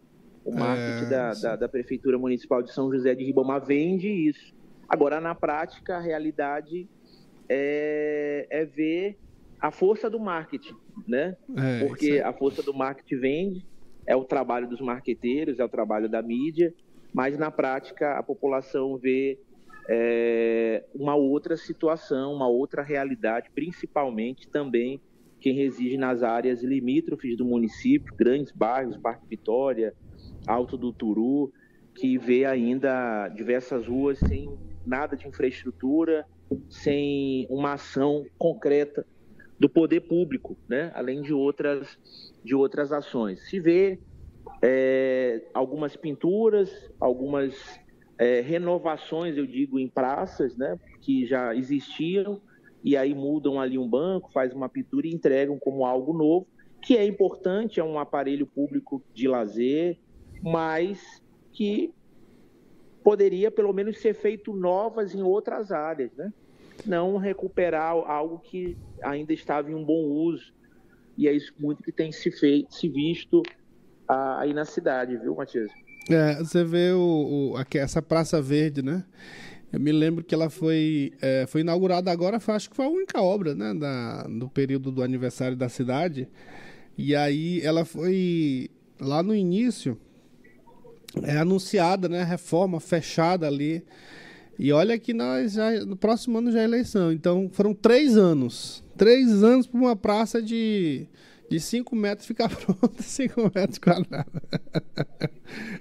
O 0.45 0.53
é, 0.53 0.59
marketing 0.59 1.11
da, 1.11 1.33
da, 1.33 1.57
da, 1.57 1.69
Prefeitura 1.69 2.19
Municipal 2.19 2.63
de 2.63 2.73
São 2.73 2.93
José 2.93 3.15
de 3.15 3.25
Ribamar 3.25 3.65
vende 3.65 4.09
isso. 4.09 4.55
Agora, 4.89 5.21
na 5.21 5.35
prática, 5.35 5.97
a 5.97 6.01
realidade 6.01 6.89
é, 7.49 8.47
é 8.51 8.65
ver 8.65 9.17
a 9.61 9.71
força 9.71 10.11
do 10.11 10.21
marketing, 10.21 10.77
né? 11.09 11.37
É, 11.57 11.87
Porque 11.87 12.21
a 12.21 12.33
força 12.33 12.63
do 12.63 12.75
marketing 12.75 13.17
vende, 13.19 13.67
é 14.07 14.15
o 14.15 14.25
trabalho 14.25 14.69
dos 14.69 14.81
marqueteiros, 14.81 15.59
é 15.59 15.65
o 15.65 15.69
trabalho 15.69 16.09
da 16.09 16.21
mídia, 16.21 16.75
mas 17.13 17.39
na 17.39 17.51
prática 17.51 18.19
a 18.19 18.23
população 18.23 18.99
vê 18.99 19.39
é, 19.89 20.85
uma 20.95 21.15
outra 21.15 21.57
situação, 21.57 22.35
uma 22.35 22.49
outra 22.49 22.83
realidade, 22.83 23.51
principalmente 23.55 24.49
também 24.49 25.01
quem 25.41 25.55
reside 25.55 25.97
nas 25.97 26.23
áreas 26.23 26.63
limítrofes 26.63 27.37
do 27.37 27.45
município, 27.45 28.15
grandes 28.17 28.53
bairros, 28.53 28.97
Parque 28.97 29.27
Vitória, 29.29 29.95
Alto 30.47 30.77
do 30.77 30.93
Turu, 30.93 31.53
que 31.95 32.19
vê 32.19 32.45
ainda 32.45 33.29
diversas 33.29 33.87
ruas 33.87 34.19
sem 34.19 34.53
nada 34.85 35.17
de 35.17 35.27
infraestrutura, 35.27 36.27
sem 36.69 37.47
uma 37.49 37.75
ação 37.75 38.25
concreta 38.37 39.07
do 39.59 39.69
poder 39.69 40.01
público, 40.03 40.57
né? 40.69 40.91
além 40.95 41.23
de 41.23 41.33
outras, 41.33 41.99
de 42.45 42.55
outras 42.55 42.93
ações. 42.93 43.49
Se 43.49 43.61
vê 43.61 44.01
é, 44.63 45.43
algumas 45.55 45.97
pinturas, 45.97 46.71
algumas 47.01 47.55
é, 48.19 48.41
renovações, 48.41 49.37
eu 49.37 49.47
digo, 49.47 49.79
em 49.79 49.89
praças, 49.89 50.57
né, 50.57 50.79
que 51.01 51.27
já 51.27 51.55
existiam, 51.55 52.41
e 52.83 52.97
aí 52.97 53.15
mudam 53.15 53.61
ali 53.61 53.79
um 53.79 53.89
banco, 53.89 54.31
faz 54.33 54.53
uma 54.53 54.69
pintura 54.69 55.07
e 55.07 55.15
entregam 55.15 55.59
como 55.59 55.87
algo 55.87 56.13
novo, 56.13 56.47
que 56.83 56.97
é 56.97 57.07
importante, 57.07 57.81
é 57.81 57.85
um 57.85 57.99
aparelho 57.99 58.47
público 58.47 59.03
de 59.15 59.27
lazer, 59.27 59.99
mas 60.45 61.23
que 61.53 61.91
poderia 63.03 63.51
pelo 63.51 63.73
menos 63.73 63.99
ser 63.99 64.15
feito 64.15 64.53
novas 64.53 65.15
em 65.15 65.23
outras 65.23 65.73
áreas, 65.73 66.13
né? 66.15 66.31
Não 66.85 67.17
recuperar 67.17 67.93
algo 67.93 68.39
que 68.39 68.77
ainda 69.03 69.33
estava 69.33 69.71
em 69.71 69.75
um 69.75 69.85
bom 69.85 70.05
uso. 70.05 70.53
E 71.17 71.27
é 71.29 71.33
isso 71.33 71.55
muito 71.59 71.83
que 71.83 71.93
tem 71.93 72.13
se 72.13 72.31
feito, 72.31 72.75
se 72.75 72.89
visto 72.89 73.43
aí 74.07 74.53
na 74.53 74.67
cidade, 74.67 75.17
viu, 75.17 75.35
Matias? 75.35 75.71
É, 76.11 76.35
você 76.37 76.63
vê 76.63 76.93
o, 76.93 77.53
o, 77.53 77.57
aqui, 77.57 77.79
essa 77.79 78.03
Praça 78.03 78.43
Verde, 78.43 78.83
né? 78.83 79.05
Eu 79.73 79.81
me 79.81 79.93
lembro 79.93 80.23
que 80.23 80.35
ela 80.35 80.51
foi, 80.51 81.13
é, 81.23 81.47
foi 81.47 81.63
inaugurada 81.63 82.11
agora, 82.11 82.39
acho 82.47 82.69
que 82.69 82.77
foi 82.77 82.85
a 82.85 82.91
única 82.91 83.23
obra, 83.23 83.55
né? 83.55 83.73
Da, 83.73 84.25
do 84.25 84.49
período 84.49 84.93
do 84.93 85.03
aniversário 85.03 85.57
da 85.57 85.69
cidade. 85.69 86.29
E 86.99 87.17
aí 87.17 87.61
ela 87.63 87.85
foi, 87.85 88.69
lá 89.01 89.23
no 89.23 89.35
início, 89.35 89.99
é 91.23 91.39
anunciada, 91.39 92.09
né? 92.09 92.23
Reforma 92.23 92.81
fechada 92.81 93.47
ali. 93.47 93.85
E 94.59 94.73
olha 94.73 94.99
que 94.99 95.13
nós 95.13 95.55
já, 95.55 95.85
no 95.85 95.97
próximo 95.97 96.39
ano 96.39 96.53
já 96.53 96.61
é 96.61 96.65
eleição. 96.65 97.13
Então 97.13 97.49
foram 97.53 97.75
três 97.75 98.17
anos. 98.17 98.85
Três 98.97 99.43
anos 99.43 99.67
para 99.67 99.81
uma 99.81 99.97
praça 99.97 100.41
de 100.41 101.09
de 101.49 101.61
5 101.61 101.95
metros 101.95 102.27
fica 102.27 102.49
pronta 102.49 103.03
5 103.03 103.53
metros 103.55 103.79
quadrados. 103.79 104.33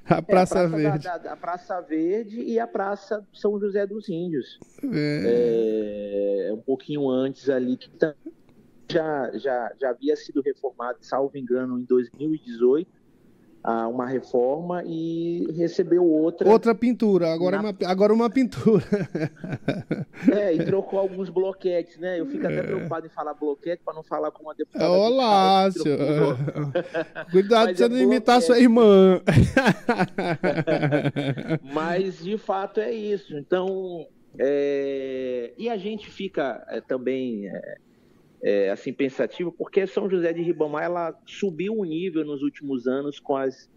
a, 0.05 0.21
Praça 0.21 0.59
é, 0.59 0.65
a 0.65 0.67
Praça 0.67 0.67
Verde. 0.67 1.03
Da, 1.05 1.17
da, 1.17 1.33
a 1.33 1.37
Praça 1.37 1.81
Verde 1.81 2.41
e 2.41 2.59
a 2.59 2.67
Praça 2.67 3.25
São 3.33 3.59
José 3.59 3.85
dos 3.87 4.09
Índios. 4.09 4.59
É, 4.93 6.47
é 6.49 6.53
um 6.53 6.61
pouquinho 6.61 7.09
antes 7.09 7.49
ali, 7.49 7.77
que 7.77 7.89
já, 8.89 9.31
já, 9.37 9.71
já 9.79 9.89
havia 9.89 10.15
sido 10.15 10.41
reformado, 10.41 10.99
salvo 11.01 11.37
engano, 11.37 11.79
em 11.79 11.83
2018 11.85 13.02
uma 13.63 14.05
reforma 14.05 14.83
e 14.85 15.47
recebeu 15.55 16.03
outra. 16.05 16.49
Outra 16.49 16.75
pintura, 16.75 17.33
agora, 17.33 17.61
na... 17.61 17.69
uma, 17.69 17.77
agora 17.85 18.13
uma 18.13 18.29
pintura. 18.29 18.83
É, 20.31 20.53
e 20.53 20.63
trocou 20.63 20.99
alguns 20.99 21.29
bloquetes, 21.29 21.97
né? 21.97 22.19
Eu 22.19 22.25
fico 22.25 22.45
até 22.45 22.59
é. 22.59 22.63
preocupado 22.63 23.05
em 23.05 23.09
falar 23.09 23.33
bloquete 23.33 23.81
para 23.83 23.93
não 23.93 24.03
falar 24.03 24.31
com 24.31 24.43
uma 24.43 24.55
deputada. 24.55 24.89
Olá, 24.89 25.69
senhor. 25.69 26.37
Cuidado 27.29 27.73
de 27.73 27.77
você 27.77 27.83
é 27.83 27.89
não 27.89 27.97
imitar 27.97 28.41
sua 28.41 28.57
irmã. 28.57 29.21
Mas 31.73 32.23
de 32.23 32.37
fato 32.37 32.79
é 32.79 32.91
isso. 32.91 33.37
Então, 33.37 34.07
é... 34.39 35.51
e 35.57 35.69
a 35.69 35.77
gente 35.77 36.09
fica 36.09 36.65
é, 36.69 36.79
também. 36.79 37.47
É 37.47 37.77
é, 38.43 38.69
assim 38.69 38.91
pensativo, 38.93 39.53
porque 39.57 39.87
São 39.87 40.09
José 40.09 40.33
de 40.33 40.41
Ribamar 40.41 40.83
ela 40.83 41.15
subiu 41.25 41.77
o 41.77 41.85
nível 41.85 42.25
nos 42.25 42.41
últimos 42.41 42.87
anos 42.87 43.19
com 43.19 43.35
as 43.35 43.71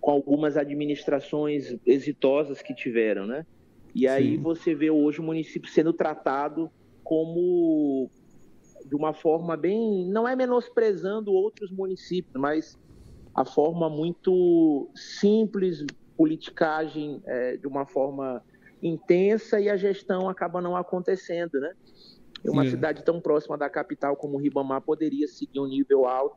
com 0.00 0.12
algumas 0.12 0.56
administrações 0.56 1.74
exitosas 1.84 2.62
que 2.62 2.72
tiveram, 2.74 3.26
né? 3.26 3.44
E 3.92 4.06
aí 4.06 4.36
Sim. 4.36 4.42
você 4.42 4.74
vê 4.74 4.88
hoje 4.88 5.20
o 5.20 5.24
município 5.24 5.68
sendo 5.68 5.92
tratado 5.92 6.70
como 7.02 8.08
de 8.84 8.94
uma 8.94 9.12
forma 9.12 9.56
bem, 9.56 10.08
não 10.08 10.28
é 10.28 10.36
menosprezando 10.36 11.32
outros 11.32 11.72
municípios, 11.72 12.30
mas 12.36 12.76
a 13.34 13.44
forma 13.44 13.90
muito 13.90 14.90
simples, 14.94 15.84
politicagem 16.16 17.20
é, 17.26 17.56
de 17.56 17.66
uma 17.66 17.84
forma 17.84 18.40
intensa 18.82 19.60
e 19.60 19.68
a 19.68 19.76
gestão 19.76 20.28
acaba 20.28 20.60
não 20.60 20.76
acontecendo, 20.76 21.52
né? 21.54 21.72
Uma 22.50 22.64
Sim. 22.64 22.70
cidade 22.70 23.04
tão 23.04 23.20
próxima 23.20 23.56
da 23.56 23.68
capital 23.68 24.16
como 24.16 24.38
Ribamar 24.38 24.80
poderia 24.82 25.26
seguir 25.26 25.60
um 25.60 25.66
nível 25.66 26.06
alto 26.06 26.36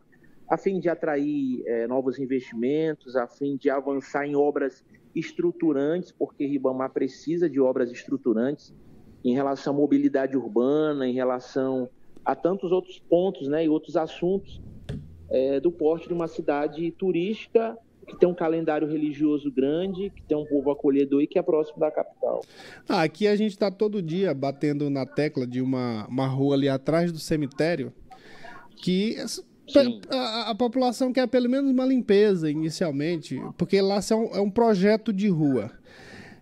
a 0.49 0.57
fim 0.57 0.79
de 0.79 0.89
atrair 0.89 1.61
é, 1.67 1.87
novos 1.87 2.17
investimentos, 2.17 3.15
a 3.15 3.27
fim 3.27 3.55
de 3.55 3.69
avançar 3.69 4.25
em 4.25 4.35
obras 4.35 4.83
estruturantes, 5.13 6.11
porque 6.11 6.45
Ribamar 6.45 6.91
precisa 6.91 7.47
de 7.47 7.59
obras 7.59 7.91
estruturantes 7.91 8.73
em 9.23 9.33
relação 9.33 9.73
à 9.73 9.77
mobilidade 9.77 10.35
urbana, 10.35 11.07
em 11.07 11.13
relação 11.13 11.87
a 12.25 12.35
tantos 12.35 12.71
outros 12.71 12.99
pontos 12.99 13.47
né, 13.47 13.65
e 13.65 13.69
outros 13.69 13.95
assuntos 13.95 14.59
é, 15.29 15.59
do 15.59 15.71
porte 15.71 16.07
de 16.07 16.13
uma 16.13 16.27
cidade 16.27 16.91
turística 16.91 17.77
que 18.09 18.19
tem 18.19 18.27
um 18.27 18.33
calendário 18.33 18.87
religioso 18.87 19.51
grande, 19.51 20.09
que 20.09 20.21
tem 20.23 20.35
um 20.35 20.45
povo 20.45 20.71
acolhedor 20.71 21.21
e 21.21 21.27
que 21.27 21.37
é 21.37 21.41
próximo 21.41 21.79
da 21.79 21.91
capital. 21.91 22.41
Ah, 22.87 23.03
aqui 23.03 23.27
a 23.27 23.35
gente 23.35 23.51
está 23.51 23.69
todo 23.69 24.01
dia 24.01 24.33
batendo 24.33 24.89
na 24.89 25.05
tecla 25.05 25.45
de 25.45 25.61
uma, 25.61 26.07
uma 26.07 26.27
rua 26.27 26.55
ali 26.55 26.67
atrás 26.67 27.11
do 27.11 27.19
cemitério 27.19 27.93
que 28.77 29.17
a, 30.09 30.49
a, 30.49 30.55
população 30.55 31.13
quer 31.13 31.27
pelo 31.27 31.49
menos 31.49 31.69
uma 31.71 31.85
limpeza 31.85 32.49
inicialmente, 32.49 33.39
porque 33.57 33.79
lá 33.81 33.99
é 34.09 34.15
um, 34.15 34.35
é 34.35 34.41
um 34.41 34.49
projeto 34.49 35.13
de 35.13 35.27
rua. 35.27 35.71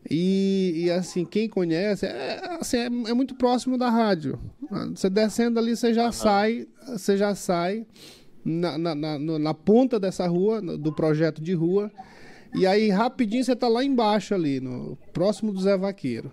E, 0.10 0.86
e, 0.86 0.92
assim, 0.92 1.26
quem 1.26 1.50
conhece, 1.50 2.06
é, 2.06 2.58
assim, 2.62 2.78
é, 2.78 2.86
é, 2.86 3.14
muito 3.14 3.36
próximo 3.36 3.78
da 3.78 3.90
rádio. 3.90 4.40
Você 4.96 5.10
descendo 5.10 5.60
ali, 5.60 5.76
você 5.76 5.94
já 5.94 6.06
uhum. 6.06 6.12
sai, 6.14 6.68
você 6.88 7.18
já 7.18 7.36
sai 7.36 7.86
na, 8.48 8.78
na, 8.78 8.96
na, 8.96 9.20
na, 9.20 9.54
ponta 9.54 10.00
dessa 10.00 10.26
rua, 10.26 10.62
do 10.62 10.94
projeto 10.94 11.42
de 11.42 11.54
rua. 11.54 11.92
E 12.56 12.66
aí, 12.66 12.90
rapidinho, 12.90 13.44
você 13.44 13.56
tá 13.56 13.68
lá 13.68 13.84
embaixo 13.84 14.34
ali, 14.34 14.62
no 14.62 14.98
próximo 15.12 15.52
do 15.52 15.60
Zé 15.60 15.78
Vaqueiro. 15.78 16.32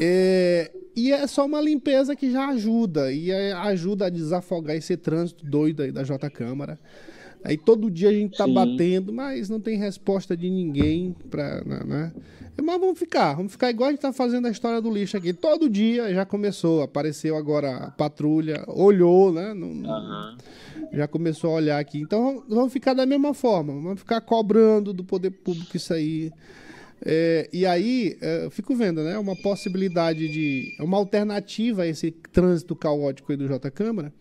É, 0.00 0.70
e 0.94 1.12
é 1.12 1.26
só 1.26 1.44
uma 1.44 1.60
limpeza 1.60 2.14
que 2.14 2.30
já 2.30 2.48
ajuda. 2.50 3.12
E 3.12 3.32
é, 3.32 3.52
ajuda 3.52 4.06
a 4.06 4.10
desafogar 4.10 4.76
esse 4.76 4.96
trânsito 4.96 5.44
doido 5.44 5.82
aí 5.82 5.90
da 5.90 6.04
J 6.04 6.30
Câmara. 6.30 6.78
Aí 7.46 7.56
todo 7.56 7.88
dia 7.88 8.08
a 8.08 8.12
gente 8.12 8.36
tá 8.36 8.44
Sim. 8.44 8.54
batendo, 8.54 9.12
mas 9.12 9.48
não 9.48 9.60
tem 9.60 9.78
resposta 9.78 10.36
de 10.36 10.50
ninguém 10.50 11.14
para, 11.30 11.62
né, 11.64 11.80
né? 11.86 12.12
Mas 12.60 12.80
vamos 12.80 12.98
ficar, 12.98 13.34
vamos 13.34 13.52
ficar 13.52 13.70
igual 13.70 13.88
a 13.88 13.92
gente 13.92 14.00
tá 14.00 14.12
fazendo 14.12 14.48
a 14.48 14.50
história 14.50 14.80
do 14.80 14.90
lixo 14.90 15.16
aqui. 15.16 15.32
Todo 15.32 15.70
dia 15.70 16.12
já 16.12 16.26
começou, 16.26 16.82
apareceu 16.82 17.36
agora 17.36 17.76
a 17.76 17.90
patrulha, 17.92 18.64
olhou, 18.66 19.32
né? 19.32 19.54
Não, 19.54 19.68
uhum. 19.68 20.36
Já 20.92 21.06
começou 21.06 21.50
a 21.50 21.54
olhar 21.54 21.78
aqui. 21.78 22.00
Então 22.00 22.42
vamos 22.48 22.72
ficar 22.72 22.94
da 22.94 23.06
mesma 23.06 23.32
forma, 23.32 23.72
vamos 23.74 24.00
ficar 24.00 24.20
cobrando 24.22 24.92
do 24.92 25.04
poder 25.04 25.30
público 25.30 25.76
isso 25.76 25.94
aí. 25.94 26.32
É, 27.04 27.48
e 27.52 27.64
aí, 27.64 28.16
é, 28.20 28.46
eu 28.46 28.50
fico 28.50 28.74
vendo, 28.74 29.04
né? 29.04 29.16
Uma 29.18 29.36
possibilidade 29.36 30.28
de. 30.28 30.74
Uma 30.80 30.96
alternativa 30.96 31.82
a 31.82 31.86
esse 31.86 32.10
trânsito 32.10 32.74
caótico 32.74 33.30
aí 33.30 33.38
do 33.38 33.46
J 33.46 33.70
Câmara. 33.70 34.12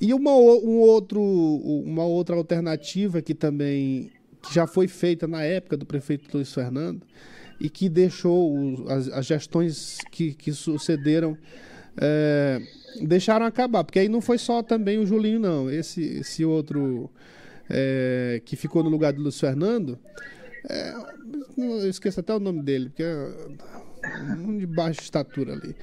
E 0.00 0.12
uma, 0.12 0.32
um 0.32 0.78
outro, 0.78 1.20
uma 1.22 2.04
outra 2.04 2.36
alternativa 2.36 3.22
que 3.22 3.34
também 3.34 4.10
que 4.42 4.54
já 4.54 4.66
foi 4.66 4.86
feita 4.86 5.26
na 5.26 5.42
época 5.42 5.76
do 5.76 5.86
prefeito 5.86 6.28
Luiz 6.34 6.52
Fernando 6.52 7.02
e 7.60 7.70
que 7.70 7.88
deixou 7.88 8.86
as, 8.88 9.08
as, 9.08 9.26
gestões 9.26 9.98
que, 10.10 10.34
que 10.34 10.52
sucederam 10.52 11.36
é, 11.96 12.60
deixaram 13.02 13.46
acabar, 13.46 13.84
porque 13.84 14.00
aí 14.00 14.08
não 14.08 14.20
foi 14.20 14.36
só 14.36 14.62
também 14.62 14.98
o 14.98 15.06
Julinho, 15.06 15.38
não. 15.38 15.70
Esse, 15.70 16.02
esse 16.02 16.44
outro 16.44 17.10
é, 17.70 18.42
que 18.44 18.56
ficou 18.56 18.82
no 18.82 18.90
lugar 18.90 19.12
do 19.12 19.22
Luiz 19.22 19.38
Fernando, 19.38 19.98
é, 20.68 20.92
eu 21.56 21.88
esqueço 21.88 22.20
até 22.20 22.34
o 22.34 22.40
nome 22.40 22.62
dele, 22.62 22.88
porque 22.88 23.02
é 23.02 23.32
um 24.36 24.58
de 24.58 24.66
baixa 24.66 25.00
estatura 25.00 25.52
ali. 25.54 25.74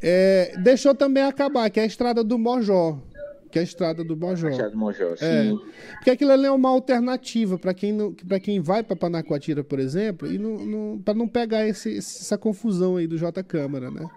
É, 0.00 0.54
deixou 0.62 0.94
também 0.94 1.22
acabar, 1.24 1.68
que 1.68 1.80
é 1.80 1.82
a 1.82 1.86
estrada 1.86 2.22
do 2.22 2.38
Mojó 2.38 3.02
que 3.50 3.58
é 3.58 3.62
a 3.62 3.64
estrada 3.64 4.04
do 4.04 4.16
Mojó. 4.16 4.48
A 4.48 4.68
do 4.68 4.76
Mojó, 4.76 5.14
é. 5.14 5.16
sim. 5.16 5.58
Porque 5.94 6.10
aquilo 6.10 6.32
ali 6.32 6.46
é 6.46 6.50
uma 6.50 6.68
alternativa 6.68 7.58
para 7.58 7.72
quem, 7.72 7.92
não, 7.92 8.12
quem 8.42 8.60
vai 8.60 8.82
para 8.82 8.96
Panacoatira, 8.96 9.62
por 9.62 9.78
exemplo, 9.78 10.30
e 10.30 10.38
não, 10.38 10.58
não 10.64 10.98
para 10.98 11.14
não 11.14 11.28
pegar 11.28 11.66
esse, 11.66 11.96
essa 11.96 12.36
confusão 12.36 12.96
aí 12.96 13.06
do 13.06 13.16
J 13.16 13.42
Câmara, 13.42 13.90
né? 13.90 14.08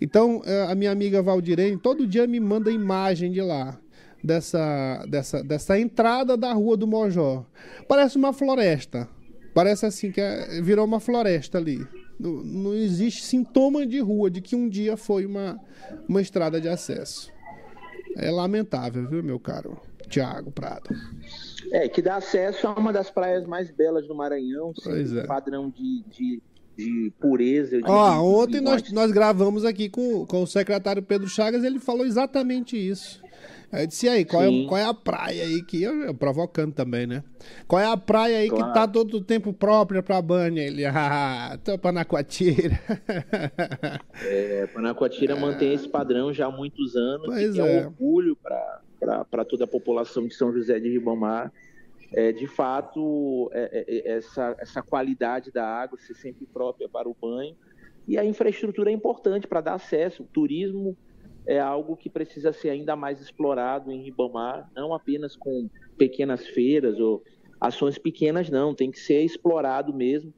Então, 0.00 0.40
é, 0.46 0.62
a 0.62 0.74
minha 0.74 0.90
amiga 0.90 1.20
Valdirene 1.20 1.76
todo 1.76 2.06
dia 2.06 2.26
me 2.26 2.40
manda 2.40 2.70
imagem 2.70 3.30
de 3.30 3.40
lá. 3.40 3.78
Dessa, 4.22 5.06
dessa, 5.08 5.42
dessa 5.42 5.78
entrada 5.78 6.36
da 6.36 6.52
rua 6.52 6.76
do 6.76 6.86
Mojó. 6.86 7.46
Parece 7.88 8.18
uma 8.18 8.34
floresta. 8.34 9.08
Parece 9.54 9.86
assim 9.86 10.12
que 10.12 10.20
é, 10.20 10.60
virou 10.60 10.84
uma 10.84 11.00
floresta 11.00 11.56
ali. 11.56 11.86
Não, 12.18 12.32
não 12.44 12.74
existe 12.74 13.22
sintoma 13.22 13.86
de 13.86 13.98
rua 13.98 14.30
de 14.30 14.42
que 14.42 14.54
um 14.54 14.68
dia 14.68 14.94
foi 14.94 15.24
uma, 15.24 15.58
uma 16.06 16.20
estrada 16.20 16.60
de 16.60 16.68
acesso. 16.68 17.32
É 18.16 18.30
lamentável, 18.30 19.06
viu, 19.08 19.22
meu 19.22 19.38
caro 19.38 19.80
Tiago 20.08 20.50
Prado? 20.50 20.90
É, 21.72 21.88
que 21.88 22.02
dá 22.02 22.16
acesso 22.16 22.66
a 22.66 22.72
uma 22.74 22.92
das 22.92 23.10
praias 23.10 23.46
mais 23.46 23.70
belas 23.70 24.06
do 24.06 24.14
Maranhão, 24.14 24.72
pois 24.82 25.14
é. 25.14 25.24
padrão 25.24 25.70
de, 25.70 26.02
de, 26.10 26.42
de 26.76 27.12
pureza. 27.20 27.78
De, 27.78 27.84
Ó, 27.86 28.42
ontem 28.42 28.60
nós, 28.60 28.90
nós 28.92 29.12
gravamos 29.12 29.64
aqui 29.64 29.88
com, 29.88 30.26
com 30.26 30.42
o 30.42 30.46
secretário 30.46 31.02
Pedro 31.02 31.28
Chagas, 31.28 31.62
ele 31.62 31.78
falou 31.78 32.04
exatamente 32.04 32.76
isso. 32.76 33.22
Aí 33.72 33.84
eu 33.84 33.86
disse, 33.86 34.08
aí, 34.08 34.24
qual 34.24 34.42
é, 34.42 34.66
qual 34.66 34.78
é, 34.78 34.84
a 34.84 34.92
praia 34.92 35.44
aí 35.44 35.62
que. 35.62 35.80
Eu, 35.80 36.02
eu, 36.02 36.14
provocando 36.14 36.74
também, 36.74 37.06
né? 37.06 37.22
Qual 37.68 37.80
é 37.80 37.86
a 37.86 37.96
praia 37.96 38.38
aí 38.38 38.48
claro. 38.48 38.66
que 38.66 38.74
tá 38.74 38.88
todo 38.88 39.18
o 39.18 39.24
tempo 39.24 39.52
própria 39.52 40.02
pra 40.02 40.20
banha? 40.20 40.62
Ele, 40.62 40.84
ah, 40.84 41.56
tô 41.62 41.78
Panacoatira. 41.78 42.80
é, 44.24 44.66
Panacoatira 44.66 45.34
é. 45.38 45.40
mantém 45.40 45.72
esse 45.72 45.88
padrão 45.88 46.32
já 46.32 46.46
há 46.46 46.50
muitos 46.50 46.96
anos. 46.96 47.26
Pois 47.26 47.54
e 47.54 47.60
é. 47.60 47.62
é 47.62 47.80
um 47.80 47.86
orgulho 47.86 48.36
para 48.36 49.44
toda 49.44 49.64
a 49.64 49.68
população 49.68 50.26
de 50.26 50.34
São 50.34 50.52
José 50.52 50.80
de 50.80 50.88
Ribamar. 50.88 51.52
É, 52.12 52.32
de 52.32 52.48
fato, 52.48 53.48
é, 53.52 53.84
é, 53.86 53.98
é, 53.98 54.16
essa, 54.16 54.56
essa 54.58 54.82
qualidade 54.82 55.52
da 55.52 55.64
água 55.64 55.96
ser 55.96 56.14
sempre 56.14 56.44
própria 56.44 56.88
para 56.88 57.08
o 57.08 57.14
banho. 57.14 57.54
E 58.08 58.18
a 58.18 58.24
infraestrutura 58.24 58.90
é 58.90 58.92
importante 58.92 59.46
para 59.46 59.60
dar 59.60 59.74
acesso. 59.74 60.24
O 60.24 60.26
turismo 60.26 60.96
é 61.46 61.58
algo 61.58 61.96
que 61.96 62.08
precisa 62.08 62.52
ser 62.52 62.70
ainda 62.70 62.94
mais 62.94 63.20
explorado 63.20 63.90
em 63.90 64.02
Ribamar, 64.02 64.70
não 64.74 64.94
apenas 64.94 65.36
com 65.36 65.68
pequenas 65.96 66.46
feiras 66.46 66.98
ou 66.98 67.22
ações 67.60 67.98
pequenas, 67.98 68.48
não, 68.48 68.74
tem 68.74 68.90
que 68.90 68.98
ser 68.98 69.22
explorado 69.22 69.92
mesmo, 69.92 70.32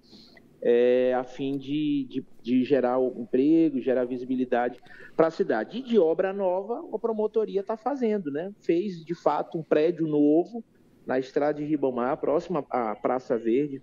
é, 0.60 1.12
a 1.14 1.24
fim 1.24 1.56
de, 1.56 2.06
de, 2.08 2.24
de 2.42 2.64
gerar 2.64 3.00
emprego, 3.00 3.80
gerar 3.80 4.04
visibilidade 4.04 4.80
para 5.16 5.26
a 5.26 5.30
cidade. 5.30 5.78
E 5.78 5.82
de 5.82 5.98
obra 5.98 6.32
nova, 6.32 6.84
a 6.92 6.98
promotoria 6.98 7.60
está 7.60 7.76
fazendo, 7.76 8.30
né? 8.30 8.52
Fez, 8.60 9.04
de 9.04 9.14
fato, 9.14 9.58
um 9.58 9.62
prédio 9.62 10.06
novo 10.06 10.64
na 11.04 11.18
estrada 11.18 11.58
de 11.58 11.64
Ribamar, 11.64 12.16
próxima 12.18 12.64
à 12.70 12.94
Praça 12.94 13.36
Verde, 13.36 13.82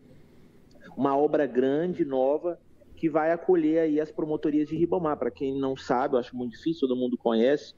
uma 0.96 1.18
obra 1.18 1.46
grande, 1.46 2.06
nova, 2.06 2.60
que 3.00 3.10
vai 3.10 3.32
acolher 3.32 3.80
aí 3.80 4.02
as 4.02 4.12
promotorias 4.12 4.68
de 4.68 4.76
Ribamar. 4.76 5.18
Para 5.18 5.32
quem 5.32 5.58
não 5.58 5.76
sabe, 5.78 6.16
eu 6.16 6.20
acho 6.20 6.36
muito 6.36 6.52
difícil, 6.52 6.82
todo 6.82 7.00
mundo 7.00 7.18
conhece, 7.18 7.74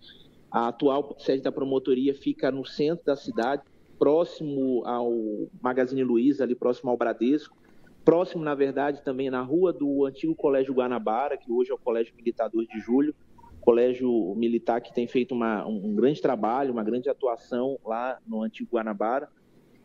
a 0.49 0.69
atual 0.69 1.15
sede 1.19 1.43
da 1.43 1.51
promotoria 1.51 2.15
fica 2.15 2.49
no 2.49 2.65
centro 2.65 3.05
da 3.05 3.15
cidade, 3.15 3.61
próximo 3.99 4.83
ao 4.83 5.13
Magazine 5.61 6.03
Luiza, 6.03 6.43
ali 6.43 6.55
próximo 6.55 6.89
ao 6.89 6.97
Bradesco, 6.97 7.55
próximo, 8.03 8.43
na 8.43 8.55
verdade, 8.55 9.03
também 9.03 9.29
na 9.29 9.41
rua 9.41 9.71
do 9.71 10.05
antigo 10.05 10.33
Colégio 10.33 10.73
Guanabara, 10.73 11.37
que 11.37 11.51
hoje 11.51 11.69
é 11.69 11.73
o 11.75 11.77
Colégio 11.77 12.15
Militar 12.15 12.49
2 12.49 12.67
de 12.67 12.79
Julho, 12.79 13.13
colégio 13.61 14.33
militar 14.35 14.81
que 14.81 14.91
tem 14.91 15.05
feito 15.05 15.35
uma, 15.35 15.63
um 15.67 15.93
grande 15.93 16.19
trabalho, 16.19 16.73
uma 16.73 16.83
grande 16.83 17.07
atuação 17.11 17.77
lá 17.85 18.17
no 18.25 18.41
antigo 18.41 18.71
Guanabara. 18.73 19.29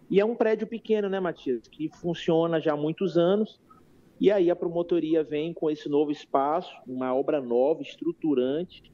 E 0.08 0.18
é 0.18 0.24
um 0.24 0.34
prédio 0.34 0.66
pequeno, 0.66 1.10
né, 1.10 1.20
Matias, 1.20 1.68
que 1.68 1.90
funciona 1.90 2.58
já 2.58 2.72
há 2.72 2.76
muitos 2.76 3.18
anos 3.18 3.60
e 4.20 4.30
aí 4.30 4.50
a 4.50 4.56
promotoria 4.56 5.22
vem 5.22 5.52
com 5.52 5.70
esse 5.70 5.88
novo 5.88 6.10
espaço, 6.10 6.72
uma 6.86 7.14
obra 7.14 7.40
nova, 7.40 7.82
estruturante, 7.82 8.90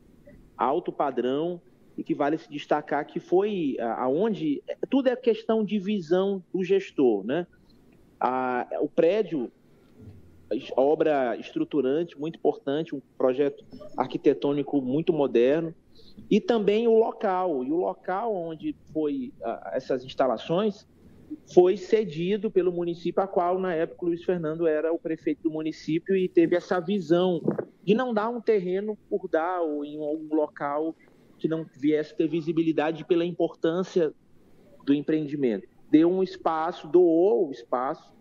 alto 0.57 0.93
padrão, 0.93 1.61
e 1.97 2.03
que 2.03 2.15
vale 2.15 2.39
se 2.39 2.51
destacar 2.51 3.07
que 3.07 3.21
foi 3.21 3.77
aonde 3.97 4.63
tudo 4.89 5.09
é 5.09 5.17
questão 5.17 5.65
de 5.65 5.79
visão 5.79 6.43
do 6.53 6.65
gestor, 6.65 7.25
né? 7.25 7.47
A, 8.19 8.67
o 8.81 8.89
prédio, 8.89 9.51
obra 10.77 11.37
estruturante, 11.37 12.19
muito 12.19 12.37
importante, 12.37 12.95
um 12.95 13.03
projeto 13.19 13.65
arquitetônico 13.97 14.81
muito 14.81 15.13
moderno, 15.13 15.75
e 16.31 16.41
também 16.41 16.89
o 16.89 16.97
local, 16.97 17.65
e 17.65 17.71
o 17.71 17.77
local 17.77 18.35
onde 18.35 18.75
foi 18.93 19.33
essas 19.73 20.05
instalações 20.05 20.87
foi 21.53 21.77
cedido 21.77 22.51
pelo 22.51 22.73
município, 22.73 23.23
a 23.23 23.27
qual 23.27 23.59
na 23.59 23.75
época 23.75 24.05
o 24.05 24.09
Luiz 24.09 24.25
Fernando 24.25 24.67
era 24.67 24.93
o 24.93 24.99
prefeito 24.99 25.43
do 25.45 25.51
município 25.51 26.17
e 26.17 26.29
teve 26.29 26.57
essa 26.57 26.81
visão 26.81 27.41
de 27.85 27.95
não 27.95 28.15
dar 28.15 28.29
um 28.29 28.41
terreno 28.41 28.97
por 29.09 29.29
dar 29.29 29.61
ou 29.61 29.85
em 29.85 29.99
algum 29.99 30.35
local 30.35 30.95
que 31.39 31.49
não 31.49 31.67
viesse 31.77 32.17
ter 32.17 32.29
visibilidade 32.29 33.05
pela 33.05 33.25
importância 33.25 34.13
do 34.85 34.95
empreendimento. 34.95 35.67
Deu 35.91 36.11
um 36.11 36.23
espaço, 36.23 36.89
doou 36.89 37.49
o 37.49 37.51
espaço 37.51 38.15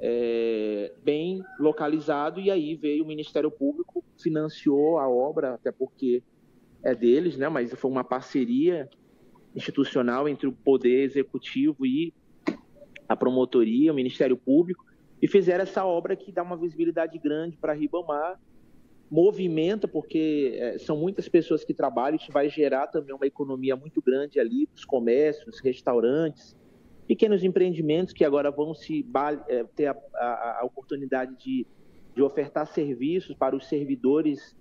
é, 0.00 0.92
bem 1.02 1.44
localizado 1.58 2.40
e 2.40 2.50
aí 2.50 2.74
veio 2.74 3.04
o 3.04 3.06
Ministério 3.06 3.50
Público, 3.50 4.04
financiou 4.20 4.98
a 4.98 5.08
obra, 5.08 5.54
até 5.54 5.70
porque 5.70 6.22
é 6.82 6.94
deles, 6.94 7.36
né? 7.36 7.48
Mas 7.48 7.72
foi 7.72 7.90
uma 7.90 8.02
parceria 8.02 8.90
institucional 9.54 10.28
entre 10.28 10.48
o 10.48 10.52
poder 10.52 11.04
executivo 11.04 11.86
e 11.86 12.12
a 13.12 13.16
promotoria, 13.16 13.92
o 13.92 13.94
Ministério 13.94 14.36
Público, 14.36 14.84
e 15.20 15.28
fizeram 15.28 15.62
essa 15.62 15.84
obra 15.84 16.16
que 16.16 16.32
dá 16.32 16.42
uma 16.42 16.56
visibilidade 16.56 17.18
grande 17.18 17.56
para 17.56 17.72
Ribamar, 17.72 18.40
movimenta, 19.10 19.86
porque 19.86 20.56
é, 20.58 20.78
são 20.78 20.96
muitas 20.96 21.28
pessoas 21.28 21.62
que 21.62 21.74
trabalham, 21.74 22.16
isso 22.16 22.32
vai 22.32 22.48
gerar 22.48 22.86
também 22.86 23.14
uma 23.14 23.26
economia 23.26 23.76
muito 23.76 24.00
grande 24.00 24.40
ali, 24.40 24.66
os 24.74 24.84
comércios, 24.84 25.60
restaurantes, 25.60 26.56
pequenos 27.06 27.44
empreendimentos 27.44 28.14
que 28.14 28.24
agora 28.24 28.50
vão 28.50 28.74
se 28.74 29.06
é, 29.48 29.64
ter 29.76 29.86
a, 29.86 29.96
a, 30.14 30.60
a 30.62 30.64
oportunidade 30.64 31.36
de, 31.36 31.66
de 32.14 32.22
ofertar 32.22 32.66
serviços 32.66 33.36
para 33.36 33.54
os 33.54 33.68
servidores 33.68 34.56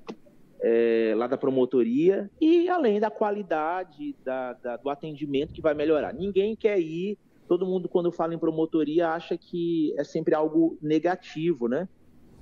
é, 0.62 1.14
lá 1.16 1.28
da 1.28 1.38
promotoria 1.38 2.30
e 2.40 2.70
além 2.70 3.00
da 3.00 3.10
qualidade 3.10 4.16
da, 4.24 4.54
da, 4.54 4.78
do 4.78 4.90
atendimento 4.90 5.54
que 5.54 5.62
vai 5.62 5.74
melhorar. 5.74 6.14
Ninguém 6.14 6.56
quer 6.56 6.80
ir, 6.80 7.18
todo 7.52 7.66
mundo 7.66 7.90
quando 7.90 8.14
fala 8.14 8.34
em 8.34 8.40
promotoria 8.40 9.10
acha 9.10 9.38
que 9.38 9.94
é 9.98 10.06
sempre 10.06 10.34
algo 10.34 10.78
negativo, 10.82 11.68
né? 11.68 11.86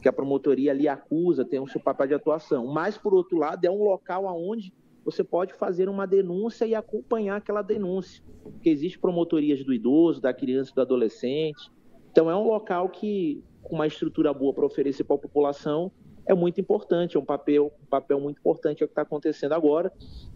Que 0.03 0.07
a 0.07 0.13
promotoria 0.13 0.69
ali 0.69 0.87
acusa, 0.87 1.43
tem 1.43 1.59
um 1.59 1.65
seu 1.65 1.81
papel 1.81 2.05
de 2.05 2.13
atuação. 2.13 2.67
Mas, 2.67 2.95
por 2.95 3.15
outro 3.15 3.39
lado, 3.39 3.65
é 3.65 3.71
um 3.71 3.83
local 3.83 4.25
onde 4.25 4.71
você 5.03 5.23
pode 5.23 5.55
fazer 5.55 5.89
uma 5.89 6.05
denúncia 6.05 6.63
e 6.67 6.75
acompanhar 6.75 7.37
aquela 7.37 7.63
denúncia. 7.63 8.23
Porque 8.43 8.69
existe 8.69 8.99
promotorias 8.99 9.63
do 9.63 9.73
idoso, 9.73 10.21
da 10.21 10.31
criança, 10.31 10.75
do 10.75 10.81
adolescente. 10.81 11.71
Então, 12.11 12.29
é 12.29 12.35
um 12.35 12.43
local 12.43 12.87
que, 12.89 13.43
com 13.63 13.77
uma 13.77 13.87
estrutura 13.87 14.31
boa 14.31 14.53
para 14.53 14.67
oferecer 14.67 15.05
para 15.05 15.15
a 15.15 15.19
população, 15.19 15.91
é 16.27 16.35
muito 16.35 16.61
importante, 16.61 17.17
é 17.17 17.19
um 17.19 17.25
papel, 17.25 17.73
um 17.81 17.87
papel 17.87 18.19
muito 18.19 18.37
importante 18.37 18.83
é 18.83 18.85
o 18.85 18.87
que 18.87 18.91
está 18.91 19.01
acontecendo 19.01 19.53
agora. 19.53 19.91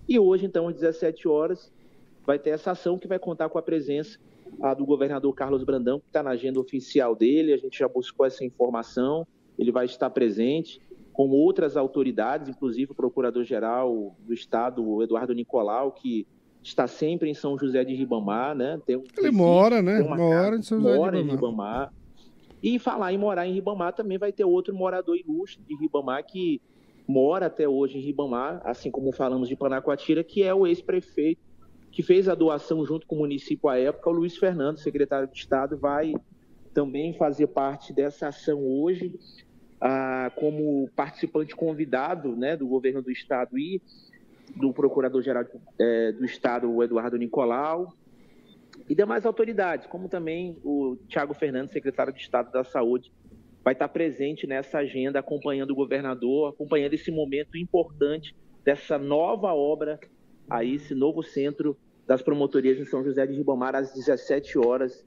E 0.09 0.17
hoje, 0.17 0.47
então, 0.47 0.67
às 0.67 0.73
17 0.73 1.27
horas, 1.27 1.71
vai 2.25 2.39
ter 2.39 2.49
essa 2.49 2.71
ação 2.71 2.97
que 2.97 3.07
vai 3.07 3.19
contar 3.19 3.49
com 3.49 3.59
a 3.59 3.61
presença 3.61 4.17
a, 4.61 4.73
do 4.73 4.85
governador 4.85 5.33
Carlos 5.33 5.63
Brandão, 5.63 5.99
que 5.99 6.07
está 6.07 6.23
na 6.23 6.31
agenda 6.31 6.59
oficial 6.59 7.15
dele, 7.15 7.53
a 7.53 7.57
gente 7.57 7.79
já 7.79 7.87
buscou 7.87 8.25
essa 8.25 8.43
informação, 8.43 9.25
ele 9.57 9.71
vai 9.71 9.85
estar 9.85 10.09
presente, 10.09 10.81
com 11.11 11.29
outras 11.29 11.77
autoridades, 11.77 12.49
inclusive 12.49 12.91
o 12.91 12.95
Procurador-Geral 12.95 14.15
do 14.19 14.33
Estado, 14.33 14.83
o 14.83 15.03
Eduardo 15.03 15.33
Nicolau, 15.33 15.91
que 15.91 16.25
está 16.63 16.87
sempre 16.87 17.29
em 17.29 17.33
São 17.33 17.57
José 17.57 17.83
de 17.83 17.93
Ribamar, 17.93 18.55
né? 18.55 18.79
Tem, 18.85 19.01
ele 19.17 19.31
mora, 19.31 19.81
né? 19.81 20.01
Mora 20.01 20.55
em 20.55 20.61
São 20.61 20.81
José 20.81 20.95
mora 20.95 21.21
de 21.21 21.29
Ribamar. 21.29 21.31
Em 21.31 21.35
Ribamar 21.35 21.93
e 22.63 22.79
falar 22.79 23.11
em 23.11 23.17
morar 23.17 23.45
em 23.45 23.53
Ribamar, 23.53 23.93
também 23.93 24.17
vai 24.17 24.31
ter 24.31 24.45
outro 24.45 24.73
morador 24.73 25.17
ilustre 25.17 25.61
de 25.67 25.75
Ribamar 25.75 26.25
que 26.25 26.61
mora 27.05 27.47
até 27.47 27.67
hoje 27.67 27.97
em 27.97 28.01
Ribamar, 28.01 28.61
assim 28.63 28.89
como 28.89 29.11
falamos 29.11 29.49
de 29.49 29.55
Panacoatira, 29.57 30.23
que 30.23 30.41
é 30.41 30.53
o 30.53 30.65
ex-prefeito 30.65 31.41
que 31.93 32.01
fez 32.01 32.27
a 32.27 32.33
doação 32.33 32.83
junto 32.83 33.05
com 33.05 33.15
o 33.15 33.19
município 33.19 33.69
à 33.69 33.77
época, 33.77 34.09
o 34.09 34.13
Luiz 34.13 34.35
Fernando, 34.35 34.79
secretário 34.79 35.27
de 35.27 35.37
Estado, 35.37 35.77
vai 35.77 36.13
também 36.73 37.13
fazer 37.13 37.45
parte 37.47 37.93
dessa 37.93 38.29
ação 38.29 38.65
hoje, 38.65 39.13
ah, 39.79 40.31
como 40.35 40.89
participante 40.95 41.55
convidado 41.55 42.35
né, 42.35 42.57
do 42.57 42.67
governo 42.67 42.99
do 42.99 43.11
Estado 43.11 43.59
e 43.59 43.79
do 44.55 44.73
Procurador-Geral 44.73 45.45
eh, 45.79 46.11
do 46.13 46.25
Estado, 46.25 46.69
o 46.69 46.83
Eduardo 46.83 47.15
Nicolau, 47.15 47.93
e 48.89 48.95
demais 48.95 49.23
autoridades, 49.23 49.85
como 49.85 50.09
também 50.09 50.57
o 50.63 50.97
Tiago 51.07 51.35
Fernandes, 51.35 51.73
secretário 51.73 52.11
de 52.11 52.19
Estado 52.19 52.51
da 52.51 52.63
Saúde, 52.63 53.11
vai 53.63 53.73
estar 53.73 53.87
presente 53.87 54.47
nessa 54.47 54.79
agenda, 54.79 55.19
acompanhando 55.19 55.71
o 55.71 55.75
governador, 55.75 56.49
acompanhando 56.49 56.93
esse 56.93 57.11
momento 57.11 57.55
importante 57.55 58.35
dessa 58.63 58.97
nova 58.97 59.53
obra, 59.53 59.99
aí 60.49 60.75
esse 60.75 60.93
novo 60.95 61.21
centro 61.21 61.77
das 62.07 62.21
promotorias 62.21 62.79
em 62.79 62.85
São 62.85 63.03
José 63.03 63.25
de 63.25 63.33
Ribamar, 63.33 63.75
às 63.75 63.93
17 63.93 64.57
horas. 64.57 65.05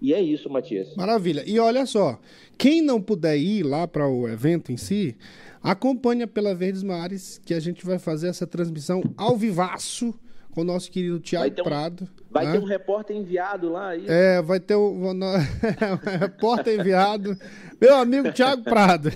E 0.00 0.12
é 0.12 0.20
isso, 0.20 0.50
Matias. 0.50 0.96
Maravilha. 0.96 1.44
E 1.46 1.58
olha 1.60 1.86
só, 1.86 2.18
quem 2.58 2.82
não 2.82 3.00
puder 3.00 3.36
ir 3.36 3.62
lá 3.62 3.86
para 3.86 4.08
o 4.08 4.28
evento 4.28 4.72
em 4.72 4.76
si, 4.76 5.16
acompanha 5.62 6.26
pela 6.26 6.54
Verdes 6.54 6.82
Mares, 6.82 7.40
que 7.44 7.54
a 7.54 7.60
gente 7.60 7.86
vai 7.86 7.98
fazer 7.98 8.28
essa 8.28 8.46
transmissão 8.46 9.02
ao 9.16 9.36
vivaço 9.36 10.12
com 10.52 10.60
o 10.60 10.64
nosso 10.64 10.90
querido 10.90 11.18
Tiago 11.18 11.60
um, 11.60 11.64
Prado. 11.64 12.08
Vai 12.30 12.46
né? 12.46 12.52
ter 12.52 12.58
um 12.58 12.64
repórter 12.64 13.16
enviado 13.16 13.70
lá 13.70 13.88
aí. 13.88 14.04
É, 14.06 14.40
vai 14.42 14.60
ter 14.60 14.76
um, 14.76 15.08
um, 15.08 15.10
um 15.12 16.18
repórter 16.18 16.78
enviado. 16.78 17.36
Meu 17.80 17.96
amigo 17.96 18.30
Tiago 18.32 18.62
Prado. 18.62 19.10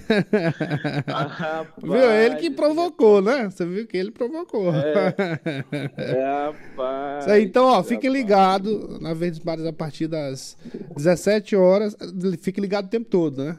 Ah, 1.06 1.66
viu? 1.80 1.94
Ele 1.94 2.36
que 2.36 2.50
provocou, 2.50 3.20
né? 3.22 3.50
Você 3.50 3.64
viu 3.66 3.86
que 3.86 3.96
ele 3.96 4.10
provocou. 4.10 4.74
É, 4.74 5.14
é 5.96 6.46
rapaz. 6.46 7.26
Então, 7.40 7.66
ó, 7.66 7.82
fiquem 7.82 8.10
ligados 8.10 8.98
na 9.00 9.12
Verdes 9.12 9.40
Mares 9.40 9.66
a 9.66 9.72
partir 9.72 10.08
das 10.08 10.56
17 10.96 11.54
horas. 11.54 11.96
Fique 12.40 12.60
ligado 12.60 12.86
o 12.86 12.90
tempo 12.90 13.08
todo, 13.08 13.44
né? 13.44 13.58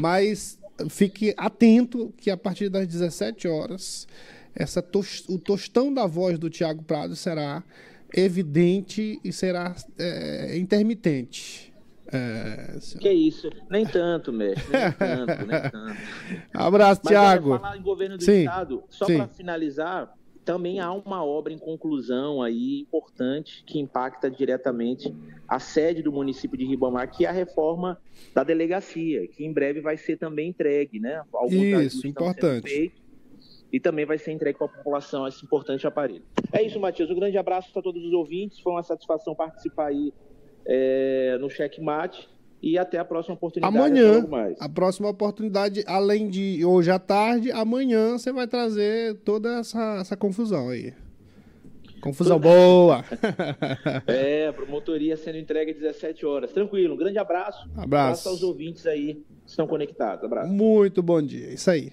Mas 0.00 0.58
fique 0.88 1.34
atento 1.36 2.12
que 2.16 2.30
a 2.30 2.36
partir 2.36 2.68
das 2.68 2.86
17 2.86 3.48
horas 3.48 4.06
essa 4.58 4.82
tos, 4.82 5.24
o 5.28 5.38
tostão 5.38 5.94
da 5.94 6.04
voz 6.04 6.36
do 6.36 6.50
Tiago 6.50 6.82
Prado 6.82 7.14
será 7.14 7.62
evidente 8.12 9.20
e 9.24 9.32
será 9.32 9.74
é, 9.96 10.58
intermitente. 10.58 11.72
É, 12.10 12.78
que 12.98 13.10
isso, 13.10 13.50
nem 13.70 13.86
tanto, 13.86 14.32
mestre, 14.32 14.66
nem 14.72 14.92
tanto, 14.92 15.46
nem 15.46 15.60
tanto. 15.70 16.00
Abraço, 16.54 17.02
Mas 17.04 17.12
Tiago. 17.12 17.58
falar 17.58 17.76
em 17.76 17.82
governo 17.82 18.16
do 18.16 18.24
sim, 18.24 18.40
estado, 18.40 18.82
só 18.88 19.06
para 19.06 19.28
finalizar, 19.28 20.12
também 20.42 20.80
há 20.80 20.90
uma 20.90 21.22
obra 21.22 21.52
em 21.52 21.58
conclusão 21.58 22.42
aí 22.42 22.80
importante 22.80 23.62
que 23.64 23.78
impacta 23.78 24.30
diretamente 24.30 25.14
a 25.46 25.60
sede 25.60 26.02
do 26.02 26.10
município 26.10 26.56
de 26.56 26.64
Ribamar, 26.64 27.10
que 27.10 27.26
é 27.26 27.28
a 27.28 27.32
reforma 27.32 28.00
da 28.34 28.42
delegacia, 28.42 29.28
que 29.28 29.44
em 29.44 29.52
breve 29.52 29.82
vai 29.82 29.98
ser 29.98 30.16
também 30.16 30.48
entregue, 30.48 30.98
né? 30.98 31.22
Alguns 31.32 31.92
Isso, 31.92 32.06
importante 32.06 32.90
e 33.72 33.78
também 33.78 34.06
vai 34.06 34.18
ser 34.18 34.32
entregue 34.32 34.58
para 34.58 34.66
a 34.66 34.70
população 34.70 35.26
esse 35.26 35.44
importante 35.44 35.86
aparelho. 35.86 36.22
É 36.52 36.62
isso, 36.62 36.80
Matias. 36.80 37.10
Um 37.10 37.14
grande 37.14 37.36
abraço 37.36 37.72
para 37.72 37.82
todos 37.82 38.02
os 38.04 38.12
ouvintes. 38.12 38.60
Foi 38.60 38.72
uma 38.72 38.82
satisfação 38.82 39.34
participar 39.34 39.88
aí 39.88 40.12
é, 40.66 41.36
no 41.40 41.50
Checkmate. 41.50 42.28
E 42.60 42.76
até 42.76 42.98
a 42.98 43.04
próxima 43.04 43.36
oportunidade. 43.36 43.76
Amanhã, 43.76 44.26
a 44.58 44.68
próxima 44.68 45.08
oportunidade, 45.08 45.84
além 45.86 46.28
de 46.28 46.64
hoje 46.64 46.90
à 46.90 46.98
tarde, 46.98 47.52
amanhã 47.52 48.18
você 48.18 48.32
vai 48.32 48.48
trazer 48.48 49.14
toda 49.20 49.60
essa, 49.60 49.98
essa 50.00 50.16
confusão 50.16 50.68
aí. 50.68 50.92
Confusão 52.00 52.38
boa! 52.38 53.04
é, 54.08 54.50
promotoria 54.50 55.16
sendo 55.16 55.38
entregue 55.38 55.70
às 55.70 55.78
17 55.78 56.26
horas. 56.26 56.52
Tranquilo, 56.52 56.94
um 56.94 56.96
grande 56.96 57.18
abraço. 57.18 57.62
Abraço. 57.76 57.84
Abraço 57.84 58.28
aos 58.28 58.42
ouvintes 58.42 58.86
aí 58.86 59.14
que 59.44 59.50
estão 59.50 59.66
conectados. 59.66 60.24
Abraço. 60.24 60.52
Muito 60.52 61.00
bom 61.00 61.22
dia, 61.22 61.52
isso 61.52 61.70
aí. 61.70 61.92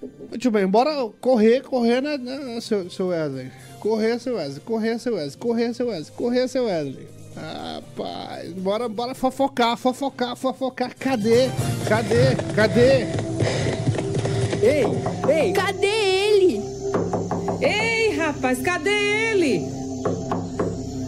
Muito 0.00 0.50
bem, 0.50 0.66
bora 0.66 1.08
correr, 1.20 1.62
correr, 1.62 2.00
né, 2.00 2.16
né 2.16 2.60
seu, 2.60 2.88
seu 2.88 3.08
Wesley? 3.08 3.50
Correr, 3.80 4.18
seu 4.18 4.36
Wesley, 4.36 4.60
correr, 4.60 4.98
seu 4.98 5.14
Wesley, 5.14 5.38
correr, 5.38 5.74
seu 5.74 5.88
Wesley, 5.88 6.12
correr, 6.16 6.48
seu 6.48 6.64
Wesley. 6.66 7.08
Rapaz, 7.34 8.52
bora, 8.54 8.88
bora 8.88 9.14
fofocar, 9.14 9.76
fofocar, 9.76 10.36
fofocar. 10.36 10.94
Cadê? 10.96 11.48
Cadê? 11.88 12.36
Cadê? 12.54 13.06
Ei, 14.60 14.84
ei! 15.28 15.52
Cadê 15.52 15.86
ele? 15.86 16.62
Ei, 17.60 18.16
rapaz, 18.16 18.60
cadê 18.60 18.90
ele? 18.90 19.66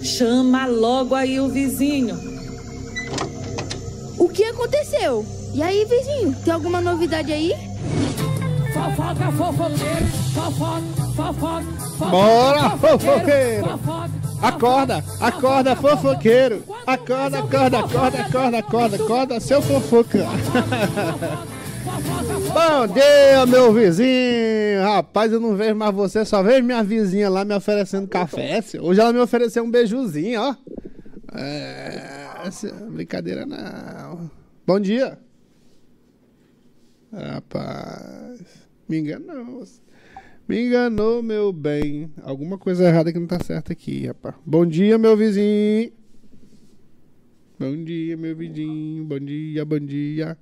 Chama 0.03 0.66
logo 0.66 1.14
aí 1.14 1.41
o 1.41 1.49
vizinho. 1.49 2.18
O 4.18 4.28
que 4.28 4.45
aconteceu? 4.45 5.24
E 5.53 5.62
aí, 5.62 5.84
vizinho, 5.84 6.34
tem 6.45 6.53
alguma 6.53 6.80
novidade 6.80 7.32
aí? 7.32 7.69
Fofoca, 8.72 9.32
fofoqueiro, 9.32 10.06
fofoca, 10.34 10.82
fofoca, 11.16 11.62
fofoca. 11.62 12.10
Bora, 12.10 12.70
fofoqueiro! 12.70 13.80
Acorda, 14.40 15.04
acorda, 15.20 15.76
fofoqueiro! 15.76 16.64
Acorda, 16.86 17.38
acorda, 17.40 17.78
acorda, 17.80 18.20
acorda, 18.20 18.58
acorda, 18.58 18.96
acorda, 18.96 19.40
seu 19.40 19.60
fofoca! 19.60 20.26
Bom 22.52 22.86
dia, 22.94 23.46
meu 23.46 23.72
vizinho! 23.72 24.82
Rapaz, 24.82 25.32
eu 25.32 25.40
não 25.40 25.56
vejo 25.56 25.74
mais 25.74 25.94
você, 25.94 26.24
só 26.24 26.42
vejo 26.42 26.62
minha 26.64 26.82
vizinha 26.84 27.28
lá 27.28 27.44
me 27.44 27.54
oferecendo 27.54 28.06
café. 28.06 28.62
Hoje 28.80 29.00
ela 29.00 29.12
me 29.12 29.18
ofereceu 29.20 29.64
um 29.64 29.70
beijuzinho, 29.70 30.40
ó. 30.40 30.54
É, 31.36 32.48
brincadeira 32.90 33.44
não. 33.44 34.30
Bom 34.66 34.78
dia! 34.78 35.18
Rapaz. 37.12 38.42
Me 38.88 38.98
enganou. 38.98 39.64
Me 40.48 40.66
enganou, 40.66 41.22
meu 41.22 41.52
bem. 41.52 42.11
Alguma 42.22 42.58
coisa 42.58 42.84
errada 42.84 43.12
que 43.12 43.18
não 43.18 43.26
tá 43.26 43.38
certa 43.38 43.72
aqui, 43.72 44.06
rapaz. 44.06 44.34
Bom 44.44 44.64
dia, 44.66 44.98
meu 44.98 45.16
vizinho. 45.16 45.92
Bom 47.58 47.84
dia, 47.84 48.16
meu 48.16 48.34
vizinho. 48.34 49.04
Bom 49.04 49.18
dia, 49.18 49.64
bom 49.64 49.78
dia. 49.78 50.38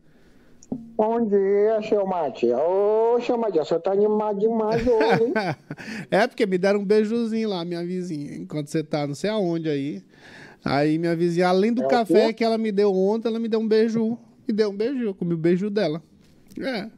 Bom 0.70 1.26
dia, 1.26 1.80
seu 1.88 2.06
Matias. 2.06 2.58
Ô, 2.58 3.18
seu 3.20 3.38
Matias, 3.38 3.68
você 3.68 3.78
tá 3.78 3.92
animado 3.92 4.38
demais 4.38 4.86
hoje, 4.86 5.24
hein? 5.24 5.32
é, 6.10 6.26
porque 6.26 6.44
me 6.44 6.58
deram 6.58 6.80
um 6.80 6.84
beijozinho 6.84 7.48
lá, 7.48 7.64
minha 7.64 7.84
vizinha, 7.84 8.36
enquanto 8.36 8.68
você 8.68 8.82
tá 8.82 9.06
não 9.06 9.14
sei 9.14 9.30
aonde 9.30 9.68
aí. 9.68 10.02
Aí 10.64 10.98
minha 10.98 11.16
vizinha, 11.16 11.48
além 11.48 11.72
do 11.72 11.82
é 11.84 11.88
café 11.88 12.32
que 12.32 12.44
ela 12.44 12.58
me 12.58 12.70
deu 12.70 12.94
ontem, 12.94 13.28
ela 13.28 13.38
me 13.38 13.48
deu 13.48 13.60
um 13.60 13.68
beijo. 13.68 14.18
Me 14.46 14.52
deu 14.52 14.70
um 14.70 14.76
beijo, 14.76 15.02
eu 15.02 15.14
comi 15.14 15.34
o 15.34 15.38
beijo 15.38 15.70
dela. 15.70 16.02
É. 16.60 16.88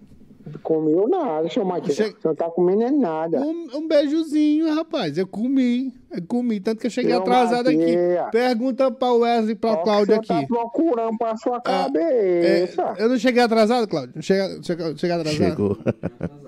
Comeu 0.63 1.09
nada, 1.09 1.49
seu 1.49 1.65
Matias. 1.65 1.97
Você 1.97 2.15
não 2.25 2.35
tá 2.35 2.51
comendo 2.51 2.91
nada. 2.99 3.41
Um, 3.41 3.69
um, 3.75 3.89
beijozinho, 3.89 4.75
rapaz. 4.75 5.17
Eu 5.19 5.27
comi. 5.27 5.95
Eu 6.11 6.23
comi. 6.27 6.61
Tanto 6.61 6.81
que 6.81 6.87
eu 6.87 6.91
cheguei 6.91 7.13
seu 7.13 7.21
atrasado 7.21 7.69
aqui. 7.69 7.97
Pergunta 8.33 8.91
pra 8.91 9.13
Wesley 9.13 9.53
e 9.53 9.55
pra 9.55 9.75
Qual 9.75 9.85
Cláudio 9.85 10.15
aqui. 10.17 10.27
Você 10.29 10.41
tá 10.41 10.47
procurando 10.47 11.19
pra 11.19 11.37
sua 11.37 11.59
ah, 11.59 11.61
cabeça. 11.61 12.95
É, 12.99 13.05
eu 13.05 13.09
não 13.09 13.19
cheguei 13.19 13.43
atrasado, 13.43 13.87
Cláudio? 13.87 14.23
Cheguei, 14.23 14.63
cheguei, 14.63 14.97
cheguei 14.97 15.17
atrasado? 15.17 15.51
Chegou. 15.51 15.79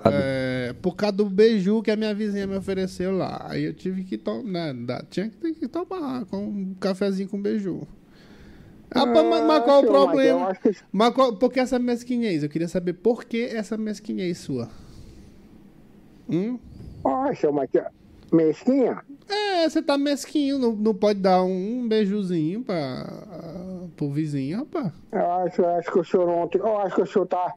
É, 0.05 0.75
por 0.83 0.97
causa 0.97 1.17
do 1.17 1.27
beiju 1.27 1.83
que 1.83 1.91
a 1.91 1.97
minha 1.97 2.15
vizinha 2.15 2.47
me 2.47 2.57
ofereceu 2.57 3.17
lá. 3.17 3.47
Aí 3.49 3.65
eu 3.65 3.75
tive 3.75 4.05
que 4.05 4.19
tomar. 4.19 4.75
Né, 4.75 5.03
tinha 5.11 5.29
que, 5.29 5.53
que 5.55 5.69
tomar 5.69 6.25
com 6.27 6.39
um 6.39 6.75
cafezinho 6.81 7.29
com 7.29 7.41
beiju. 7.41 7.87
Ah, 8.95 9.07
mas, 9.07 9.45
mas 9.45 9.65
qual 9.65 9.83
o 9.83 9.87
problema? 9.87 10.55
Que... 10.55 10.77
Mas 10.91 11.15
qual, 11.15 11.37
por 11.37 11.53
que 11.53 11.61
essa 11.61 11.79
mesquinhez? 11.79 12.43
Eu 12.43 12.49
queria 12.49 12.69
saber 12.69 12.95
por 12.95 13.25
que 13.25 13.45
essa 13.45 13.77
mesquinhez 13.77 14.39
sua. 14.39 14.69
Hum? 16.29 16.59
Poxa, 17.03 17.51
mas 17.51 17.69
mesquinha? 18.33 19.03
É, 19.29 19.69
você 19.69 19.83
tá 19.83 19.99
mesquinho, 19.99 20.59
não, 20.59 20.73
não 20.73 20.95
pode 20.95 21.21
dar 21.21 21.43
um, 21.43 21.87
beijozinho 21.87 22.63
pra, 22.63 23.25
uh, 23.27 23.89
pro 23.97 24.11
vizinho, 24.11 24.59
rapaz. 24.59 24.93
Eu 25.11 25.31
acho, 25.33 25.63
eu 25.63 25.69
acho 25.77 25.93
que 25.93 25.99
o 25.99 26.05
senhor 26.05 26.29
ontem. 26.29 26.59
Eu 26.59 26.79
acho 26.79 26.95
que 26.95 27.03
o 27.03 27.07
senhor 27.07 27.27
tá. 27.27 27.53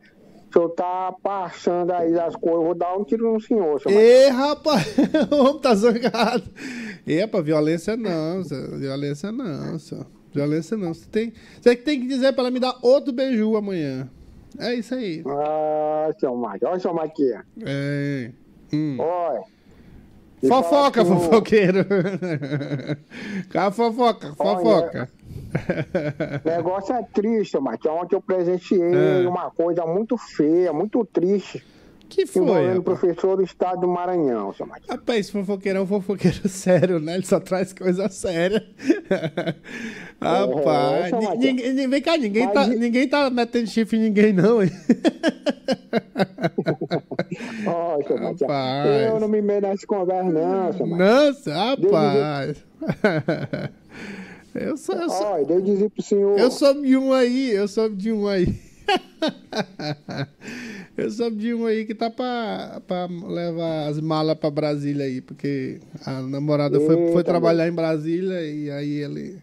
O 0.50 0.54
senhor 0.54 0.70
tá 0.70 1.14
passando 1.22 1.92
aí 1.92 2.14
das 2.14 2.36
coisas. 2.36 2.60
Eu 2.60 2.66
vou 2.66 2.76
dar 2.76 2.96
um 2.96 3.04
tiro 3.04 3.34
no 3.34 3.42
senhor, 3.42 3.82
senhor. 3.82 4.00
Ê, 4.00 4.30
rapaz, 4.30 4.96
o 5.32 5.36
homem 5.36 5.60
tá 5.60 5.76
zangado. 5.76 6.44
Epa, 7.06 7.42
violência 7.42 7.98
não, 7.98 8.42
violência 8.80 9.32
não, 9.32 9.78
senhor. 9.78 10.08
Violência 10.36 10.78
não. 10.78 10.94
Você 10.94 11.06
tem, 11.10 11.34
você 11.62 11.76
tem 11.76 12.00
que 12.00 12.08
dizer 12.08 12.34
para 12.34 12.44
ela 12.44 12.52
me 12.52 12.60
dar 12.60 12.78
outro 12.82 13.14
beiju 13.14 13.56
amanhã. 13.56 14.10
É 14.60 14.74
isso 14.74 14.94
aí. 14.94 15.24
Ah, 15.26 16.10
seu 16.20 16.36
Mike. 16.38 16.66
Olha 16.66 16.80
seu 16.80 16.94
Mike 16.94 17.34
aqui. 17.34 17.34
É. 17.66 18.32
Hum. 18.74 18.98
Oi. 19.00 20.48
Fofoca, 20.48 21.04
tu... 21.04 21.08
fofoqueiro. 21.08 21.86
Cara, 23.50 23.72
fofoca, 23.72 24.34
fofoca. 24.36 25.10
O 26.44 26.50
negócio 26.50 26.94
é 26.94 27.04
triste, 27.04 27.58
Mike. 27.60 27.88
Ontem 27.88 28.16
eu 28.16 28.22
presenciei 28.22 29.24
é. 29.24 29.28
uma 29.28 29.50
coisa 29.50 29.86
muito 29.86 30.18
feia, 30.18 30.72
muito 30.72 31.04
triste 31.06 31.64
que 32.08 32.26
foi? 32.26 32.42
Envolvendo 32.42 32.84
professor 32.84 33.38
do 33.38 33.44
estado 33.44 33.82
do 33.82 33.88
Maranhão, 33.88 34.54
seu 34.54 34.66
Marcos. 34.66 34.88
Rapaz, 34.90 35.30
fofoqueiro 35.30 35.80
é 35.80 35.82
um 35.82 35.88
fofoqueiro 35.88 36.48
sério, 36.48 37.00
né? 37.00 37.16
Ele 37.16 37.26
só 37.26 37.40
traz 37.40 37.74
coisa 37.74 38.08
séria. 38.10 38.66
Rapaz, 40.22 41.12
é, 41.12 41.36
ninguém, 41.36 41.88
vem 41.88 42.02
cá, 42.02 42.18
ninguém, 42.18 42.46
Mas... 42.46 42.54
tá, 42.54 42.68
ninguém 42.68 43.08
tá 43.08 43.30
metendo 43.30 43.68
chifre 43.68 43.98
em 43.98 44.02
ninguém, 44.02 44.34
não, 44.34 44.64
hein? 44.64 44.72
oh, 47.68 48.04
seu 48.08 48.18
rapaz. 48.18 49.08
Eu 49.08 49.20
não 49.20 49.28
me 49.28 49.42
meto 49.42 49.64
nessa 49.64 49.86
conversa, 49.86 50.32
não, 50.32 50.74
seu 50.74 50.88
Nossa, 50.88 51.54
rapaz. 51.54 52.66
Eu 54.56 54.78
sou, 54.78 54.96
eu 54.96 55.10
sou, 55.10 55.36
oh, 55.42 55.62
dizer 55.62 55.90
pro 55.90 56.02
senhor. 56.02 56.40
Eu 56.40 56.50
sou 56.50 56.82
de 56.82 56.96
um 56.96 57.12
aí, 57.12 57.52
eu 57.52 57.68
sou 57.68 57.90
de 57.90 58.14
um 58.14 58.26
aí. 58.26 58.58
Eu 60.98 61.12
soube 61.12 61.38
de 61.38 61.54
um 61.54 61.66
aí 61.66 61.86
que 61.86 61.94
tá 61.94 62.10
pra, 62.10 62.82
pra 62.88 63.06
levar 63.06 63.88
as 63.88 64.00
malas 64.00 64.38
pra 64.38 64.50
Brasília 64.50 65.06
aí, 65.06 65.22
porque 65.22 65.80
a 66.06 66.22
namorada 66.22 66.80
foi, 66.80 67.12
foi 67.12 67.24
trabalhar 67.24 67.68
em 67.68 67.74
Brasília 67.74 68.42
e 68.42 68.72
aí 68.72 69.04
ele. 69.04 69.38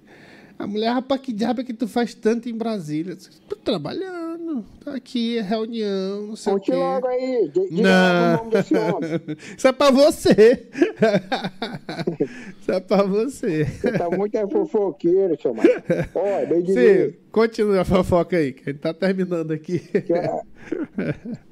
A 0.63 0.67
mulher, 0.69 0.93
rapaz, 0.93 1.21
que 1.21 1.33
diabo 1.33 1.61
é 1.61 1.65
que 1.65 1.75
tu 1.75 1.89
faz 1.89 2.15
tanto 2.15 2.49
em 2.49 2.57
Brasília? 2.57 3.17
Tô 3.49 3.57
trabalhando, 3.57 4.65
tá 4.85 4.95
aqui, 4.95 5.41
reunião, 5.41 6.29
não 6.29 6.37
sei 6.37 6.53
Conte 6.53 6.71
o 6.71 6.75
quê. 6.75 6.79
logo 6.79 7.07
aí, 7.09 7.51
não. 7.73 8.35
o 8.35 8.37
nome 8.37 8.51
desse 8.53 8.77
homem. 8.77 9.11
Isso 9.59 9.67
é 9.67 9.73
pra 9.73 9.91
você. 9.91 10.69
Isso 12.61 12.71
é 12.71 12.79
pra 12.79 13.03
você. 13.03 13.65
Você 13.65 13.91
tá 13.91 14.09
muito 14.09 14.37
é 14.37 14.49
fofoqueiro, 14.49 15.37
seu 15.43 15.53
mano. 15.53 15.69
Olha, 16.15 16.47
bem 16.47 16.65
Sim, 16.65 17.17
continua 17.33 17.81
a 17.81 17.85
fofoca 17.85 18.37
aí, 18.37 18.53
que 18.53 18.71
a 18.71 18.73
gente 18.73 18.83
tá 18.83 18.95
terminando 18.95 19.51
aqui. 19.51 19.83
É, 19.93 20.43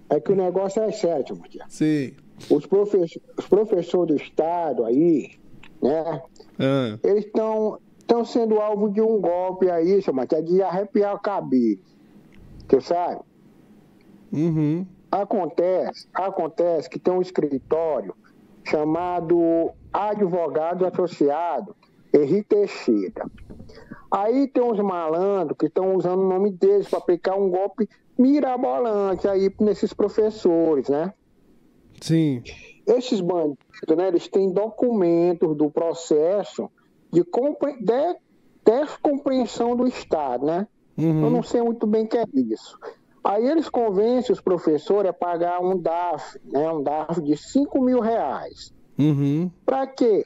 é, 0.09 0.21
que 0.21 0.31
o 0.31 0.37
negócio 0.37 0.81
é 0.85 0.93
sério, 0.93 1.27
seu. 1.27 1.37
Sim. 1.69 2.13
Os, 2.49 2.65
professores, 2.65 3.19
os 3.37 3.47
professores 3.49 4.15
do 4.15 4.23
Estado 4.23 4.85
aí, 4.85 5.33
né? 5.83 6.23
Ah. 6.61 6.97
Eles 7.03 7.25
estão 7.25 7.81
estão 8.11 8.25
sendo 8.25 8.59
alvo 8.59 8.91
de 8.91 9.01
um 9.01 9.21
golpe 9.21 9.71
aí, 9.71 10.03
chama, 10.03 10.27
que 10.27 10.35
é 10.35 10.43
de 10.43 10.61
arrepiar 10.61 11.15
o 11.15 11.21
cabelo. 11.21 11.79
Você 12.69 12.81
sabe? 12.81 13.21
Uhum. 14.33 14.85
Acontece, 15.13 16.09
acontece 16.13 16.91
que 16.91 16.99
tem 16.99 17.15
um 17.15 17.23
escritório 17.23 18.15
chamado 18.65 19.71
Advogado 19.93 20.85
Associado 20.85 21.75
Henrique 22.13 22.49
Teixeira. 22.49 23.31
Aí 24.11 24.49
tem 24.49 24.63
uns 24.63 24.81
malandros 24.81 25.57
que 25.57 25.67
estão 25.67 25.95
usando 25.95 26.21
o 26.21 26.29
nome 26.29 26.51
deles 26.51 26.89
para 26.89 26.99
aplicar 26.99 27.37
um 27.37 27.49
golpe 27.49 27.89
mirabolante 28.19 29.29
aí 29.29 29.55
nesses 29.61 29.93
professores, 29.93 30.89
né? 30.89 31.15
Sim. 32.01 32.43
Esses 32.87 33.21
bandidos, 33.21 33.97
né, 33.97 34.09
eles 34.09 34.27
têm 34.27 34.53
documentos 34.53 35.57
do 35.57 35.71
processo 35.71 36.69
de, 37.13 37.23
de 37.23 38.17
descompreensão 38.65 39.77
do 39.77 39.87
Estado, 39.87 40.47
né? 40.47 40.67
Uhum. 40.97 41.25
Eu 41.25 41.31
não 41.31 41.43
sei 41.43 41.63
muito 41.63 41.87
bem 41.87 42.05
o 42.05 42.09
que 42.09 42.19
é 42.19 42.25
isso. 42.35 42.79
Aí 43.23 43.47
eles 43.47 43.69
convencem 43.69 44.33
os 44.33 44.41
professores 44.41 45.11
a 45.11 45.13
pagar 45.13 45.61
um 45.61 45.77
DAF, 45.77 46.39
né? 46.45 46.71
Um 46.71 46.83
DAF 46.83 47.21
de 47.21 47.37
5 47.37 47.81
mil 47.81 48.01
reais. 48.01 48.73
Uhum. 48.99 49.51
Para 49.65 49.87
quê? 49.87 50.25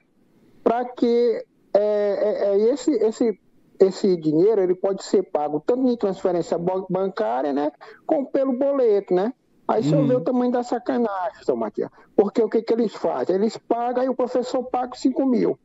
Para 0.62 0.84
que 0.84 1.44
é, 1.74 1.80
é, 1.80 2.50
é, 2.50 2.72
esse, 2.72 2.92
esse, 2.92 3.38
esse 3.80 4.16
dinheiro 4.16 4.62
ele 4.62 4.74
pode 4.74 5.02
ser 5.04 5.24
pago 5.24 5.62
tanto 5.64 5.88
em 5.88 5.96
transferência 5.96 6.56
bancária, 6.88 7.52
né? 7.52 7.72
Como 8.06 8.30
pelo 8.30 8.52
boleto, 8.52 9.12
né? 9.12 9.32
Aí 9.66 9.82
você 9.82 9.96
uhum. 9.96 10.06
vê 10.06 10.14
o 10.14 10.20
tamanho 10.20 10.52
da 10.52 10.62
sacanagem, 10.62 11.42
São 11.42 11.56
Matias. 11.56 11.90
Porque 12.14 12.42
o 12.42 12.48
que, 12.48 12.62
que 12.62 12.72
eles 12.72 12.94
fazem? 12.94 13.34
Eles 13.34 13.56
pagam 13.56 14.04
e 14.04 14.08
o 14.08 14.14
professor 14.14 14.62
paga 14.64 14.94
5 14.94 15.24
mil. 15.26 15.58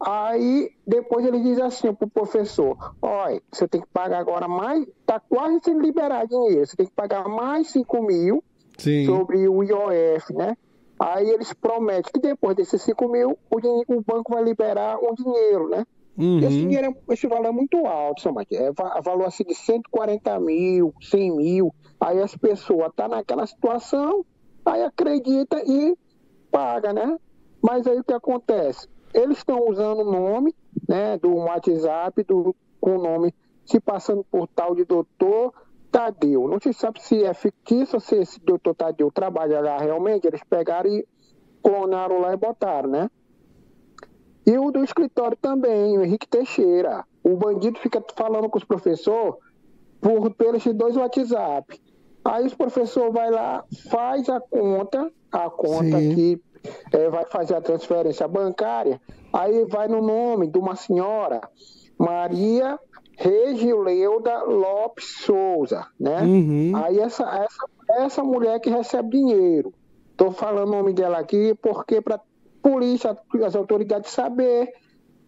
Aí 0.00 0.70
depois 0.86 1.24
ele 1.26 1.40
diz 1.40 1.58
assim 1.58 1.92
para 1.92 2.06
o 2.06 2.10
professor: 2.10 2.76
olha, 3.00 3.42
você 3.50 3.66
tem 3.66 3.80
que 3.80 3.88
pagar 3.88 4.18
agora 4.18 4.46
mais, 4.46 4.86
está 4.86 5.18
quase 5.18 5.60
sendo 5.64 5.80
liberado 5.80 6.28
dinheiro, 6.28 6.66
você 6.66 6.76
tem 6.76 6.86
que 6.86 6.92
pagar 6.92 7.28
mais 7.28 7.68
5 7.70 8.02
mil 8.02 8.44
Sim. 8.78 9.06
sobre 9.06 9.48
o 9.48 9.62
IOF, 9.62 10.32
né? 10.34 10.56
Aí 10.98 11.28
eles 11.28 11.52
prometem 11.52 12.12
que 12.12 12.20
depois 12.20 12.54
desses 12.54 12.80
5 12.82 13.08
mil, 13.08 13.36
o, 13.50 13.60
dinheiro, 13.60 13.84
o, 13.88 14.02
banco 14.02 14.32
vai 14.32 14.44
liberar 14.44 14.98
um 15.02 15.14
dinheiro, 15.14 15.68
né? 15.68 15.84
Uhum. 16.16 16.38
Esse 16.38 16.60
dinheiro, 16.60 16.96
esse 17.10 17.26
valor 17.26 17.46
é 17.46 17.50
muito 17.50 17.84
alto, 17.86 18.22
Samate. 18.22 18.54
É 18.54 18.70
valor 18.70 19.26
assim 19.26 19.42
de 19.42 19.54
140 19.54 20.38
mil, 20.38 20.94
100 21.00 21.36
mil. 21.36 21.74
Aí 22.00 22.20
as 22.20 22.36
pessoas 22.36 22.88
estão 22.90 23.08
tá 23.08 23.16
naquela 23.16 23.46
situação, 23.46 24.24
aí 24.64 24.84
acredita 24.84 25.60
e 25.66 25.96
paga, 26.52 26.92
né? 26.92 27.18
Mas 27.60 27.86
aí 27.86 27.98
o 27.98 28.04
que 28.04 28.12
acontece? 28.12 28.88
Eles 29.14 29.38
estão 29.38 29.68
usando 29.68 30.00
o 30.00 30.10
nome 30.10 30.54
né, 30.88 31.18
do 31.18 31.34
WhatsApp 31.34 32.22
do, 32.24 32.54
com 32.80 32.96
o 32.96 33.02
nome 33.02 33.34
se 33.64 33.78
passando 33.80 34.24
por 34.24 34.48
tal 34.48 34.74
de 34.74 34.84
doutor 34.84 35.52
Tadeu. 35.90 36.48
Não 36.48 36.58
se 36.58 36.72
sabe 36.72 37.02
se 37.02 37.22
é 37.22 37.34
fictício 37.34 37.96
ou 37.96 38.00
se 38.00 38.16
esse 38.16 38.40
doutor 38.40 38.74
Tadeu 38.74 39.10
trabalha 39.10 39.60
lá 39.60 39.78
realmente. 39.78 40.26
Eles 40.26 40.42
pegaram 40.42 40.90
e 40.90 41.06
clonaram 41.62 42.20
lá 42.20 42.32
e 42.32 42.36
botaram, 42.36 42.88
né? 42.88 43.10
E 44.44 44.58
o 44.58 44.70
do 44.72 44.82
escritório 44.82 45.36
também, 45.40 45.96
o 45.96 46.04
Henrique 46.04 46.26
Teixeira. 46.26 47.04
O 47.22 47.36
bandido 47.36 47.78
fica 47.78 48.02
falando 48.16 48.48
com 48.48 48.58
os 48.58 48.64
professores 48.64 49.34
por, 50.00 50.30
pelos 50.34 50.64
dois 50.74 50.96
WhatsApp. 50.96 51.80
Aí 52.24 52.46
os 52.46 52.54
professores 52.54 53.12
vai 53.12 53.30
lá, 53.30 53.64
faz 53.88 54.28
a 54.28 54.40
conta, 54.40 55.10
a 55.30 55.50
conta 55.50 55.98
Sim. 55.98 56.14
que 56.14 56.42
é, 56.92 57.08
vai 57.08 57.24
fazer 57.26 57.54
a 57.54 57.60
transferência 57.60 58.26
bancária, 58.28 59.00
aí 59.32 59.64
vai 59.64 59.88
no 59.88 60.00
nome 60.00 60.46
de 60.46 60.58
uma 60.58 60.76
senhora, 60.76 61.40
Maria 61.98 62.78
Regileuda 63.16 64.42
Lopes 64.44 65.22
Souza, 65.24 65.86
né? 65.98 66.22
Uhum. 66.22 66.72
Aí 66.74 66.98
essa, 66.98 67.24
essa, 67.24 68.04
essa 68.04 68.24
mulher 68.24 68.60
que 68.60 68.70
recebe 68.70 69.10
dinheiro. 69.10 69.72
Estou 70.10 70.30
falando 70.30 70.68
o 70.68 70.72
nome 70.72 70.92
dela 70.92 71.18
aqui 71.18 71.54
porque 71.62 72.00
para 72.00 72.20
polícia, 72.62 73.16
as 73.44 73.56
autoridades 73.56 74.10
saber 74.10 74.72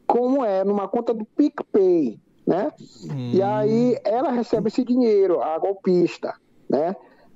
como 0.06 0.44
é, 0.44 0.64
numa 0.64 0.88
conta 0.88 1.12
do 1.12 1.24
PicPay, 1.24 2.18
né? 2.46 2.72
Uhum. 3.10 3.30
E 3.32 3.42
aí 3.42 3.98
ela 4.04 4.30
recebe 4.30 4.68
esse 4.68 4.84
dinheiro, 4.84 5.40
a 5.42 5.58
golpista. 5.58 6.34
né? 6.68 6.94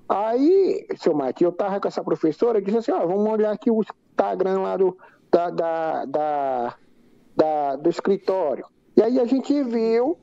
Aí, 0.09 0.87
seu 0.97 1.15
Mike, 1.15 1.45
eu 1.45 1.53
tava 1.53 1.81
com 1.81 1.89
essa 1.89 2.03
professora 2.03 2.59
e 2.59 2.63
disse 2.63 2.79
assim, 2.79 2.93
ó, 2.93 3.07
vamos 3.07 3.31
olhar 3.31 3.53
aqui 3.53 3.71
o 3.71 3.83
Instagram 3.83 4.61
lá 4.63 4.77
do, 4.77 4.97
da, 5.31 5.51
da, 5.51 6.05
da, 6.07 6.75
da, 7.37 7.77
do 7.77 7.91
escritório. 7.91 8.65
E 8.97 9.03
aí 9.03 9.21
a 9.21 9.27
gente 9.27 9.63
viu 9.63 10.17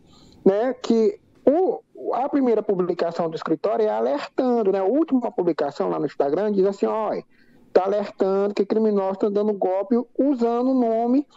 né, 0.43 0.73
que 0.73 1.19
o, 1.45 1.81
a 2.13 2.27
primeira 2.27 2.63
publicação 2.63 3.29
do 3.29 3.35
escritório 3.35 3.85
é 3.85 3.89
alertando, 3.89 4.71
né? 4.71 4.79
A 4.79 4.83
última 4.83 5.31
publicação 5.31 5.89
lá 5.89 5.99
no 5.99 6.07
Instagram 6.07 6.51
diz 6.51 6.65
assim, 6.65 6.87
olha, 6.87 7.23
está 7.67 7.85
alertando 7.85 8.53
que 8.53 8.65
criminosos 8.65 9.13
estão 9.13 9.31
dando 9.31 9.53
golpe 9.53 9.95
usando 10.17 10.71
o 10.71 10.73
nome 10.73 11.27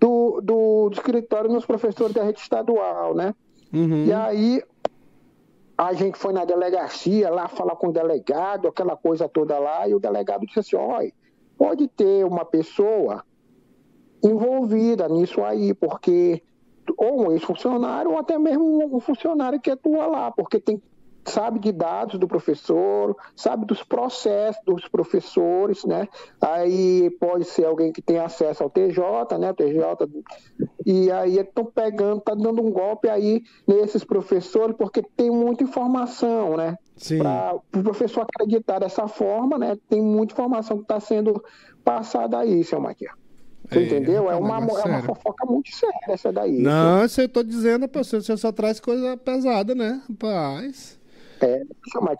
do, 0.00 0.40
do, 0.42 0.88
do, 0.88 0.92
escritório 0.92 1.50
nos 1.50 1.64
professores 1.64 2.14
da 2.14 2.24
rede 2.24 2.40
estadual, 2.40 3.14
né? 3.14 3.34
Uhum. 3.72 4.04
E 4.04 4.12
aí 4.12 4.62
a 5.76 5.92
gente 5.92 6.16
foi 6.16 6.32
na 6.32 6.44
delegacia 6.44 7.28
lá 7.28 7.48
falar 7.48 7.76
com 7.76 7.88
o 7.88 7.92
delegado, 7.92 8.68
aquela 8.68 8.96
coisa 8.96 9.28
toda 9.28 9.58
lá, 9.58 9.86
e 9.86 9.94
o 9.94 10.00
delegado 10.00 10.46
disse 10.46 10.60
assim, 10.60 10.76
olha, 10.76 11.12
pode 11.58 11.86
ter 11.88 12.24
uma 12.24 12.44
pessoa 12.44 13.24
envolvida 14.22 15.08
nisso 15.08 15.44
aí, 15.44 15.74
porque 15.74 16.42
ou 16.96 17.26
um 17.26 17.32
ex-funcionário 17.32 18.12
ou 18.12 18.18
até 18.18 18.38
mesmo 18.38 18.96
um 18.96 19.00
funcionário 19.00 19.60
que 19.60 19.70
atua 19.70 20.06
lá, 20.06 20.30
porque 20.30 20.58
tem 20.58 20.80
sabe 21.30 21.58
de 21.58 21.72
dados 21.72 22.18
do 22.18 22.28
professor, 22.28 23.16
sabe 23.34 23.66
dos 23.66 23.82
processos 23.82 24.62
dos 24.64 24.88
professores, 24.88 25.84
né? 25.84 26.08
Aí 26.40 27.10
pode 27.18 27.44
ser 27.44 27.64
alguém 27.66 27.92
que 27.92 28.00
tem 28.00 28.18
acesso 28.18 28.62
ao 28.62 28.70
TJ, 28.70 29.38
né? 29.38 29.50
O 29.50 29.54
TJ, 29.54 30.08
e 30.84 31.10
aí 31.10 31.38
estão 31.38 31.64
pegando, 31.64 32.20
tá 32.20 32.34
dando 32.34 32.62
um 32.62 32.70
golpe 32.70 33.08
aí 33.08 33.42
nesses 33.66 34.04
professores, 34.04 34.76
porque 34.76 35.02
tem 35.02 35.30
muita 35.30 35.64
informação, 35.64 36.56
né? 36.56 36.78
Para 37.18 37.56
o 37.80 37.82
professor 37.82 38.22
acreditar 38.22 38.78
dessa 38.78 39.06
forma, 39.08 39.58
né? 39.58 39.76
Tem 39.88 40.00
muita 40.00 40.32
informação 40.32 40.78
que 40.78 40.84
está 40.84 41.00
sendo 41.00 41.42
passada 41.84 42.38
aí, 42.38 42.64
seu 42.64 42.80
Matias. 42.80 43.12
Você 43.68 43.80
é, 43.80 43.82
entendeu? 43.86 44.30
É, 44.30 44.34
é 44.34 44.36
uma, 44.36 44.58
é 44.58 44.84
uma 44.86 45.02
fofoca 45.02 45.44
muito 45.44 45.74
séria 45.74 45.94
essa 46.08 46.32
daí. 46.32 46.58
Não, 46.58 47.04
isso 47.04 47.20
eu 47.20 47.28
tô 47.28 47.42
dizendo, 47.42 47.88
você, 47.92 48.20
você 48.20 48.36
só 48.36 48.52
traz 48.52 48.78
coisa 48.78 49.16
pesada, 49.16 49.74
né? 49.74 50.00
Rapaz. 50.08 50.98
É, 51.40 51.62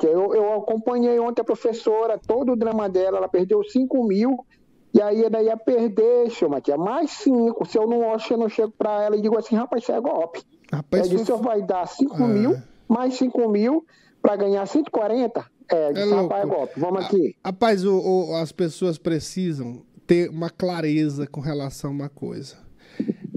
eu, 0.02 0.34
eu 0.34 0.54
acompanhei 0.54 1.18
ontem 1.18 1.40
a 1.40 1.44
professora, 1.44 2.18
todo 2.18 2.52
o 2.52 2.56
drama 2.56 2.88
dela, 2.88 3.18
ela 3.18 3.28
perdeu 3.28 3.62
5 3.64 4.04
mil, 4.04 4.44
e 4.92 5.00
aí 5.00 5.24
ela 5.24 5.42
ia 5.42 5.56
perder, 5.56 6.28
Matia, 6.48 6.76
mais 6.76 7.10
5. 7.12 7.64
Se 7.66 7.78
eu 7.78 7.86
não, 7.86 8.18
se 8.18 8.32
eu 8.32 8.38
não 8.38 8.48
chego 8.48 8.72
para 8.76 9.04
ela 9.04 9.16
e 9.16 9.20
digo 9.20 9.38
assim, 9.38 9.56
rapaz, 9.56 9.82
isso 9.82 9.92
é 9.92 10.00
golpe. 10.00 10.42
Rapaz, 10.72 11.06
ela 11.06 11.18
disse, 11.18 11.32
foi... 11.32 11.42
vai 11.42 11.62
dar 11.62 11.86
5 11.86 12.14
é. 12.14 12.26
mil, 12.26 12.56
mais 12.88 13.14
5 13.14 13.48
mil, 13.48 13.86
para 14.20 14.36
ganhar 14.36 14.66
140. 14.66 15.44
É, 15.68 15.92
disse, 15.92 16.12
é 16.12 16.14
rapaz, 16.14 16.44
é 16.44 16.46
golpe, 16.46 16.80
vamos 16.80 17.04
aqui. 17.04 17.36
Rapaz, 17.44 17.84
o, 17.84 17.98
o, 17.98 18.36
as 18.36 18.52
pessoas 18.52 18.98
precisam 18.98 19.82
ter 20.06 20.30
uma 20.30 20.50
clareza 20.50 21.26
com 21.26 21.40
relação 21.40 21.90
a 21.90 21.92
uma 21.92 22.08
coisa 22.08 22.65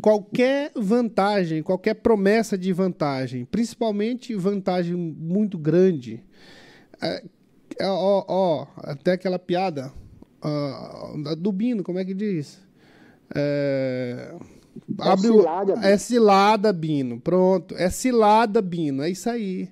qualquer 0.01 0.71
vantagem, 0.75 1.63
qualquer 1.63 1.95
promessa 1.95 2.57
de 2.57 2.71
vantagem, 2.71 3.45
principalmente 3.45 4.35
vantagem 4.35 4.95
muito 4.95 5.57
grande, 5.57 6.23
é, 7.01 7.23
é, 7.79 7.87
ó, 7.87 8.25
ó, 8.27 8.67
até 8.77 9.13
aquela 9.13 9.39
piada 9.39 9.91
uh, 10.43 11.35
do 11.35 11.51
Bino, 11.51 11.83
como 11.83 11.99
é 11.99 12.05
que 12.05 12.13
diz? 12.13 12.61
É, 13.33 14.35
é 14.99 15.07
abre 15.07 15.27
cilada, 15.27 15.75
Bino. 15.75 15.87
é 15.87 15.97
cilada, 15.97 16.73
Bino. 16.73 17.19
Pronto, 17.19 17.75
é 17.77 17.89
cilada, 17.89 18.61
Bino. 18.61 19.03
É 19.03 19.09
isso 19.09 19.29
aí. 19.29 19.69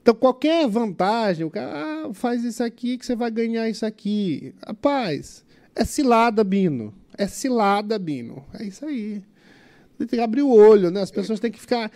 Então, 0.00 0.14
qualquer 0.14 0.68
vantagem, 0.68 1.46
o 1.46 1.50
cara 1.50 1.72
ah, 1.72 2.12
faz 2.12 2.44
isso 2.44 2.62
aqui 2.62 2.98
que 2.98 3.06
você 3.06 3.16
vai 3.16 3.30
ganhar 3.30 3.68
isso 3.68 3.86
aqui. 3.86 4.54
Rapaz, 4.66 5.44
é 5.74 5.84
cilada, 5.84 6.44
Bino. 6.44 6.92
É 7.16 7.26
cilada, 7.26 7.98
Bino. 7.98 8.44
É 8.52 8.64
isso 8.64 8.84
aí 8.84 9.22
tem 9.98 10.06
que 10.06 10.20
abrir 10.20 10.42
o 10.42 10.50
olho, 10.50 10.90
né? 10.90 11.02
As 11.02 11.10
pessoas 11.10 11.40
têm 11.40 11.50
que 11.50 11.60
ficar 11.60 11.90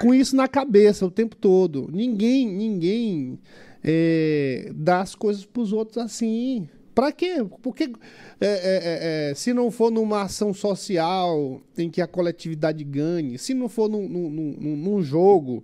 com 0.00 0.14
isso 0.14 0.34
na 0.34 0.48
cabeça 0.48 1.06
o 1.06 1.10
tempo 1.10 1.36
todo. 1.36 1.88
Ninguém, 1.92 2.46
ninguém 2.46 3.38
é, 3.84 4.70
dá 4.74 5.00
as 5.00 5.14
coisas 5.14 5.44
para 5.44 5.62
os 5.62 5.72
outros 5.72 5.98
assim. 5.98 6.68
Para 6.94 7.12
quê? 7.12 7.44
Porque 7.62 7.92
é, 8.40 8.46
é, 8.46 8.48
é, 8.48 9.30
é, 9.30 9.34
se 9.34 9.52
não 9.52 9.70
for 9.70 9.90
numa 9.90 10.22
ação 10.22 10.54
social 10.54 11.60
em 11.76 11.90
que 11.90 12.00
a 12.00 12.06
coletividade 12.06 12.82
ganhe, 12.82 13.36
se 13.36 13.52
não 13.52 13.68
for 13.68 13.86
num, 13.86 14.08
num, 14.08 14.30
num, 14.30 14.76
num 14.76 15.02
jogo, 15.02 15.62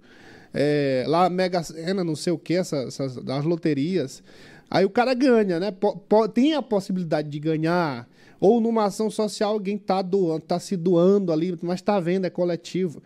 é, 0.53 1.05
lá 1.09 1.31
Mega 1.31 1.63
Sena, 1.63 2.05
não 2.05 2.15
sei 2.15 2.35
o 2.35 2.39
que, 2.39 2.53
essas, 2.53 2.89
essas, 2.89 3.17
das 3.25 3.47
loterias, 3.47 4.23
aí 4.71 4.85
o 4.85 4.91
cara 4.91 5.15
ganha, 5.15 5.59
né? 5.59 5.75
tem 6.35 6.55
a 6.55 6.61
possibilidade 6.61 7.31
de 7.31 7.39
ganhar 7.39 8.07
ou 8.43 8.61
numa 8.61 8.87
ação 8.87 9.09
social 9.09 9.53
alguém 9.53 9.77
está 9.77 10.03
doando, 10.03 10.41
tá 10.41 10.59
se 10.59 10.77
doando 10.77 11.33
ali, 11.33 11.57
mas 11.63 11.77
está 11.77 12.01
vendo, 12.01 12.25
é 12.25 12.31
coletivo. 12.31 13.01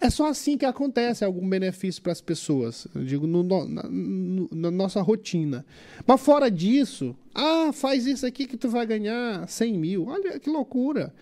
É 0.00 0.10
só 0.10 0.26
assim 0.26 0.58
que 0.58 0.64
acontece 0.64 1.24
algum 1.24 1.48
benefício 1.48 2.02
para 2.02 2.10
as 2.10 2.20
pessoas, 2.20 2.88
eu 2.92 3.04
digo, 3.04 3.24
no, 3.24 3.44
na, 3.44 3.84
no, 3.84 4.48
na, 4.50 4.68
nossa 4.68 5.00
rotina. 5.00 5.64
Mas 6.04 6.20
fora 6.20 6.50
disso, 6.50 7.14
ah, 7.32 7.70
faz 7.72 8.04
isso 8.04 8.26
aqui 8.26 8.48
que 8.48 8.56
tu 8.56 8.68
vai 8.68 8.84
ganhar 8.84 9.46
100 9.46 9.78
mil. 9.78 10.06
Olha 10.08 10.40
que 10.40 10.50
loucura. 10.50 11.14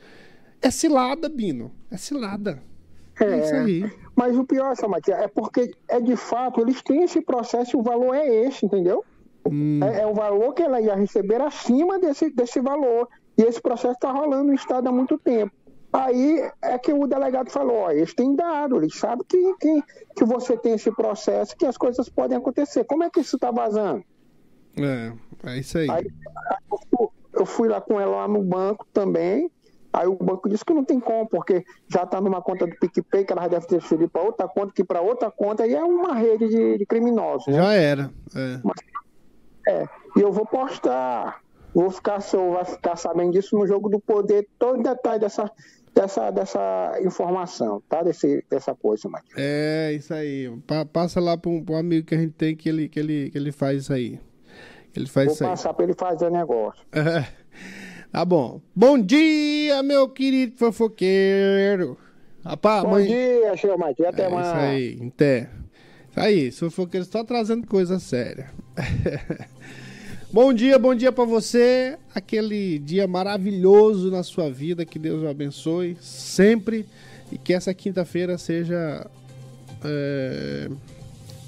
É 0.62 0.70
cilada, 0.70 1.28
Bino. 1.28 1.70
É 1.90 1.98
cilada. 1.98 2.62
É, 3.20 3.24
é 3.24 3.44
isso 3.44 3.54
aí. 3.54 3.92
Mas 4.16 4.34
o 4.34 4.44
pior, 4.44 4.74
Samatia, 4.76 5.16
é 5.16 5.28
porque 5.28 5.74
é 5.88 6.00
de 6.00 6.16
fato, 6.16 6.62
eles 6.62 6.80
têm 6.80 7.02
esse 7.02 7.20
processo 7.20 7.76
e 7.76 7.78
o 7.78 7.82
valor 7.82 8.14
é 8.14 8.46
esse, 8.46 8.64
entendeu? 8.64 9.04
Hum. 9.46 9.80
É, 9.82 10.00
é, 10.00 10.06
o 10.06 10.14
valor 10.14 10.54
que 10.54 10.62
ela 10.62 10.80
ia 10.80 10.94
receber 10.94 11.42
acima 11.42 11.98
desse, 11.98 12.30
desse 12.30 12.60
valor. 12.60 13.08
E 13.38 13.42
esse 13.42 13.62
processo 13.62 13.94
está 13.94 14.10
rolando 14.10 14.44
no 14.44 14.54
Estado 14.54 14.88
há 14.88 14.92
muito 14.92 15.16
tempo. 15.16 15.54
Aí 15.92 16.50
é 16.60 16.76
que 16.76 16.92
o 16.92 17.06
delegado 17.06 17.50
falou: 17.50 17.76
ó, 17.76 17.90
eles 17.90 18.12
têm 18.12 18.34
dado, 18.34 18.76
eles 18.76 18.94
sabem 18.94 19.24
que, 19.26 19.54
que, 19.54 19.82
que 20.16 20.24
você 20.24 20.56
tem 20.56 20.74
esse 20.74 20.90
processo, 20.90 21.56
que 21.56 21.64
as 21.64 21.78
coisas 21.78 22.08
podem 22.08 22.36
acontecer. 22.36 22.84
Como 22.84 23.04
é 23.04 23.10
que 23.10 23.20
isso 23.20 23.36
está 23.36 23.50
vazando? 23.50 24.04
É, 24.76 25.12
é 25.50 25.58
isso 25.58 25.78
aí. 25.78 25.88
aí 25.90 26.06
eu 27.32 27.46
fui 27.46 27.68
lá 27.68 27.80
com 27.80 28.00
ela 28.00 28.16
lá 28.16 28.28
no 28.28 28.42
banco 28.42 28.86
também. 28.92 29.50
Aí 29.90 30.06
o 30.06 30.16
banco 30.16 30.48
disse 30.48 30.64
que 30.64 30.74
não 30.74 30.84
tem 30.84 31.00
como, 31.00 31.26
porque 31.26 31.64
já 31.88 32.02
está 32.02 32.20
numa 32.20 32.42
conta 32.42 32.66
do 32.66 32.76
PicPay, 32.76 33.24
que 33.24 33.32
ela 33.32 33.48
deve 33.48 33.66
ter 33.66 33.80
subido 33.80 34.10
para 34.10 34.22
outra 34.22 34.46
conta, 34.46 34.72
que 34.74 34.84
para 34.84 35.00
outra 35.00 35.30
conta, 35.30 35.66
e 35.66 35.74
é 35.74 35.82
uma 35.82 36.14
rede 36.14 36.48
de, 36.48 36.78
de 36.78 36.86
criminosos. 36.86 37.46
Né? 37.46 37.54
Já 37.54 37.72
era. 37.72 38.10
É. 38.36 38.60
Mas, 38.62 38.76
é. 39.66 39.88
E 40.16 40.20
eu 40.20 40.30
vou 40.30 40.44
postar 40.44 41.40
vou 41.80 41.90
ficar, 41.90 42.18
vai 42.18 42.64
ficar 42.64 42.96
sabendo 42.96 43.32
disso 43.32 43.56
no 43.56 43.66
jogo 43.66 43.88
do 43.88 44.00
poder, 44.00 44.48
todo 44.58 44.82
detalhe 44.82 45.20
dessa, 45.20 45.50
dessa, 45.94 46.30
dessa 46.32 46.98
informação, 47.04 47.80
tá? 47.88 48.02
Desse, 48.02 48.44
dessa 48.50 48.74
coisa, 48.74 49.08
Matheus. 49.08 49.34
É, 49.36 49.92
isso 49.92 50.12
aí. 50.12 50.50
Pa 50.66 50.84
passa 50.84 51.20
lá 51.20 51.36
para 51.38 51.50
um, 51.50 51.64
um, 51.70 51.76
amigo 51.76 52.06
que 52.06 52.16
a 52.16 52.18
gente 52.18 52.32
tem 52.32 52.56
que 52.56 52.68
ele, 52.68 52.88
que 52.88 52.98
ele, 52.98 53.30
que 53.30 53.38
ele 53.38 53.52
faz 53.52 53.82
isso 53.82 53.92
aí. 53.92 54.18
Ele 54.96 55.06
faz 55.06 55.26
Vou 55.26 55.34
isso 55.34 55.44
aí. 55.44 55.50
passar 55.50 55.72
para 55.72 55.84
ele 55.84 55.94
fazer 55.94 56.26
o 56.26 56.30
negócio. 56.30 56.84
É. 56.92 57.26
Tá 58.10 58.24
bom. 58.24 58.62
Bom 58.74 58.98
dia, 58.98 59.82
meu 59.82 60.08
querido 60.08 60.56
fofoqueiro. 60.56 61.94
Rapaz, 62.42 62.82
Bom 62.82 62.92
mãe... 62.92 63.06
dia, 63.06 63.54
senhor 63.54 63.76
Matheus. 63.76 64.08
Até 64.08 64.24
é, 64.24 64.28
mais. 64.30 64.46
Isso 64.46 64.56
aí, 64.56 65.08
até. 65.08 65.50
Isso 66.10 66.18
aí, 66.18 66.50
fofoqueiro 66.50 67.04
só 67.04 67.22
trazendo 67.22 67.66
coisa 67.66 67.98
séria. 67.98 68.50
Bom 70.30 70.52
dia, 70.52 70.78
bom 70.78 70.94
dia 70.94 71.10
para 71.10 71.24
você. 71.24 71.96
Aquele 72.14 72.78
dia 72.78 73.06
maravilhoso 73.06 74.10
na 74.10 74.22
sua 74.22 74.50
vida, 74.50 74.84
que 74.84 74.98
Deus 74.98 75.22
o 75.22 75.26
abençoe 75.26 75.96
sempre 76.02 76.84
e 77.32 77.38
que 77.38 77.54
essa 77.54 77.72
quinta-feira 77.72 78.36
seja 78.36 79.10
é, 79.82 80.68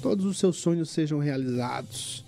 todos 0.01 0.25
os 0.25 0.39
seus 0.39 0.57
sonhos 0.57 0.89
sejam 0.89 1.19
realizados. 1.19 2.25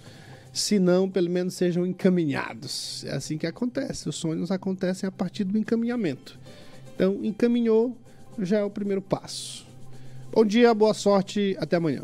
Se 0.53 0.77
não, 0.77 1.09
pelo 1.09 1.27
menos 1.27 1.55
sejam 1.55 1.87
encaminhados. 1.87 3.03
É 3.05 3.15
assim 3.15 3.35
que 3.35 3.47
acontece. 3.47 4.07
Os 4.07 4.15
sonhos 4.15 4.51
acontecem 4.51 5.07
a 5.07 5.11
partir 5.11 5.45
do 5.45 5.57
encaminhamento. 5.57 6.39
Então, 6.93 7.19
encaminhou 7.23 7.97
já 8.37 8.59
é 8.59 8.63
o 8.63 8.69
primeiro 8.69 9.01
passo. 9.01 9.65
Bom 10.31 10.45
dia, 10.45 10.71
boa 10.71 10.93
sorte, 10.93 11.57
até 11.59 11.77
amanhã. 11.77 12.03